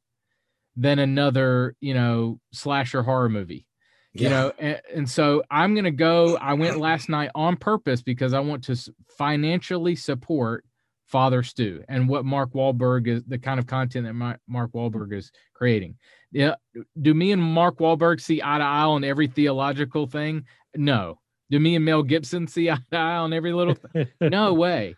than 0.74 0.98
another, 0.98 1.76
you 1.78 1.92
know, 1.92 2.40
slasher 2.54 3.02
horror 3.02 3.28
movie. 3.28 3.66
Yeah. 4.14 4.22
You 4.22 4.28
know, 4.30 4.52
and, 4.58 4.80
and 4.94 5.10
so 5.10 5.42
I'm 5.50 5.74
going 5.74 5.84
to 5.84 5.90
go. 5.90 6.38
I 6.38 6.54
went 6.54 6.78
last 6.78 7.10
night 7.10 7.30
on 7.34 7.58
purpose 7.58 8.00
because 8.00 8.32
I 8.32 8.40
want 8.40 8.64
to 8.64 8.76
financially 9.18 9.94
support 9.94 10.64
Father 11.04 11.42
Stu 11.42 11.84
and 11.86 12.08
what 12.08 12.24
Mark 12.24 12.54
Wahlberg 12.54 13.06
is, 13.06 13.22
the 13.24 13.38
kind 13.38 13.60
of 13.60 13.66
content 13.66 14.06
that 14.06 14.14
my, 14.14 14.38
Mark 14.48 14.72
Wahlberg 14.72 15.12
is 15.12 15.30
creating. 15.52 15.96
Yeah. 16.32 16.54
Do 16.98 17.12
me 17.12 17.30
and 17.30 17.42
Mark 17.42 17.76
Wahlberg 17.76 18.22
see 18.22 18.40
eye 18.42 18.56
to 18.56 18.64
eye 18.64 18.84
on 18.84 19.04
every 19.04 19.26
theological 19.26 20.06
thing? 20.06 20.46
No. 20.74 21.20
Do 21.50 21.60
me 21.60 21.76
and 21.76 21.84
Mel 21.84 22.02
Gibson 22.02 22.46
see 22.46 22.70
eye 22.70 22.78
to 22.90 22.96
eye 22.96 23.16
on 23.16 23.34
every 23.34 23.52
little 23.52 23.74
thing? 23.74 24.06
No 24.18 24.54
way 24.54 24.94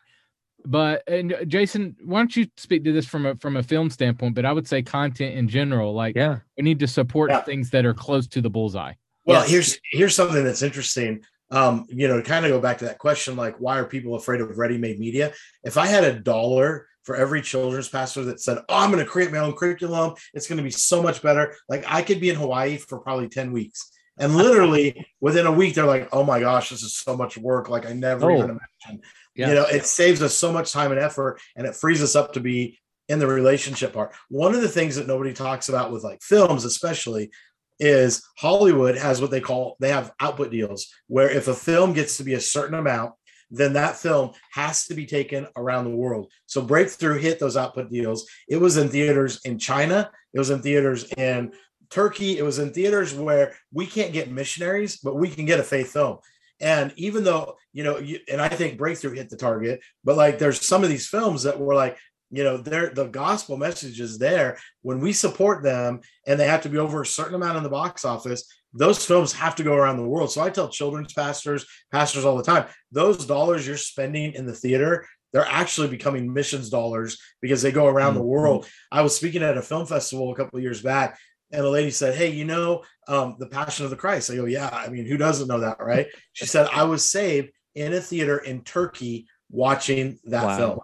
but 0.64 1.02
and 1.08 1.32
uh, 1.32 1.44
Jason, 1.44 1.96
why 2.04 2.20
don't 2.20 2.36
you 2.36 2.46
speak 2.56 2.84
to 2.84 2.92
this 2.92 3.06
from 3.06 3.26
a 3.26 3.36
from 3.36 3.56
a 3.56 3.62
film 3.62 3.90
standpoint? 3.90 4.34
But 4.34 4.44
I 4.44 4.52
would 4.52 4.66
say 4.66 4.82
content 4.82 5.36
in 5.36 5.48
general, 5.48 5.94
like 5.94 6.16
yeah, 6.16 6.38
we 6.56 6.64
need 6.64 6.78
to 6.80 6.86
support 6.86 7.30
yeah. 7.30 7.40
things 7.42 7.70
that 7.70 7.84
are 7.84 7.94
close 7.94 8.26
to 8.28 8.40
the 8.40 8.50
bullseye. 8.50 8.92
Well, 9.24 9.40
yes. 9.42 9.50
here's 9.50 9.78
here's 9.90 10.14
something 10.14 10.44
that's 10.44 10.62
interesting. 10.62 11.22
Um, 11.50 11.86
you 11.88 12.08
know, 12.08 12.16
to 12.16 12.22
kind 12.22 12.46
of 12.46 12.50
go 12.50 12.60
back 12.60 12.78
to 12.78 12.86
that 12.86 12.98
question, 12.98 13.36
like 13.36 13.56
why 13.58 13.78
are 13.78 13.84
people 13.84 14.14
afraid 14.14 14.40
of 14.40 14.56
ready-made 14.56 14.98
media? 14.98 15.32
If 15.64 15.76
I 15.76 15.86
had 15.86 16.04
a 16.04 16.18
dollar 16.18 16.86
for 17.02 17.16
every 17.16 17.42
children's 17.42 17.88
pastor 17.88 18.24
that 18.24 18.40
said, 18.40 18.58
"Oh, 18.68 18.76
I'm 18.76 18.90
going 18.90 19.04
to 19.04 19.10
create 19.10 19.32
my 19.32 19.38
own 19.38 19.54
curriculum. 19.54 20.14
It's 20.34 20.48
going 20.48 20.58
to 20.58 20.62
be 20.62 20.70
so 20.70 21.02
much 21.02 21.22
better." 21.22 21.54
Like 21.68 21.84
I 21.86 22.02
could 22.02 22.20
be 22.20 22.30
in 22.30 22.36
Hawaii 22.36 22.76
for 22.76 22.98
probably 23.00 23.28
10 23.28 23.52
weeks. 23.52 23.90
And 24.18 24.36
literally 24.36 25.06
within 25.20 25.46
a 25.46 25.52
week, 25.52 25.74
they're 25.74 25.86
like, 25.86 26.08
"Oh 26.12 26.24
my 26.24 26.40
gosh, 26.40 26.70
this 26.70 26.82
is 26.82 26.96
so 26.96 27.16
much 27.16 27.38
work! 27.38 27.68
Like 27.68 27.86
I 27.86 27.92
never 27.92 28.30
oh. 28.30 28.36
even 28.36 28.50
imagined." 28.50 29.04
Yeah. 29.34 29.48
You 29.48 29.54
know, 29.54 29.64
it 29.64 29.86
saves 29.86 30.22
us 30.22 30.34
so 30.34 30.52
much 30.52 30.72
time 30.72 30.90
and 30.92 31.00
effort 31.00 31.40
and 31.56 31.66
it 31.66 31.74
frees 31.74 32.02
us 32.02 32.14
up 32.14 32.34
to 32.34 32.40
be 32.40 32.78
in 33.08 33.18
the 33.18 33.26
relationship 33.26 33.92
part. 33.92 34.12
One 34.28 34.54
of 34.54 34.60
the 34.60 34.68
things 34.68 34.96
that 34.96 35.06
nobody 35.06 35.32
talks 35.32 35.68
about 35.68 35.90
with 35.90 36.04
like 36.04 36.22
films, 36.22 36.64
especially, 36.64 37.30
is 37.78 38.22
Hollywood 38.38 38.96
has 38.96 39.20
what 39.20 39.30
they 39.30 39.40
call 39.40 39.76
they 39.80 39.88
have 39.88 40.12
output 40.20 40.50
deals 40.50 40.86
where 41.08 41.30
if 41.30 41.48
a 41.48 41.54
film 41.54 41.92
gets 41.92 42.16
to 42.18 42.24
be 42.24 42.34
a 42.34 42.40
certain 42.40 42.78
amount, 42.78 43.14
then 43.50 43.74
that 43.74 43.96
film 43.96 44.32
has 44.52 44.86
to 44.86 44.94
be 44.94 45.04
taken 45.04 45.46
around 45.56 45.84
the 45.84 45.90
world. 45.90 46.32
So 46.46 46.62
Breakthrough 46.62 47.18
hit 47.18 47.38
those 47.38 47.56
output 47.56 47.90
deals. 47.90 48.26
It 48.48 48.56
was 48.56 48.76
in 48.76 48.88
theaters 48.88 49.40
in 49.44 49.58
China, 49.58 50.10
it 50.32 50.38
was 50.38 50.50
in 50.50 50.62
theaters 50.62 51.04
in 51.16 51.52
Turkey, 51.90 52.38
it 52.38 52.42
was 52.42 52.58
in 52.58 52.72
theaters 52.72 53.12
where 53.14 53.54
we 53.72 53.86
can't 53.86 54.14
get 54.14 54.30
missionaries, 54.30 54.96
but 54.96 55.16
we 55.16 55.28
can 55.28 55.44
get 55.44 55.60
a 55.60 55.64
faith 55.64 55.92
film. 55.92 56.18
And 56.62 56.92
even 56.96 57.24
though, 57.24 57.56
you 57.72 57.82
know, 57.82 57.98
you, 57.98 58.20
and 58.30 58.40
I 58.40 58.48
think 58.48 58.78
Breakthrough 58.78 59.14
hit 59.14 59.28
the 59.28 59.36
target, 59.36 59.82
but 60.04 60.16
like 60.16 60.38
there's 60.38 60.64
some 60.64 60.84
of 60.84 60.88
these 60.88 61.08
films 61.08 61.42
that 61.42 61.58
were 61.58 61.74
like, 61.74 61.98
you 62.30 62.44
know, 62.44 62.56
they're 62.56 62.90
the 62.90 63.08
gospel 63.08 63.58
message 63.58 64.00
is 64.00 64.16
there. 64.16 64.56
When 64.80 65.00
we 65.00 65.12
support 65.12 65.62
them 65.62 66.00
and 66.26 66.40
they 66.40 66.46
have 66.46 66.62
to 66.62 66.70
be 66.70 66.78
over 66.78 67.02
a 67.02 67.06
certain 67.06 67.34
amount 67.34 67.58
in 67.58 67.62
the 67.62 67.68
box 67.68 68.04
office, 68.04 68.48
those 68.72 69.04
films 69.04 69.32
have 69.34 69.56
to 69.56 69.64
go 69.64 69.74
around 69.74 69.98
the 69.98 70.08
world. 70.08 70.30
So 70.30 70.40
I 70.40 70.48
tell 70.48 70.68
children's 70.68 71.12
pastors, 71.12 71.66
pastors 71.92 72.24
all 72.24 72.38
the 72.38 72.44
time, 72.44 72.66
those 72.90 73.26
dollars 73.26 73.66
you're 73.66 73.76
spending 73.76 74.32
in 74.32 74.46
the 74.46 74.54
theater, 74.54 75.06
they're 75.32 75.44
actually 75.46 75.88
becoming 75.88 76.32
missions 76.32 76.70
dollars 76.70 77.18
because 77.40 77.60
they 77.60 77.72
go 77.72 77.86
around 77.86 78.12
mm-hmm. 78.12 78.20
the 78.20 78.26
world. 78.26 78.66
I 78.90 79.02
was 79.02 79.16
speaking 79.16 79.42
at 79.42 79.58
a 79.58 79.62
film 79.62 79.86
festival 79.86 80.32
a 80.32 80.36
couple 80.36 80.58
of 80.58 80.62
years 80.62 80.80
back 80.80 81.18
and 81.52 81.62
the 81.62 81.70
lady 81.70 81.90
said, 81.90 82.14
Hey, 82.14 82.30
you 82.30 82.44
know, 82.44 82.82
um, 83.08 83.36
the 83.38 83.46
Passion 83.46 83.84
of 83.84 83.90
the 83.90 83.96
Christ. 83.96 84.30
I 84.30 84.36
go, 84.36 84.46
Yeah, 84.46 84.68
I 84.72 84.88
mean, 84.88 85.06
who 85.06 85.16
doesn't 85.16 85.48
know 85.48 85.60
that, 85.60 85.80
right? 85.80 86.06
She 86.32 86.46
said, 86.46 86.68
I 86.72 86.84
was 86.84 87.08
saved 87.08 87.50
in 87.74 87.92
a 87.92 88.00
theater 88.00 88.38
in 88.38 88.62
Turkey 88.62 89.26
watching 89.50 90.18
that 90.24 90.44
wow. 90.44 90.56
film. 90.56 90.80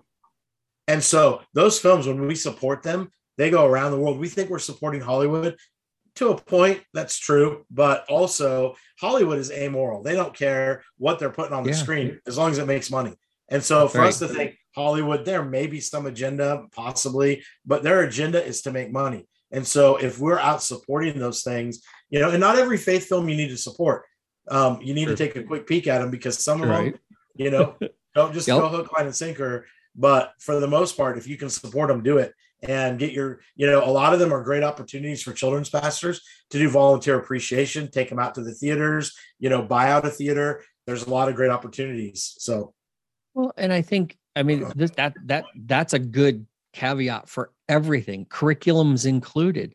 And 0.87 1.03
so 1.03 1.43
those 1.55 1.79
films, 1.79 2.07
when 2.07 2.27
we 2.27 2.35
support 2.35 2.83
them, 2.83 3.11
they 3.37 3.51
go 3.51 3.67
around 3.67 3.93
the 3.93 3.99
world. 3.99 4.19
We 4.19 4.29
think 4.29 4.51
we're 4.51 4.59
supporting 4.59 5.01
Hollywood 5.01 5.57
to 6.19 6.31
a 6.31 6.37
point, 6.37 6.83
that's 6.93 7.17
true, 7.17 7.65
but 7.71 8.05
also 8.09 8.75
Hollywood 8.99 9.39
is 9.39 9.53
amoral. 9.53 10.03
They 10.03 10.15
don't 10.15 10.35
care 10.35 10.83
what 10.97 11.21
they're 11.21 11.31
putting 11.31 11.53
on 11.53 11.63
the 11.63 11.71
yeah. 11.71 11.77
screen 11.77 12.21
as 12.27 12.37
long 12.37 12.51
as 12.51 12.59
it 12.59 12.67
makes 12.67 12.91
money. 12.91 13.15
And 13.49 13.63
so 13.63 13.87
for 13.87 13.99
right. 13.99 14.09
us 14.09 14.19
to 14.19 14.27
think 14.27 14.57
Hollywood, 14.75 15.25
there 15.25 15.45
may 15.45 15.69
be 15.69 15.81
some 15.81 16.07
agenda, 16.07 16.65
possibly, 16.73 17.45
but 17.65 17.85
their 17.85 18.03
agenda 18.03 18.45
is 18.45 18.63
to 18.63 18.73
make 18.73 18.91
money. 18.91 19.29
And 19.51 19.67
so 19.67 19.97
if 19.97 20.19
we're 20.19 20.39
out 20.39 20.63
supporting 20.63 21.19
those 21.19 21.43
things, 21.43 21.83
you 22.11 22.21
know, 22.21 22.31
and 22.31 22.41
not 22.41 22.59
every 22.59 22.77
faith 22.77 23.09
film 23.09 23.29
you 23.29 23.37
need 23.37 23.49
to 23.49 23.57
support. 23.57 24.05
Um, 24.51 24.81
you 24.83 24.95
need 24.95 25.05
sure. 25.05 25.17
to 25.17 25.27
take 25.27 25.37
a 25.37 25.43
quick 25.43 25.67
peek 25.67 25.87
at 25.87 25.99
them 25.99 26.11
because 26.11 26.43
some 26.43 26.63
of 26.63 26.69
right. 26.69 26.93
them, 26.93 27.01
you 27.35 27.51
know, 27.51 27.77
don't 28.15 28.33
just 28.33 28.49
yep. 28.49 28.59
go 28.59 28.69
hook, 28.69 28.93
line, 28.93 29.07
and 29.07 29.17
sinker. 29.17 29.67
But 29.95 30.33
for 30.39 30.61
the 30.61 30.69
most 30.69 30.97
part, 30.97 31.19
if 31.19 31.27
you 31.27 31.37
can 31.37 31.51
support 31.51 31.89
them, 31.89 32.03
do 32.03 32.19
it 32.19 32.33
and 32.63 32.99
get 32.99 33.13
your, 33.13 33.41
you 33.57 33.67
know, 33.67 33.85
a 33.85 33.91
lot 33.91 34.13
of 34.13 34.19
them 34.19 34.33
are 34.33 34.43
great 34.43 34.63
opportunities 34.63 35.23
for 35.23 35.33
children's 35.33 35.71
pastors 35.71 36.21
to 36.51 36.59
do 36.59 36.69
volunteer 36.69 37.19
appreciation, 37.19 37.91
take 37.91 38.09
them 38.09 38.19
out 38.19 38.35
to 38.35 38.43
the 38.43 38.53
theaters, 38.53 39.17
you 39.39 39.49
know, 39.49 39.63
buy 39.63 39.91
out 39.91 40.05
a 40.05 40.11
theater. 40.11 40.63
There's 40.87 41.07
a 41.07 41.11
lot 41.11 41.29
of 41.29 41.37
great 41.37 41.51
opportunities. 41.51 42.35
So, 42.39 42.75
well, 43.35 43.53
and 43.57 43.73
I 43.73 43.83
think, 43.83 44.17
I 44.35 44.43
mean, 44.43 44.71
this, 44.75 44.91
that, 44.93 45.15
that, 45.27 45.45
that's 45.55 45.93
a 45.93 45.99
good 45.99 46.47
caveat 46.79 47.29
for 47.29 47.51
everything, 47.69 48.25
curriculums 48.27 49.05
included. 49.05 49.75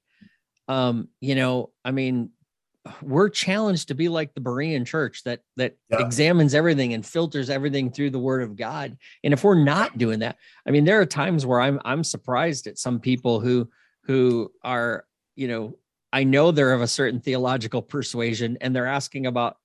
Um, 0.68 1.10
you 1.20 1.36
know, 1.36 1.72
I 1.84 1.92
mean, 1.92 2.30
we're 3.02 3.30
challenged 3.30 3.90
to 3.90 3.94
be 3.96 4.10
like 4.10 4.34
the 4.34 4.42
Berean 4.42 4.86
church 4.86 5.24
that 5.24 5.42
that 5.58 5.76
yeah. 5.90 6.00
examines 6.00 6.54
everything 6.54 6.94
and 6.94 7.06
filters 7.06 7.50
everything 7.50 7.92
through 7.92 8.12
the 8.12 8.20
word 8.20 8.42
of 8.42 8.56
God. 8.56 8.98
And 9.24 9.34
if 9.34 9.44
we're 9.44 9.64
not 9.64 9.98
doing 9.98 10.20
that, 10.20 10.38
I 10.68 10.72
mean, 10.72 10.86
there 10.86 11.00
are 11.02 11.06
times 11.06 11.46
where 11.46 11.62
I'm 11.62 11.80
I'm 11.86 12.04
surprised 12.04 12.68
at 12.68 12.78
some 12.78 13.00
people 13.00 13.40
who 13.40 13.70
who 14.04 14.52
are, 14.64 15.06
you 15.36 15.48
know, 15.48 15.78
I 16.12 16.24
know 16.24 16.52
they're 16.52 16.74
of 16.74 16.82
a 16.82 16.88
certain 16.88 17.20
theological 17.20 17.82
persuasion 17.82 18.58
and 18.62 18.76
they're 18.76 18.88
asking 18.88 19.26
about 19.26 19.58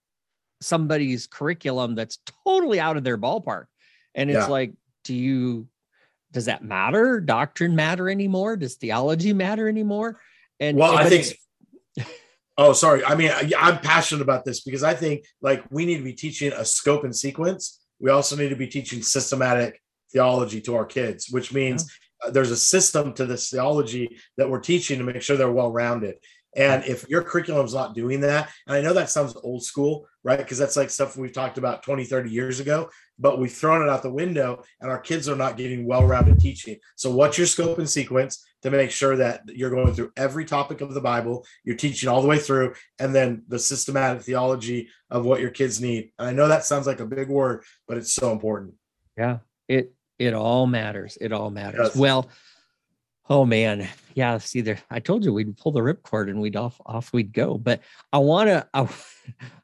somebody's 0.61 1.27
curriculum 1.27 1.95
that's 1.95 2.19
totally 2.45 2.81
out 2.81 2.97
of 2.97 3.05
their 3.05 3.19
ballpark. 3.19 3.67
And 4.15 4.31
it's 4.31 4.39
yeah. 4.39 4.47
like, 4.47 4.73
do 5.05 5.15
you 5.15 5.69
does 6.33 6.47
that 6.47 6.63
matter? 6.63 7.21
Doctrine 7.21 7.75
matter 7.75 8.09
anymore? 8.09 8.57
Does 8.57 8.75
theology 8.75 9.33
matter 9.33 9.69
anymore? 9.69 10.21
And 10.61 10.77
well, 10.77 10.97
I 10.97 11.09
think 11.09 11.37
Oh, 12.59 12.73
sorry. 12.73 13.05
I 13.05 13.15
mean, 13.15 13.31
I'm 13.57 13.79
passionate 13.79 14.21
about 14.21 14.45
this 14.45 14.63
because 14.63 14.83
I 14.83 14.93
think 14.93 15.25
like 15.41 15.63
we 15.71 15.87
need 15.87 15.99
to 15.99 16.05
be 16.05 16.13
teaching 16.13 16.53
a 16.53 16.65
scope 16.65 17.05
and 17.05 17.15
sequence. 17.15 17.81
We 18.01 18.11
also 18.11 18.35
need 18.35 18.49
to 18.49 18.57
be 18.57 18.67
teaching 18.67 19.01
systematic 19.01 19.81
theology 20.13 20.61
to 20.63 20.75
our 20.75 20.85
kids, 20.85 21.29
which 21.31 21.53
means 21.53 21.85
yeah. 21.85 21.95
Uh, 22.21 22.31
there's 22.33 22.51
a 22.51 22.57
system 22.57 23.13
to 23.13 23.25
this 23.25 23.49
theology 23.49 24.19
that 24.37 24.51
we're 24.51 24.59
teaching 24.59 24.99
to 24.99 25.05
make 25.05 25.23
sure 25.23 25.37
they're 25.37 25.53
well 25.53 25.71
rounded. 25.71 26.17
And 26.57 26.83
if 26.85 27.09
your 27.09 27.23
curriculum 27.23 27.65
is 27.65 27.75
not 27.75 27.95
doing 27.95 28.23
that, 28.23 28.51
and 28.67 28.75
I 28.75 28.81
know 28.81 28.93
that 28.95 29.09
sounds 29.09 29.37
old 29.37 29.63
school, 29.63 30.09
right? 30.29 30.37
Because 30.39 30.59
that's 30.59 30.77
like 30.77 30.91
stuff 30.91 31.17
we've 31.17 31.33
talked 31.33 31.57
about 31.57 31.83
20, 31.83 32.05
30 32.05 32.29
years 32.29 32.61
ago, 32.61 32.91
but 33.19 33.39
we've 33.39 33.51
thrown 33.51 33.81
it 33.81 33.89
out 33.89 34.03
the 34.03 34.13
window 34.13 34.63
and 34.83 34.91
our 34.91 34.99
kids 34.99 35.27
are 35.27 35.35
not 35.35 35.57
getting 35.57 35.87
well 35.87 36.07
rounded 36.07 36.39
teaching. 36.39 36.77
So, 36.97 37.11
what's 37.11 37.39
your 37.39 37.47
scope 37.47 37.79
and 37.79 37.89
sequence 37.89 38.45
to 38.63 38.71
make 38.71 38.91
sure 38.91 39.17
that 39.17 39.41
you're 39.47 39.71
going 39.71 39.95
through 39.95 40.13
every 40.19 40.45
topic 40.45 40.83
of 40.83 40.93
the 40.93 41.01
Bible, 41.01 41.47
you're 41.65 41.77
teaching 41.77 42.11
all 42.11 42.21
the 42.21 42.29
way 42.29 42.39
through, 42.39 42.75
and 42.99 43.15
then 43.15 43.43
the 43.49 43.59
systematic 43.59 44.21
theology 44.21 44.91
of 45.11 45.25
what 45.25 45.41
your 45.41 45.49
kids 45.49 45.81
need? 45.81 46.13
And 46.19 46.29
I 46.29 46.33
know 46.33 46.47
that 46.49 46.67
sounds 46.67 46.87
like 46.87 47.01
a 47.01 47.07
big 47.07 47.31
word, 47.31 47.65
but 47.87 47.97
it's 47.97 48.13
so 48.13 48.31
important. 48.31 48.75
Yeah, 49.17 49.39
it 49.67 49.95
it 50.19 50.35
all 50.35 50.67
matters. 50.67 51.17
It 51.23 51.33
all 51.33 51.49
matters. 51.49 51.89
Yes. 51.95 51.97
Well, 51.97 52.29
Oh 53.31 53.45
man, 53.45 53.89
yeah. 54.15 54.39
See 54.39 54.63
there, 54.63 54.79
I 54.91 55.01
told 55.01 55.25
you 55.25 55.33
we'd 55.33 55.57
pull 55.57 55.73
the 55.73 55.81
ripcord 55.81 56.31
and 56.31 56.41
we'd 56.41 56.57
off 56.57 56.81
off 56.87 57.13
we'd 57.13 57.33
go. 57.33 57.59
But 57.59 57.83
I 58.13 58.19
want 58.19 58.49
to. 58.49 58.67
I, 58.75 58.89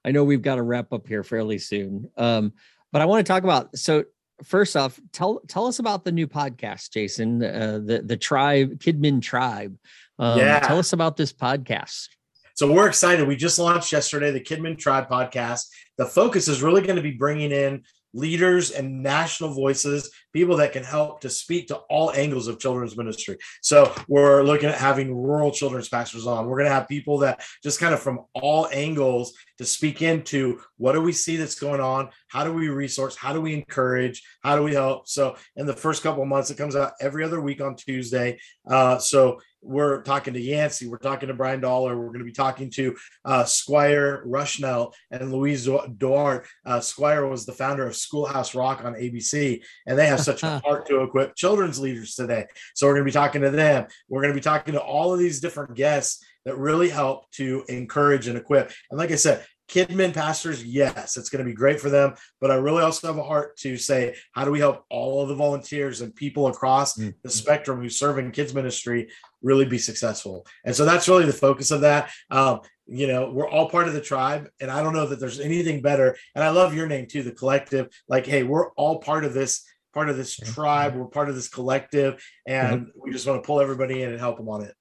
I, 0.04 0.10
know 0.10 0.24
we've 0.24 0.42
got 0.42 0.56
to 0.56 0.62
wrap 0.62 0.92
up 0.92 1.06
here 1.06 1.24
fairly 1.24 1.58
soon. 1.58 2.10
Um, 2.16 2.52
but 2.92 3.00
I 3.00 3.06
want 3.06 3.26
to 3.26 3.32
talk 3.32 3.42
about. 3.42 3.76
So 3.78 4.04
first 4.42 4.76
off, 4.76 5.00
tell 5.12 5.40
tell 5.48 5.66
us 5.66 5.78
about 5.78 6.04
the 6.04 6.12
new 6.12 6.26
podcast, 6.26 6.92
Jason. 6.92 7.42
Uh, 7.42 7.80
the 7.82 8.02
the 8.04 8.16
tribe 8.16 8.78
Kidmin 8.78 9.22
Tribe. 9.22 9.76
Um, 10.18 10.38
yeah. 10.38 10.60
Tell 10.60 10.78
us 10.78 10.92
about 10.92 11.16
this 11.16 11.32
podcast. 11.32 12.08
So 12.56 12.70
we're 12.70 12.86
excited. 12.86 13.26
We 13.26 13.34
just 13.34 13.58
launched 13.58 13.92
yesterday 13.92 14.30
the 14.30 14.40
Kidmin 14.40 14.78
Tribe 14.78 15.08
podcast. 15.08 15.66
The 15.96 16.06
focus 16.06 16.46
is 16.46 16.62
really 16.62 16.82
going 16.82 16.96
to 16.96 17.02
be 17.02 17.10
bringing 17.10 17.50
in 17.50 17.82
leaders 18.14 18.70
and 18.70 19.02
national 19.02 19.52
voices, 19.52 20.10
people 20.32 20.56
that 20.56 20.72
can 20.72 20.84
help 20.84 21.20
to 21.20 21.28
speak 21.28 21.68
to 21.68 21.76
all 21.90 22.12
angles 22.12 22.48
of 22.48 22.58
children's 22.58 22.96
ministry. 22.96 23.36
So 23.60 23.92
we're 24.08 24.42
looking 24.42 24.68
at 24.68 24.78
having 24.78 25.14
rural 25.14 25.50
children's 25.50 25.88
pastors 25.88 26.26
on. 26.26 26.46
We're 26.46 26.58
going 26.58 26.70
to 26.70 26.74
have 26.74 26.88
people 26.88 27.18
that 27.18 27.44
just 27.62 27.80
kind 27.80 27.92
of 27.92 28.00
from 28.00 28.20
all 28.34 28.68
angles 28.72 29.34
to 29.58 29.64
speak 29.64 30.00
into 30.00 30.60
what 30.76 30.92
do 30.92 31.00
we 31.00 31.12
see 31.12 31.36
that's 31.36 31.58
going 31.58 31.80
on? 31.80 32.08
How 32.28 32.44
do 32.44 32.52
we 32.52 32.68
resource? 32.68 33.16
How 33.16 33.32
do 33.32 33.40
we 33.40 33.54
encourage? 33.54 34.22
How 34.42 34.56
do 34.56 34.62
we 34.62 34.72
help? 34.72 35.08
So 35.08 35.36
in 35.56 35.66
the 35.66 35.76
first 35.76 36.02
couple 36.02 36.22
of 36.22 36.28
months, 36.28 36.50
it 36.50 36.56
comes 36.56 36.76
out 36.76 36.92
every 37.00 37.24
other 37.24 37.40
week 37.40 37.60
on 37.60 37.76
Tuesday. 37.76 38.38
Uh, 38.68 38.98
so 38.98 39.40
we're 39.64 40.02
talking 40.02 40.34
to 40.34 40.40
Yancy, 40.40 40.86
we're 40.86 40.98
talking 40.98 41.28
to 41.28 41.34
Brian 41.34 41.60
Dollar, 41.60 41.96
we're 41.96 42.08
going 42.08 42.18
to 42.18 42.24
be 42.24 42.32
talking 42.32 42.70
to 42.70 42.96
uh, 43.24 43.44
Squire 43.44 44.24
Rushnell 44.26 44.92
and 45.10 45.32
Louise 45.32 45.66
DuArt. 45.66 46.44
Uh, 46.64 46.80
Squire 46.80 47.26
was 47.26 47.46
the 47.46 47.52
founder 47.52 47.86
of 47.86 47.96
Schoolhouse 47.96 48.54
Rock 48.54 48.84
on 48.84 48.94
ABC, 48.94 49.62
and 49.86 49.98
they 49.98 50.06
have 50.06 50.20
such 50.20 50.42
a 50.42 50.58
heart 50.64 50.86
to 50.86 51.02
equip 51.02 51.34
children's 51.34 51.80
leaders 51.80 52.14
today. 52.14 52.46
So 52.74 52.86
we're 52.86 52.94
going 52.94 53.06
to 53.06 53.10
be 53.10 53.12
talking 53.12 53.42
to 53.42 53.50
them. 53.50 53.86
We're 54.08 54.22
going 54.22 54.34
to 54.34 54.38
be 54.38 54.44
talking 54.44 54.74
to 54.74 54.80
all 54.80 55.12
of 55.12 55.18
these 55.18 55.40
different 55.40 55.74
guests 55.74 56.24
that 56.44 56.58
really 56.58 56.90
help 56.90 57.30
to 57.32 57.64
encourage 57.68 58.28
and 58.28 58.36
equip. 58.36 58.70
And 58.90 58.98
like 58.98 59.10
I 59.10 59.16
said, 59.16 59.44
Kidmin 59.68 60.12
pastors, 60.12 60.62
yes, 60.62 61.16
it's 61.16 61.30
going 61.30 61.44
to 61.44 61.50
be 61.50 61.54
great 61.54 61.80
for 61.80 61.88
them. 61.88 62.14
But 62.40 62.50
I 62.50 62.56
really 62.56 62.82
also 62.82 63.06
have 63.06 63.16
a 63.16 63.22
heart 63.22 63.56
to 63.58 63.76
say, 63.76 64.14
how 64.32 64.44
do 64.44 64.50
we 64.50 64.58
help 64.58 64.84
all 64.90 65.22
of 65.22 65.28
the 65.28 65.34
volunteers 65.34 66.00
and 66.00 66.14
people 66.14 66.48
across 66.48 66.98
mm-hmm. 66.98 67.10
the 67.22 67.30
spectrum 67.30 67.80
who 67.80 67.88
serve 67.88 68.18
in 68.18 68.30
kids 68.30 68.54
ministry 68.54 69.08
really 69.44 69.64
be 69.64 69.78
successful? 69.78 70.46
And 70.64 70.74
so 70.74 70.84
that's 70.84 71.08
really 71.08 71.26
the 71.26 71.32
focus 71.32 71.70
of 71.70 71.82
that. 71.82 72.10
Um, 72.30 72.60
you 72.86 73.06
know, 73.06 73.30
we're 73.30 73.48
all 73.48 73.70
part 73.70 73.88
of 73.88 73.94
the 73.94 74.00
tribe, 74.00 74.48
and 74.60 74.70
I 74.70 74.82
don't 74.82 74.92
know 74.92 75.06
that 75.06 75.20
there's 75.20 75.40
anything 75.40 75.80
better. 75.80 76.16
And 76.34 76.44
I 76.44 76.50
love 76.50 76.74
your 76.74 76.86
name 76.86 77.06
too, 77.06 77.22
the 77.22 77.32
collective. 77.32 77.88
Like, 78.08 78.26
hey, 78.26 78.42
we're 78.42 78.70
all 78.72 78.98
part 78.98 79.24
of 79.24 79.32
this, 79.32 79.64
part 79.92 80.10
of 80.10 80.16
this 80.16 80.36
tribe. 80.36 80.94
We're 80.94 81.06
part 81.06 81.28
of 81.28 81.34
this 81.34 81.48
collective, 81.48 82.22
and 82.46 82.80
mm-hmm. 82.80 83.00
we 83.00 83.12
just 83.12 83.26
want 83.26 83.42
to 83.42 83.46
pull 83.46 83.60
everybody 83.60 84.02
in 84.02 84.10
and 84.10 84.18
help 84.18 84.36
them 84.36 84.48
on 84.48 84.62
it. 84.62 84.74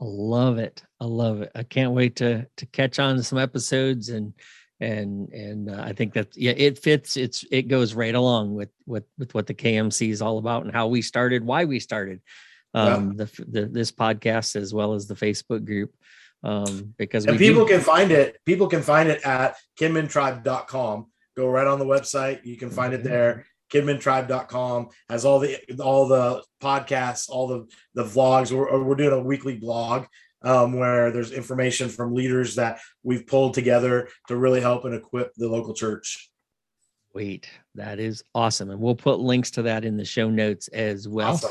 I 0.00 0.04
love 0.04 0.58
it. 0.58 0.82
I 1.00 1.06
love 1.06 1.40
it. 1.40 1.50
I 1.54 1.62
can't 1.62 1.92
wait 1.92 2.16
to 2.16 2.46
to 2.56 2.66
catch 2.66 2.98
on 2.98 3.16
to 3.16 3.22
some 3.22 3.38
episodes 3.38 4.10
and 4.10 4.34
and 4.80 5.30
and 5.30 5.70
uh, 5.70 5.82
I 5.82 5.92
think 5.92 6.12
that 6.14 6.36
yeah, 6.36 6.52
it 6.56 6.78
fits. 6.78 7.16
It's 7.16 7.44
it 7.50 7.68
goes 7.68 7.94
right 7.94 8.14
along 8.14 8.54
with 8.54 8.68
with 8.86 9.04
with 9.18 9.34
what 9.34 9.46
the 9.46 9.54
KMC 9.54 10.10
is 10.10 10.20
all 10.20 10.38
about 10.38 10.64
and 10.64 10.72
how 10.72 10.86
we 10.86 11.02
started, 11.02 11.44
why 11.44 11.64
we 11.64 11.80
started 11.80 12.20
um, 12.76 13.14
yeah. 13.18 13.24
the, 13.24 13.44
the 13.48 13.66
this 13.66 13.90
podcast 13.90 14.56
as 14.56 14.72
well 14.72 14.94
as 14.94 15.06
the 15.06 15.14
Facebook 15.14 15.64
group. 15.64 15.94
Um, 16.42 16.94
because 16.96 17.24
and 17.24 17.38
people 17.38 17.64
do- 17.64 17.72
can 17.72 17.80
find 17.80 18.12
it. 18.12 18.38
People 18.44 18.68
can 18.68 18.82
find 18.82 19.08
it 19.08 19.22
at 19.24 19.56
kidmintribe.com. 19.80 21.06
Go 21.36 21.48
right 21.48 21.66
on 21.66 21.78
the 21.78 21.84
website. 21.84 22.44
You 22.44 22.56
can 22.56 22.70
find 22.70 22.94
it 22.94 23.00
mm-hmm. 23.00 23.08
there 23.08 23.46
kidmintribe.com 23.72 24.88
has 25.08 25.24
all 25.24 25.40
the 25.40 25.58
all 25.80 26.06
the 26.06 26.42
podcasts 26.62 27.28
all 27.28 27.46
the 27.48 27.66
the 27.94 28.04
vlogs 28.04 28.52
we're, 28.52 28.82
we're 28.82 28.94
doing 28.94 29.12
a 29.12 29.20
weekly 29.20 29.56
blog 29.56 30.06
um, 30.42 30.74
where 30.74 31.10
there's 31.10 31.32
information 31.32 31.88
from 31.88 32.14
leaders 32.14 32.54
that 32.54 32.78
we've 33.02 33.26
pulled 33.26 33.54
together 33.54 34.08
to 34.28 34.36
really 34.36 34.60
help 34.60 34.84
and 34.84 34.94
equip 34.94 35.34
the 35.34 35.48
local 35.48 35.74
church 35.74 36.30
Wait, 37.14 37.48
that 37.74 37.98
is 37.98 38.22
awesome 38.34 38.70
and 38.70 38.78
we'll 38.78 38.94
put 38.94 39.18
links 39.18 39.50
to 39.52 39.62
that 39.62 39.84
in 39.84 39.96
the 39.96 40.04
show 40.04 40.30
notes 40.30 40.68
as 40.68 41.08
well 41.08 41.32
awesome. 41.32 41.50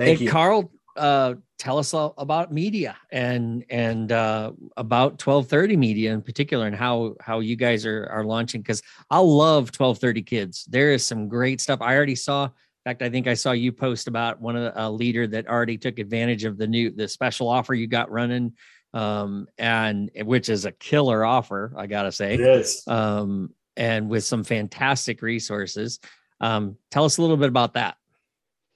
Thank 0.00 0.18
hey, 0.18 0.24
you. 0.24 0.30
Carl 0.30 0.72
uh, 0.96 1.34
tell 1.58 1.78
us 1.78 1.94
about 1.94 2.52
media 2.52 2.96
and 3.12 3.64
and 3.70 4.12
uh, 4.12 4.52
about 4.76 5.24
1230 5.24 5.76
media 5.76 6.12
in 6.12 6.22
particular 6.22 6.66
and 6.66 6.74
how 6.74 7.14
how 7.20 7.40
you 7.40 7.56
guys 7.56 7.86
are 7.86 8.06
are 8.10 8.24
launching 8.24 8.60
because 8.60 8.82
i 9.10 9.18
love 9.18 9.66
1230 9.68 10.22
kids. 10.22 10.64
There 10.64 10.92
is 10.92 11.04
some 11.04 11.28
great 11.28 11.60
stuff. 11.60 11.80
I 11.80 11.94
already 11.94 12.14
saw 12.14 12.44
in 12.44 12.50
fact 12.84 13.02
i 13.02 13.10
think 13.10 13.26
i 13.26 13.34
saw 13.34 13.52
you 13.52 13.72
post 13.72 14.08
about 14.08 14.40
one 14.40 14.56
of 14.56 14.62
the, 14.62 14.82
a 14.82 14.90
leader 14.90 15.26
that 15.26 15.46
already 15.46 15.76
took 15.76 15.98
advantage 15.98 16.44
of 16.44 16.56
the 16.56 16.66
new 16.66 16.90
the 16.90 17.06
special 17.06 17.46
offer 17.46 17.74
you 17.74 17.86
got 17.86 18.10
running 18.10 18.54
um 18.94 19.46
and 19.58 20.10
which 20.24 20.48
is 20.48 20.64
a 20.64 20.72
killer 20.72 21.24
offer 21.24 21.72
i 21.76 21.86
gotta 21.86 22.10
say. 22.10 22.38
Yes 22.38 22.86
um 22.88 23.50
and 23.76 24.10
with 24.10 24.24
some 24.24 24.44
fantastic 24.44 25.22
resources. 25.22 26.00
Um 26.40 26.76
tell 26.90 27.04
us 27.04 27.18
a 27.18 27.22
little 27.22 27.36
bit 27.36 27.48
about 27.48 27.74
that 27.74 27.96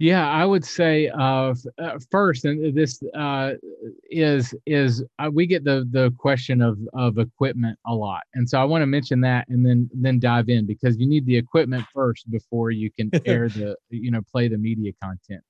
yeah, 0.04 0.28
I 0.28 0.44
would 0.44 0.66
say 0.66 1.08
uh, 1.08 1.54
uh, 1.78 1.98
first, 2.10 2.44
and 2.44 2.76
this 2.76 3.02
uh, 3.14 3.52
is 4.10 4.54
is 4.66 5.02
uh, 5.18 5.30
we 5.32 5.46
get 5.46 5.64
the 5.64 5.88
the 5.90 6.12
question 6.18 6.60
of 6.60 6.78
of 6.92 7.16
equipment 7.16 7.78
a 7.86 7.94
lot, 7.94 8.20
and 8.34 8.46
so 8.46 8.60
I 8.60 8.64
want 8.64 8.82
to 8.82 8.86
mention 8.86 9.22
that, 9.22 9.48
and 9.48 9.64
then 9.64 9.88
then 9.94 10.18
dive 10.18 10.50
in 10.50 10.66
because 10.66 10.98
you 10.98 11.06
need 11.06 11.24
the 11.24 11.34
equipment 11.34 11.86
first 11.94 12.30
before 12.30 12.70
you 12.70 12.90
can 12.90 13.10
air 13.24 13.48
the 13.48 13.76
you 13.88 14.10
know 14.10 14.20
play 14.30 14.46
the 14.46 14.58
media 14.58 14.92
content. 15.02 15.40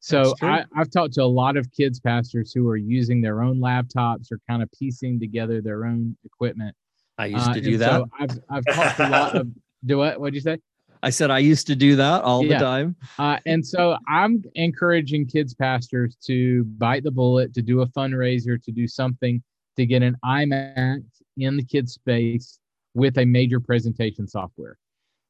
So 0.00 0.34
I, 0.42 0.64
I've 0.74 0.90
talked 0.90 1.14
to 1.14 1.22
a 1.22 1.24
lot 1.24 1.56
of 1.56 1.70
kids 1.70 2.00
pastors 2.00 2.52
who 2.52 2.68
are 2.68 2.76
using 2.76 3.20
their 3.20 3.42
own 3.42 3.60
laptops 3.60 4.32
or 4.32 4.40
kind 4.48 4.60
of 4.60 4.68
piecing 4.72 5.20
together 5.20 5.60
their 5.60 5.84
own 5.84 6.16
equipment. 6.24 6.74
I 7.16 7.26
used 7.26 7.52
to 7.52 7.60
uh, 7.60 7.62
do 7.62 7.78
that. 7.78 7.90
So 7.90 8.08
I've 8.18 8.40
I've 8.50 8.64
talked 8.74 8.98
a 8.98 9.08
lot 9.08 9.36
of 9.36 9.48
do 9.84 9.98
what? 9.98 10.18
What'd 10.18 10.34
you 10.34 10.40
say? 10.40 10.58
I 11.02 11.10
said 11.10 11.30
I 11.30 11.38
used 11.38 11.66
to 11.68 11.76
do 11.76 11.96
that 11.96 12.22
all 12.22 12.44
Yeah. 12.44 12.58
the 12.58 12.64
time. 12.64 12.96
Uh, 13.18 13.38
and 13.46 13.66
so 13.66 13.96
I'm 14.06 14.42
encouraging 14.54 15.26
kids 15.26 15.54
pastors 15.54 16.16
to 16.26 16.64
bite 16.64 17.04
the 17.04 17.10
bullet, 17.10 17.54
to 17.54 17.62
do 17.62 17.80
a 17.82 17.86
fundraiser, 17.86 18.62
to 18.62 18.72
do 18.72 18.86
something 18.86 19.42
to 19.76 19.86
get 19.86 20.02
an 20.02 20.16
iMac 20.24 21.02
in 21.36 21.56
the 21.56 21.64
kids 21.64 21.92
space 21.94 22.58
with 22.94 23.18
a 23.18 23.24
major 23.24 23.60
presentation 23.60 24.26
software. 24.26 24.76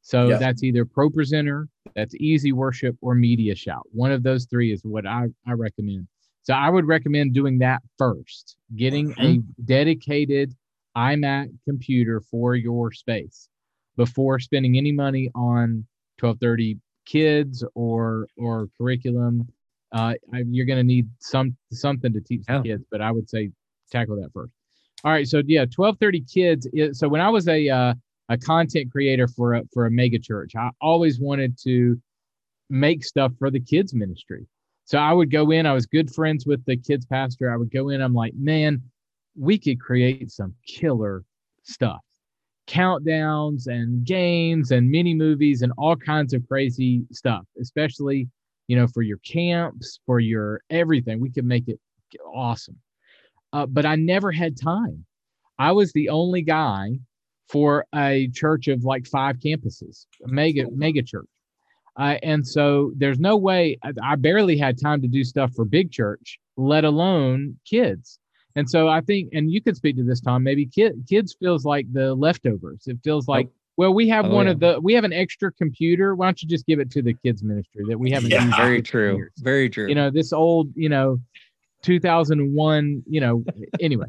So 0.02 0.30
that's 0.38 0.62
either 0.62 0.84
ProPresenter, 0.86 1.66
that's 1.94 2.14
Easy 2.16 2.52
Worship, 2.52 2.96
or 3.02 3.14
Media 3.14 3.54
Shout. 3.54 3.86
One 3.92 4.10
of 4.10 4.22
those 4.22 4.46
three 4.46 4.72
is 4.72 4.82
what 4.82 5.06
I, 5.06 5.26
I 5.46 5.52
recommend. 5.52 6.08
So 6.42 6.54
I 6.54 6.70
would 6.70 6.86
recommend 6.86 7.34
doing 7.34 7.58
that 7.58 7.82
first, 7.98 8.56
getting 8.74 9.14
a 9.20 9.40
dedicated 9.66 10.54
iMac 10.96 11.50
computer 11.68 12.22
for 12.30 12.56
your 12.56 12.90
space 12.92 13.49
before 13.96 14.38
spending 14.38 14.76
any 14.76 14.92
money 14.92 15.30
on 15.34 15.86
1230 16.20 16.78
kids 17.06 17.64
or 17.74 18.26
or 18.36 18.68
curriculum. 18.78 19.48
Uh, 19.92 20.14
I, 20.32 20.44
you're 20.48 20.66
going 20.66 20.78
to 20.78 20.84
need 20.84 21.08
some 21.18 21.56
something 21.72 22.12
to 22.12 22.20
teach 22.20 22.44
the 22.46 22.62
kids, 22.62 22.84
but 22.90 23.00
I 23.00 23.10
would 23.10 23.28
say 23.28 23.50
tackle 23.90 24.16
that 24.16 24.30
first. 24.32 24.52
All 25.02 25.10
right, 25.10 25.26
so 25.26 25.42
yeah, 25.46 25.60
1230 25.62 26.20
kids. 26.32 26.68
Is, 26.72 26.98
so 26.98 27.08
when 27.08 27.20
I 27.20 27.28
was 27.28 27.48
a 27.48 27.68
uh, 27.68 27.94
a 28.28 28.38
content 28.38 28.92
creator 28.92 29.26
for 29.26 29.54
a 29.54 29.62
for 29.72 29.86
a 29.86 29.90
mega 29.90 30.18
church, 30.18 30.52
I 30.56 30.70
always 30.80 31.18
wanted 31.18 31.58
to 31.64 32.00
make 32.68 33.04
stuff 33.04 33.32
for 33.38 33.50
the 33.50 33.60
kids 33.60 33.92
ministry. 33.92 34.46
So 34.84 34.98
I 34.98 35.12
would 35.12 35.30
go 35.30 35.50
in. 35.50 35.66
I 35.66 35.72
was 35.72 35.86
good 35.86 36.12
friends 36.12 36.46
with 36.46 36.64
the 36.64 36.76
kids 36.76 37.06
pastor. 37.06 37.52
I 37.52 37.56
would 37.56 37.70
go 37.70 37.88
in. 37.88 38.00
I'm 38.00 38.14
like, 38.14 38.34
man, 38.34 38.82
we 39.36 39.58
could 39.58 39.80
create 39.80 40.30
some 40.30 40.54
killer 40.66 41.24
stuff 41.62 42.00
countdowns 42.70 43.66
and 43.66 44.04
games 44.04 44.70
and 44.70 44.88
mini 44.88 45.12
movies 45.12 45.62
and 45.62 45.72
all 45.76 45.96
kinds 45.96 46.32
of 46.32 46.46
crazy 46.46 47.02
stuff 47.10 47.44
especially 47.60 48.28
you 48.70 48.76
know 48.76 48.86
for 48.86 49.02
your 49.02 49.18
camps 49.18 49.98
for 50.06 50.20
your 50.20 50.62
everything. 50.70 51.18
We 51.18 51.30
could 51.30 51.44
make 51.44 51.66
it 51.66 51.80
awesome. 52.24 52.78
Uh, 53.52 53.66
but 53.66 53.84
i 53.84 53.96
never 53.96 54.30
had 54.30 54.56
time. 54.56 55.04
I 55.58 55.72
was 55.72 55.92
the 55.92 56.08
only 56.08 56.42
guy 56.42 57.00
for 57.48 57.84
a 57.92 58.30
church 58.32 58.68
of 58.68 58.84
like 58.84 59.08
five 59.08 59.38
campuses 59.38 60.06
a 60.24 60.28
mega 60.28 60.66
mega 60.70 61.02
church. 61.02 61.26
Uh, 61.98 62.18
and 62.22 62.46
so 62.46 62.92
there's 62.96 63.18
no 63.18 63.36
way 63.36 63.76
I, 63.82 63.90
I 64.04 64.14
barely 64.14 64.56
had 64.56 64.80
time 64.80 65.02
to 65.02 65.08
do 65.08 65.24
stuff 65.24 65.52
for 65.56 65.64
big 65.64 65.90
church 65.90 66.38
let 66.56 66.84
alone 66.84 67.58
kids 67.68 68.20
and 68.56 68.68
so 68.68 68.88
I 68.88 69.00
think, 69.00 69.30
and 69.32 69.50
you 69.50 69.60
could 69.62 69.76
speak 69.76 69.96
to 69.96 70.02
this, 70.04 70.20
Tom. 70.20 70.42
Maybe 70.42 70.66
kid, 70.66 71.04
kids 71.08 71.36
feels 71.38 71.64
like 71.64 71.86
the 71.92 72.14
leftovers. 72.14 72.84
It 72.86 72.98
feels 73.04 73.28
like, 73.28 73.48
well, 73.76 73.94
we 73.94 74.08
have 74.08 74.26
Oh, 74.26 74.30
one 74.34 74.46
yeah. 74.46 74.52
of 74.52 74.60
the, 74.60 74.80
we 74.82 74.92
have 74.94 75.04
an 75.04 75.12
extra 75.12 75.52
computer. 75.52 76.14
Why 76.14 76.26
don't 76.26 76.42
you 76.42 76.48
just 76.48 76.66
give 76.66 76.80
it 76.80 76.90
to 76.92 77.02
the 77.02 77.14
kids 77.14 77.42
ministry 77.42 77.84
that 77.88 77.98
we 77.98 78.10
haven't 78.10 78.30
Yeah. 78.30 78.44
used? 78.44 78.56
Very 78.56 78.82
true. 78.82 79.16
years? 79.16 79.32
Very 79.38 79.70
true. 79.70 79.88
You 79.88 79.94
know, 79.94 80.10
this 80.10 80.32
old, 80.32 80.70
you 80.74 80.88
know, 80.88 81.18
2001. 81.82 83.02
You 83.06 83.20
know, 83.20 83.44
anyway. 83.80 84.06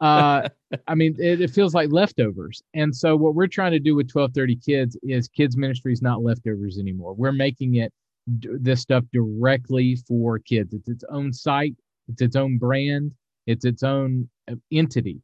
Uh, 0.00 0.48
I 0.88 0.96
mean, 0.96 1.14
it, 1.20 1.40
it 1.40 1.50
feels 1.50 1.74
like 1.74 1.92
leftovers. 1.92 2.60
And 2.74 2.94
so 2.94 3.14
what 3.14 3.36
we're 3.36 3.46
trying 3.46 3.70
to 3.72 3.78
do 3.78 3.94
with 3.94 4.06
1230 4.12 4.56
Kids 4.56 4.96
is 5.04 5.28
kids 5.28 5.56
ministry 5.56 5.92
is 5.92 6.02
not 6.02 6.22
leftovers 6.24 6.78
anymore. 6.78 7.14
We're 7.14 7.30
making 7.30 7.76
it 7.76 7.92
d- 8.40 8.48
this 8.58 8.80
stuff 8.80 9.04
directly 9.12 9.94
for 10.08 10.40
kids. 10.40 10.74
It's 10.74 10.88
its 10.88 11.04
own 11.08 11.32
site. 11.32 11.76
It's 12.08 12.20
its 12.20 12.34
own 12.34 12.58
brand. 12.58 13.12
It's 13.46 13.64
its 13.64 13.82
own 13.82 14.28
uh, 14.50 14.54
entity. 14.70 15.20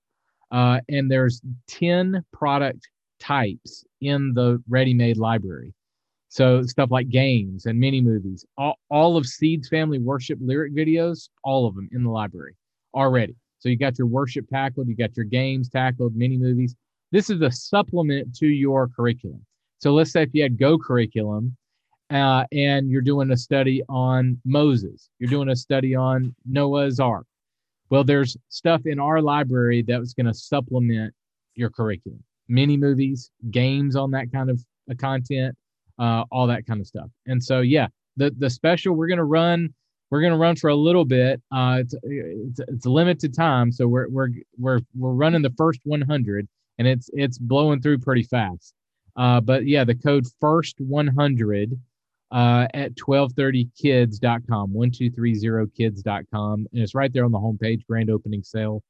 Uh, 0.50 0.80
and 0.88 1.10
there's 1.10 1.42
10 1.68 2.24
product 2.32 2.88
types 3.20 3.84
in 4.00 4.32
the 4.34 4.62
ready-made 4.68 5.16
library. 5.16 5.74
So 6.30 6.62
stuff 6.62 6.90
like 6.90 7.08
games 7.08 7.66
and 7.66 7.78
mini 7.78 8.00
movies, 8.00 8.44
all, 8.56 8.78
all 8.90 9.16
of 9.16 9.26
Seeds 9.26 9.68
family 9.68 9.98
worship 9.98 10.38
lyric 10.42 10.74
videos, 10.74 11.28
all 11.42 11.66
of 11.66 11.74
them 11.74 11.88
in 11.92 12.04
the 12.04 12.10
library 12.10 12.54
already. 12.94 13.34
So 13.60 13.68
you 13.68 13.76
got 13.76 13.98
your 13.98 14.06
worship 14.06 14.46
tackled, 14.48 14.88
you 14.88 14.94
got 14.94 15.16
your 15.16 15.24
games 15.24 15.68
tackled, 15.68 16.14
mini 16.14 16.36
movies. 16.36 16.76
This 17.10 17.30
is 17.30 17.40
a 17.40 17.50
supplement 17.50 18.34
to 18.36 18.46
your 18.46 18.88
curriculum. 18.88 19.44
So 19.78 19.94
let's 19.94 20.12
say 20.12 20.22
if 20.22 20.30
you 20.32 20.42
had 20.42 20.58
Go 20.58 20.78
curriculum 20.78 21.56
uh, 22.10 22.44
and 22.52 22.90
you're 22.90 23.00
doing 23.00 23.30
a 23.30 23.36
study 23.36 23.82
on 23.88 24.40
Moses, 24.44 25.08
you're 25.18 25.30
doing 25.30 25.48
a 25.48 25.56
study 25.56 25.94
on 25.94 26.34
Noah's 26.44 27.00
Ark. 27.00 27.26
Well, 27.90 28.04
there's 28.04 28.36
stuff 28.48 28.82
in 28.84 28.98
our 29.00 29.20
library 29.20 29.82
that 29.88 29.98
was 29.98 30.14
going 30.14 30.26
to 30.26 30.34
supplement 30.34 31.14
your 31.54 31.70
curriculum 31.70 32.22
mini 32.48 32.76
movies, 32.76 33.30
games 33.50 33.94
on 33.94 34.10
that 34.12 34.32
kind 34.32 34.50
of 34.50 34.64
uh, 34.90 34.94
content, 34.94 35.54
uh, 35.98 36.24
all 36.30 36.46
that 36.46 36.66
kind 36.66 36.80
of 36.80 36.86
stuff. 36.86 37.08
And 37.26 37.42
so, 37.42 37.60
yeah, 37.60 37.88
the, 38.16 38.34
the 38.38 38.48
special 38.48 38.94
we're 38.94 39.08
going 39.08 39.18
to 39.18 39.24
run 39.24 39.74
we're 40.10 40.20
going 40.20 40.32
to 40.32 40.38
run 40.38 40.56
for 40.56 40.68
a 40.68 40.74
little 40.74 41.04
bit. 41.04 41.42
Uh, 41.52 41.78
it's, 41.80 41.94
it's 42.02 42.60
it's 42.66 42.86
limited 42.86 43.34
time, 43.34 43.70
so 43.70 43.86
we're 43.86 44.08
we're 44.08 44.30
we're 44.56 44.80
we're 44.96 45.12
running 45.12 45.42
the 45.42 45.52
first 45.56 45.80
100, 45.84 46.48
and 46.78 46.88
it's 46.88 47.10
it's 47.12 47.38
blowing 47.38 47.80
through 47.82 47.98
pretty 47.98 48.22
fast. 48.22 48.74
Uh, 49.16 49.40
but 49.40 49.66
yeah, 49.66 49.84
the 49.84 49.94
code 49.94 50.24
first 50.40 50.76
100 50.78 51.78
uh, 52.30 52.66
at 52.74 52.94
1230kids.com, 52.94 54.72
1230kids.com, 54.72 56.66
and 56.72 56.82
it's 56.82 56.94
right 56.94 57.12
there 57.12 57.24
on 57.24 57.32
the 57.32 57.38
homepage. 57.38 57.84
Grand 57.86 58.10
opening 58.10 58.42
sale. 58.42 58.82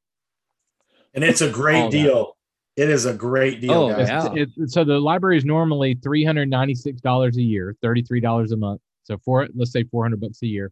And 1.14 1.24
it's 1.24 1.40
a 1.40 1.46
All 1.46 1.52
great 1.52 1.82
that. 1.82 1.90
deal. 1.90 2.36
It 2.76 2.88
is 2.90 3.06
a 3.06 3.14
great 3.14 3.60
deal, 3.60 3.72
Oh, 3.72 3.88
guys. 3.90 4.08
yeah. 4.08 4.26
It's- 4.26 4.48
it's- 4.56 4.72
so 4.72 4.84
the 4.84 4.98
library 5.00 5.36
is 5.36 5.44
normally 5.44 5.94
three 5.94 6.22
hundred 6.24 6.48
ninety 6.48 6.74
six 6.74 7.00
dollars 7.00 7.36
a 7.36 7.42
year, 7.42 7.74
thirty 7.82 8.02
three 8.02 8.20
dollars 8.20 8.52
a 8.52 8.56
month. 8.56 8.80
So 9.02 9.18
for 9.18 9.48
let's 9.54 9.72
say 9.72 9.82
four 9.84 10.04
hundred 10.04 10.20
bucks 10.20 10.42
a 10.42 10.46
year, 10.46 10.70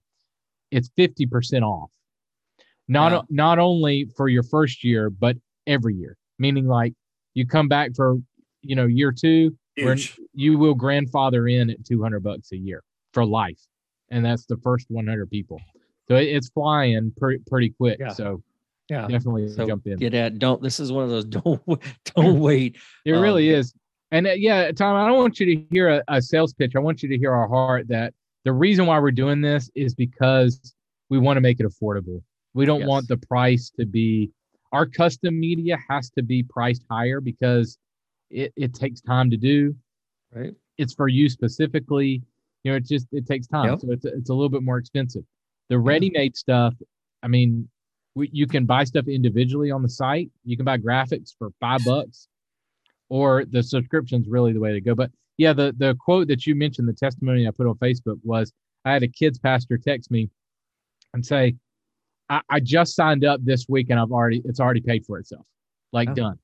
it's 0.70 0.88
fifty 0.96 1.26
percent 1.26 1.64
off. 1.64 1.90
Not 2.86 3.10
Wow. 3.12 3.24
not 3.30 3.58
only 3.58 4.04
for 4.16 4.28
your 4.28 4.44
first 4.44 4.84
year, 4.84 5.10
but 5.10 5.36
every 5.66 5.94
year. 5.96 6.16
Meaning 6.38 6.66
like 6.68 6.92
you 7.34 7.44
come 7.46 7.66
back 7.66 7.96
for 7.96 8.16
you 8.62 8.76
know 8.76 8.86
year 8.86 9.10
two, 9.10 9.56
where 9.84 9.96
you 10.34 10.58
will 10.58 10.74
grandfather 10.74 11.48
in 11.48 11.70
at 11.70 11.84
two 11.84 12.02
hundred 12.02 12.20
bucks 12.22 12.52
a 12.52 12.56
year 12.56 12.82
for 13.12 13.24
life, 13.24 13.60
and 14.10 14.24
that's 14.24 14.46
the 14.46 14.56
first 14.58 14.86
one 14.90 15.06
hundred 15.06 15.30
people. 15.30 15.60
So 16.08 16.16
it, 16.16 16.24
it's 16.28 16.48
flying 16.50 17.12
pretty 17.16 17.42
pretty 17.46 17.70
quick. 17.70 17.98
Yeah. 18.00 18.08
So 18.10 18.42
yeah. 18.88 19.06
definitely 19.08 19.48
So 19.48 19.66
jump 19.66 19.86
in. 19.86 19.96
get 19.98 20.14
at 20.14 20.38
don't 20.38 20.62
this 20.62 20.78
is 20.80 20.92
one 20.92 21.04
of 21.04 21.10
those 21.10 21.24
don't 21.26 21.60
don't 22.14 22.40
wait. 22.48 22.76
It 23.04 23.12
Um, 23.12 23.22
really 23.22 23.48
is. 23.50 23.74
And 24.12 24.26
uh, 24.28 24.32
yeah, 24.32 24.70
Tom, 24.70 24.94
I 24.96 25.06
don't 25.08 25.18
want 25.18 25.40
you 25.40 25.46
to 25.46 25.64
hear 25.72 25.88
a, 25.88 26.02
a 26.08 26.22
sales 26.22 26.54
pitch. 26.54 26.76
I 26.76 26.78
want 26.78 27.02
you 27.02 27.08
to 27.08 27.18
hear 27.18 27.32
our 27.32 27.48
heart 27.48 27.88
that 27.88 28.14
the 28.44 28.52
reason 28.52 28.86
why 28.86 29.00
we're 29.00 29.10
doing 29.10 29.40
this 29.40 29.68
is 29.74 29.94
because 29.96 30.72
we 31.10 31.18
want 31.18 31.36
to 31.36 31.40
make 31.40 31.58
it 31.58 31.66
affordable. 31.66 32.22
We 32.54 32.64
don't 32.66 32.80
Yes. 32.80 32.88
want 32.88 33.08
the 33.08 33.16
price 33.16 33.70
to 33.80 33.84
be, 33.84 34.30
our 34.72 34.86
custom 34.86 35.38
media 35.40 35.76
has 35.90 36.10
to 36.10 36.22
be 36.22 36.44
priced 36.44 36.84
higher 36.88 37.20
because 37.20 37.78
it, 38.30 38.52
it 38.56 38.74
takes 38.74 39.00
time 39.00 39.30
to 39.30 39.36
do. 39.36 39.74
Right. 40.32 40.54
It's 40.78 40.94
for 40.94 41.08
you 41.08 41.28
specifically. 41.28 42.22
You 42.64 42.72
know, 42.72 42.76
it 42.76 42.86
just, 42.86 43.06
it 43.12 43.26
takes 43.26 43.46
time. 43.46 43.70
Yep. 43.70 43.80
So 43.80 43.90
it's, 43.92 44.04
it's 44.04 44.30
a 44.30 44.34
little 44.34 44.48
bit 44.48 44.62
more 44.62 44.78
expensive. 44.78 45.22
The 45.68 45.78
ready 45.78 46.10
made 46.10 46.36
stuff, 46.36 46.74
I 47.22 47.28
mean, 47.28 47.68
we, 48.14 48.28
you 48.32 48.46
can 48.46 48.66
buy 48.66 48.84
stuff 48.84 49.08
individually 49.08 49.70
on 49.70 49.82
the 49.82 49.88
site. 49.88 50.30
You 50.44 50.56
can 50.56 50.64
buy 50.64 50.78
graphics 50.78 51.34
for 51.38 51.50
five 51.60 51.84
bucks, 51.84 52.28
or 53.08 53.44
the 53.44 53.62
subscription's 53.62 54.26
really 54.26 54.52
the 54.52 54.60
way 54.60 54.72
to 54.72 54.80
go. 54.80 54.94
But 54.94 55.10
yeah, 55.38 55.52
the 55.52 55.74
the 55.76 55.94
quote 56.00 56.28
that 56.28 56.46
you 56.46 56.54
mentioned, 56.54 56.88
the 56.88 56.94
testimony 56.94 57.46
I 57.46 57.50
put 57.50 57.66
on 57.66 57.74
Facebook 57.74 58.18
was 58.22 58.52
I 58.84 58.92
had 58.92 59.02
a 59.02 59.08
kids 59.08 59.38
pastor 59.38 59.76
text 59.76 60.10
me 60.10 60.30
and 61.12 61.24
say, 61.24 61.56
I, 62.30 62.40
I 62.48 62.60
just 62.60 62.94
signed 62.96 63.24
up 63.24 63.40
this 63.44 63.66
week 63.68 63.90
and 63.90 64.00
I've 64.00 64.12
already 64.12 64.40
it's 64.44 64.60
already 64.60 64.80
paid 64.80 65.04
for 65.04 65.18
itself. 65.18 65.44
Like 65.92 66.08
Oh. 66.10 66.14
done. 66.14 66.38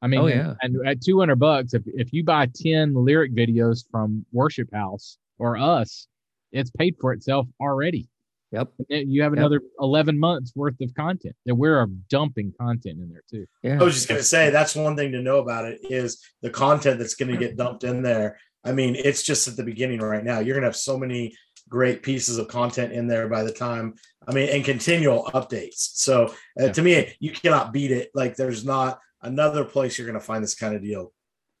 I 0.00 0.06
mean, 0.06 0.20
Oh, 0.20 0.26
and- 0.26 0.36
yeah. 0.40 0.54
and, 0.62 0.86
at 0.88 1.00
200 1.02 1.36
bucks, 1.36 1.74
if, 1.74 1.82
if 1.86 2.12
you 2.12 2.24
buy 2.24 2.46
10 2.54 2.94
lyric 2.94 3.34
videos 3.34 3.84
from 3.90 4.24
Worship 4.32 4.72
House 4.72 5.18
or 5.38 5.56
us, 5.56 6.06
it's 6.52 6.70
paid 6.70 6.96
for 7.00 7.12
itself 7.12 7.46
already. 7.60 8.08
Yep. 8.52 8.68
And 8.90 9.12
you 9.12 9.22
have 9.22 9.32
Yep. 9.32 9.38
another 9.38 9.60
11 9.80 10.18
months 10.18 10.52
worth 10.56 10.80
of 10.80 10.94
content 10.94 11.36
that 11.44 11.54
we're 11.54 11.84
dumping 12.08 12.54
content 12.58 12.98
in 12.98 13.10
there 13.10 13.22
too. 13.30 13.46
Yeah. 13.62 13.78
I 13.80 13.84
was 13.84 13.94
just 13.94 14.08
going 14.08 14.18
to 14.20 14.24
say 14.24 14.48
that's 14.50 14.74
one 14.74 14.96
thing 14.96 15.12
to 15.12 15.20
know 15.20 15.38
about 15.38 15.66
it 15.66 15.80
is 15.90 16.18
the 16.40 16.48
content 16.48 16.98
that's 16.98 17.14
going 17.14 17.30
to 17.30 17.36
get 17.36 17.56
dumped 17.58 17.84
in 17.84 18.02
there. 18.02 18.38
I 18.64 18.72
mean, 18.72 18.96
it's 18.96 19.22
just 19.22 19.48
at 19.48 19.56
the 19.56 19.64
beginning 19.64 20.00
right 20.00 20.24
now. 20.24 20.38
You're 20.38 20.54
going 20.54 20.62
to 20.62 20.68
have 20.68 20.76
so 20.76 20.96
many 20.98 21.36
great 21.68 22.02
pieces 22.02 22.38
of 22.38 22.48
content 22.48 22.92
in 22.94 23.06
there 23.06 23.28
by 23.28 23.42
the 23.42 23.52
time. 23.52 23.94
I 24.26 24.32
mean, 24.32 24.48
and 24.48 24.64
continual 24.64 25.24
updates. 25.34 25.74
So 25.96 26.26
uh, 26.26 26.30
Yeah. 26.66 26.72
to 26.72 26.82
me, 26.82 27.14
you 27.20 27.32
cannot 27.32 27.72
beat 27.74 27.90
it. 27.90 28.10
Like 28.14 28.36
there's 28.36 28.64
not 28.64 28.98
another 29.22 29.64
place 29.64 29.98
you're 29.98 30.06
going 30.06 30.18
to 30.18 30.24
find 30.24 30.42
this 30.42 30.54
kind 30.54 30.74
of 30.74 30.82
deal. 30.82 31.12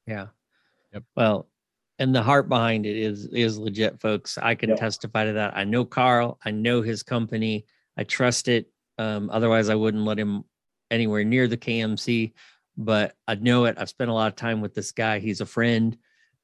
Yeah. 0.06 0.26
Yep. 0.92 1.04
Well, 1.16 1.48
and 1.98 2.14
the 2.14 2.22
heart 2.22 2.48
behind 2.48 2.86
it 2.86 2.96
is 2.96 3.26
is 3.26 3.58
legit, 3.58 4.00
folks. 4.00 4.38
I 4.38 4.54
can 4.54 4.70
Yep. 4.70 4.78
testify 4.78 5.24
to 5.24 5.32
that. 5.34 5.56
I 5.56 5.64
know 5.64 5.84
Carl. 5.84 6.38
I 6.44 6.50
know 6.50 6.82
his 6.82 7.02
company. 7.02 7.66
I 7.96 8.04
trust 8.04 8.48
it. 8.48 8.70
Um, 8.98 9.30
otherwise, 9.30 9.68
I 9.68 9.74
wouldn't 9.74 10.04
let 10.04 10.18
him 10.18 10.44
anywhere 10.90 11.24
near 11.24 11.48
the 11.48 11.56
KMC. 11.56 12.32
But 12.76 13.14
I 13.26 13.34
know 13.34 13.64
it. 13.64 13.76
I've 13.78 13.88
spent 13.88 14.10
a 14.10 14.14
lot 14.14 14.28
of 14.28 14.36
time 14.36 14.60
with 14.60 14.74
this 14.74 14.92
guy. 14.92 15.18
He's 15.18 15.40
a 15.40 15.46
friend. 15.46 15.96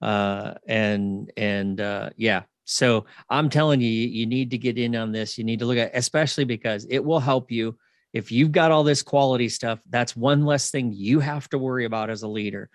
Uh, 0.03 0.55
and 0.67 1.33
and 1.37 1.81
uh, 1.81 2.11
yeah, 2.17 2.43
so 2.65 3.07
I'm 3.31 3.49
telling 3.49 3.81
you, 3.81 3.89
you 3.89 4.27
need 4.27 4.51
to 4.51 4.59
get 4.59 4.77
in 4.79 4.97
on 4.97 5.12
this. 5.12 5.39
You 5.39 5.45
need 5.45 5.61
to 5.61 5.67
look 5.67 5.79
at, 5.79 5.93
especially 5.95 6.45
because 6.45 6.87
it 6.91 6.99
will 7.03 7.21
help 7.21 7.51
you 7.51 7.79
if 8.15 8.31
you've 8.31 8.53
got 8.53 8.71
all 8.71 8.85
this 8.85 9.03
quality 9.03 9.49
stuff. 9.49 9.81
That's 9.91 10.17
one 10.17 10.47
less 10.47 10.71
thing 10.71 10.93
you 10.95 11.21
have 11.21 11.49
to 11.51 11.59
worry 11.59 11.85
about 11.85 12.09
as 12.09 12.23
a 12.23 12.29
leader. 12.29 12.71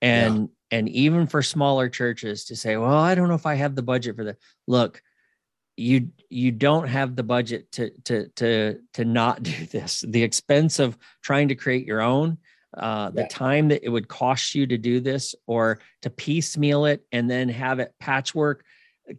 And 0.00 0.48
yeah. 0.70 0.78
and 0.78 0.88
even 0.88 1.26
for 1.26 1.42
smaller 1.42 1.88
churches 1.88 2.46
to 2.46 2.56
say, 2.56 2.76
well, 2.76 2.94
I 2.94 3.14
don't 3.14 3.28
know 3.28 3.34
if 3.34 3.44
I 3.44 3.56
have 3.56 3.74
the 3.74 3.82
budget 3.82 4.16
for 4.16 4.24
that. 4.24 4.36
Look, 4.68 5.02
you 5.76 6.10
you 6.30 6.52
don't 6.52 6.86
have 6.86 7.16
the 7.16 7.24
budget 7.24 7.72
to 7.72 7.90
to 8.04 8.28
to 8.36 8.78
to 8.94 9.04
not 9.04 9.42
do 9.42 9.66
this. 9.66 10.04
The 10.06 10.22
expense 10.22 10.78
of 10.78 10.96
trying 11.22 11.48
to 11.48 11.56
create 11.56 11.86
your 11.86 12.00
own 12.00 12.38
uh, 12.76 13.10
the 13.10 13.24
time 13.24 13.68
that 13.68 13.84
it 13.84 13.88
would 13.88 14.08
cost 14.08 14.54
you 14.54 14.66
to 14.66 14.76
do 14.76 15.00
this 15.00 15.34
or 15.46 15.80
to 16.02 16.10
piecemeal 16.10 16.86
it 16.86 17.04
and 17.12 17.30
then 17.30 17.48
have 17.48 17.78
it 17.78 17.94
patchwork 18.00 18.64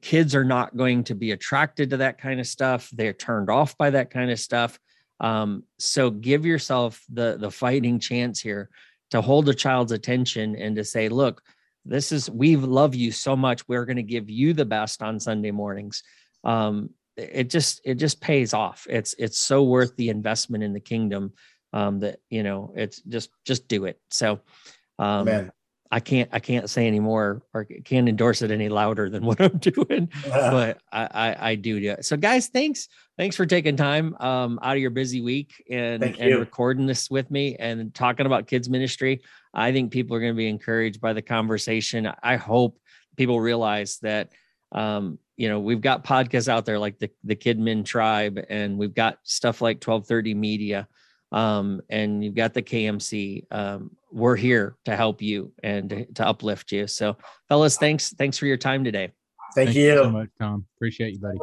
kids 0.01 0.35
are 0.35 0.43
not 0.43 0.75
going 0.75 1.03
to 1.05 1.15
be 1.15 1.31
attracted 1.31 1.91
to 1.91 1.97
that 1.97 2.17
kind 2.17 2.41
of 2.41 2.47
stuff 2.47 2.89
they're 2.91 3.13
turned 3.13 3.49
off 3.49 3.77
by 3.77 3.89
that 3.91 4.09
kind 4.09 4.29
of 4.29 4.39
stuff 4.39 4.77
um, 5.19 5.63
so 5.79 6.09
give 6.09 6.45
yourself 6.45 7.03
the 7.11 7.37
the 7.39 7.51
fighting 7.51 7.99
chance 7.99 8.39
here 8.39 8.69
to 9.11 9.21
hold 9.21 9.47
a 9.49 9.53
child's 9.53 9.91
attention 9.91 10.55
and 10.55 10.75
to 10.75 10.83
say 10.83 11.09
look 11.09 11.41
this 11.85 12.11
is 12.11 12.29
we 12.29 12.55
love 12.55 12.95
you 12.95 13.11
so 13.11 13.35
much 13.35 13.67
we're 13.67 13.85
going 13.85 13.95
to 13.95 14.03
give 14.03 14.29
you 14.29 14.53
the 14.53 14.65
best 14.65 15.01
on 15.03 15.19
sunday 15.19 15.51
mornings. 15.51 16.03
Um, 16.43 16.89
it 17.17 17.49
just 17.49 17.81
it 17.85 17.95
just 17.95 18.19
pays 18.21 18.53
off. 18.53 18.87
It's 18.89 19.15
it's 19.17 19.37
so 19.37 19.63
worth 19.63 19.95
the 19.95 20.09
investment 20.09 20.63
in 20.63 20.73
the 20.73 20.79
kingdom 20.79 21.33
um, 21.73 21.99
that 21.99 22.19
you 22.29 22.43
know 22.43 22.73
it's 22.75 23.01
just 23.01 23.29
just 23.45 23.67
do 23.67 23.85
it. 23.85 23.99
So 24.09 24.41
um, 24.99 25.25
Man. 25.25 25.51
I 25.95 26.01
can't 26.01 26.29
I 26.33 26.39
can't 26.39 26.69
say 26.69 26.87
any 26.87 26.99
more 26.99 27.41
or 27.53 27.63
can't 27.63 28.09
endorse 28.09 28.41
it 28.41 28.51
any 28.51 28.67
louder 28.67 29.09
than 29.09 29.25
what 29.25 29.39
I'm 29.39 29.57
doing, 29.59 30.09
but 30.25 30.81
I, 30.91 31.07
I, 31.09 31.49
I 31.51 31.55
do 31.55 31.79
do 31.79 31.91
it. 31.91 32.03
So 32.03 32.17
guys, 32.17 32.47
thanks 32.47 32.89
thanks 33.17 33.37
for 33.37 33.45
taking 33.45 33.77
time 33.77 34.13
um, 34.19 34.59
out 34.61 34.75
of 34.75 34.81
your 34.81 34.89
busy 34.89 35.21
week 35.21 35.53
and 35.71 36.03
and 36.03 36.37
recording 36.37 36.85
this 36.85 37.09
with 37.09 37.31
me 37.31 37.55
and 37.55 37.93
talking 37.95 38.25
about 38.25 38.45
kids 38.45 38.67
ministry. 38.67 39.21
I 39.53 39.71
think 39.71 39.93
people 39.93 40.17
are 40.17 40.19
going 40.19 40.33
to 40.33 40.37
be 40.37 40.49
encouraged 40.49 40.99
by 40.99 41.13
the 41.13 41.21
conversation. 41.21 42.11
I 42.21 42.35
hope 42.35 42.77
people 43.15 43.39
realize 43.39 43.99
that 43.99 44.33
um, 44.73 45.17
you 45.37 45.47
know 45.47 45.61
we've 45.61 45.79
got 45.79 46.03
podcasts 46.03 46.49
out 46.49 46.65
there 46.65 46.77
like 46.77 46.99
the 46.99 47.09
the 47.23 47.37
Kidmin 47.37 47.85
Tribe, 47.85 48.43
and 48.49 48.77
we've 48.77 48.93
got 48.93 49.19
stuff 49.23 49.61
like 49.61 49.77
1230 49.77 50.33
Media 50.33 50.89
um, 51.35 51.81
and 51.89 52.23
you've 52.23 52.33
got 52.33 52.53
the 52.53 52.63
KMC. 52.63 53.45
Um, 53.51 53.91
we're 54.11 54.37
here 54.37 54.77
to 54.85 54.95
help 54.95 55.21
you 55.21 55.51
and 55.61 55.89
to, 55.89 56.05
to, 56.13 56.25
uplift 56.25 56.71
you. 56.71 56.87
So, 56.87 57.17
fellas, 57.49 57.77
thanks 57.77 58.11
thanks 58.11 58.37
for 58.37 58.45
your 58.45 58.57
time 58.57 58.85
today. 58.85 59.11
Thank, 59.53 59.67
Thank 59.67 59.77
you. 59.77 59.83
you 59.83 59.95
so 59.97 60.09
much, 60.09 60.29
Tom. 60.39 60.65
Appreciate 60.77 61.13
you, 61.13 61.19
buddy. 61.19 61.37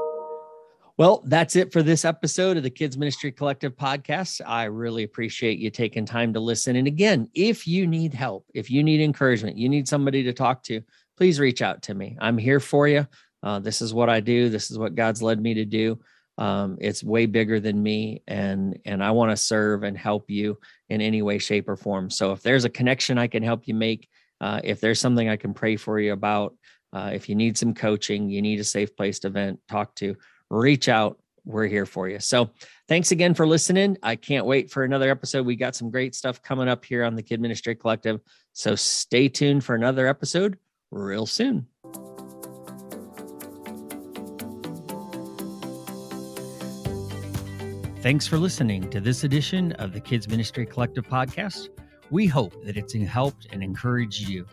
Well, 0.97 1.22
that's 1.26 1.57
it 1.57 1.72
for 1.72 1.82
this 1.82 2.05
episode 2.05 2.57
of 2.57 2.62
the 2.62 2.70
Kids 2.70 2.97
Ministry 2.97 3.32
Collective 3.32 3.76
podcast. 3.76 4.40
I 4.47 4.64
really 4.64 5.05
appreciate 5.05 5.59
you 5.59 5.70
taking 5.70 6.07
time 6.07 6.32
to 6.32 6.40
listen. 6.40 6.76
And 6.76 6.86
again, 6.86 7.28
if 7.34 7.66
you 7.66 7.86
need 7.86 8.14
help, 8.14 8.47
if 8.55 8.70
you 8.70 8.82
need 8.82 9.01
encouragement, 9.01 9.57
you 9.57 9.68
need 9.68 9.88
somebody 9.88 10.22
to 10.22 10.32
talk 10.32 10.62
to, 10.64 10.82
please 11.16 11.40
reach 11.40 11.61
out 11.61 11.82
to 11.82 11.95
me. 11.95 12.16
I'm 12.20 12.38
here 12.38 12.61
for 12.61 12.88
you. 12.88 13.07
Uh, 13.43 13.59
this 13.59 13.82
is 13.82 13.93
what 13.93 14.09
I 14.09 14.20
do. 14.20 14.49
This 14.49 14.70
is 14.70 14.78
what 14.78 14.95
God's 14.95 15.22
led 15.22 15.40
me 15.40 15.55
to 15.55 15.64
do 15.64 15.99
um, 16.43 16.76
it's 16.80 17.05
way 17.05 17.26
bigger 17.26 17.61
than 17.61 17.80
me 17.80 18.22
and 18.26 18.76
and 18.84 19.05
i 19.05 19.12
want 19.12 19.30
to 19.30 19.36
serve 19.36 19.84
and 19.84 19.97
help 19.97 20.28
you 20.28 20.59
in 20.88 21.01
any 21.01 21.22
way 21.22 21.38
shape 21.38 21.68
or 21.68 21.76
form. 21.76 22.11
So 22.11 22.32
if 22.32 22.43
there's 22.43 22.64
a 22.64 22.70
connection 22.70 23.16
i 23.16 23.28
can 23.28 23.43
help 23.43 23.68
you 23.68 23.74
make 23.74 24.09
uh, 24.40 24.61
if 24.64 24.80
there's 24.80 25.01
something 25.01 25.28
i 25.28 25.36
can 25.36 25.55
pray 25.55 25.76
for 25.76 26.01
you 26.01 26.12
about 26.12 26.57
uh, 26.93 27.11
if 27.14 27.28
you 27.28 27.34
need 27.34 27.57
some 27.57 27.74
coaching 27.74 28.28
you 28.28 28.43
need 28.43 28.59
a 28.59 28.64
safe 28.64 28.97
place 28.97 29.20
to 29.20 29.30
vent 29.30 29.61
talk 29.68 29.95
to 29.97 30.16
reach 30.53 30.88
out. 30.88 31.18
We're 31.45 31.66
here 31.66 31.86
for 31.86 32.09
you. 32.09 32.20
So 32.20 32.51
thanks 32.86 33.11
again 33.11 33.34
for 33.34 33.47
listening. 33.47 33.99
I 34.03 34.14
can't 34.14 34.47
wait 34.47 34.70
for 34.70 34.84
another 34.84 35.11
episode. 35.11 35.45
We 35.45 35.57
got 35.57 35.74
some 35.74 35.90
great 35.90 36.14
stuff 36.14 36.40
coming 36.40 36.68
up 36.68 36.84
here 36.84 37.03
on 37.03 37.16
the 37.16 37.22
kid 37.22 37.40
ministry 37.40 37.74
collective. 37.74 38.20
So 38.53 38.76
stay 38.76 39.28
tuned 39.28 39.64
for 39.64 39.74
another 39.74 40.07
episode 40.07 40.59
real 40.93 41.26
soon 41.26 41.66
Thanks 48.03 48.26
for 48.26 48.36
listening 48.36 48.90
to 48.90 49.00
this 49.00 49.22
edition 49.22 49.70
of 49.74 49.92
the 49.92 50.00
Kids 50.00 50.28
Ministry 50.28 50.66
Collective 50.66 51.07
podcast. 51.07 51.68
We 52.11 52.26
hope 52.26 52.53
that 52.64 52.76
it's 52.76 52.94
helped 52.94 53.46
and 53.53 53.62
encouraged 53.62 54.28
you. 54.28 54.44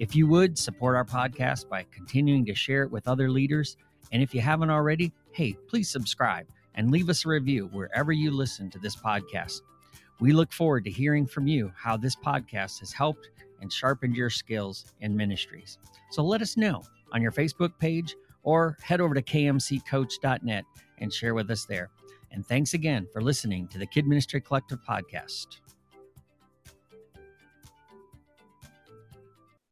If 0.00 0.16
you 0.16 0.26
would 0.26 0.58
support 0.58 0.96
our 0.96 1.04
podcast 1.04 1.68
by 1.68 1.86
continuing 1.92 2.44
to 2.46 2.54
share 2.56 2.82
it 2.82 2.90
with 2.90 3.06
other 3.06 3.30
leaders, 3.30 3.76
and 4.10 4.24
if 4.24 4.34
you 4.34 4.40
haven't 4.40 4.70
already, 4.70 5.12
hey, 5.30 5.56
please 5.68 5.88
subscribe 5.88 6.48
and 6.74 6.90
leave 6.90 7.08
us 7.08 7.24
a 7.24 7.28
review 7.28 7.68
wherever 7.72 8.10
you 8.10 8.32
listen 8.32 8.68
to 8.70 8.80
this 8.80 8.96
podcast. 8.96 9.60
We 10.18 10.32
look 10.32 10.52
forward 10.52 10.82
to 10.82 10.90
hearing 10.90 11.28
from 11.28 11.46
you 11.46 11.70
how 11.76 11.96
this 11.96 12.16
podcast 12.16 12.80
has 12.80 12.92
helped 12.92 13.30
and 13.60 13.72
sharpened 13.72 14.16
your 14.16 14.30
skills 14.30 14.86
in 15.00 15.16
ministries. 15.16 15.78
So 16.10 16.24
let 16.24 16.42
us 16.42 16.56
know 16.56 16.82
on 17.12 17.22
your 17.22 17.30
Facebook 17.30 17.70
page 17.78 18.16
or 18.42 18.76
head 18.82 19.00
over 19.00 19.14
to 19.14 19.22
kmccoach.net 19.22 20.64
and 20.98 21.12
share 21.12 21.34
with 21.34 21.52
us 21.52 21.66
there. 21.66 21.88
And 22.32 22.46
thanks 22.46 22.74
again 22.74 23.06
for 23.12 23.20
listening 23.20 23.68
to 23.68 23.78
the 23.78 23.86
Kid 23.86 24.06
Ministry 24.06 24.40
Collective 24.40 24.78
podcast. 24.88 25.46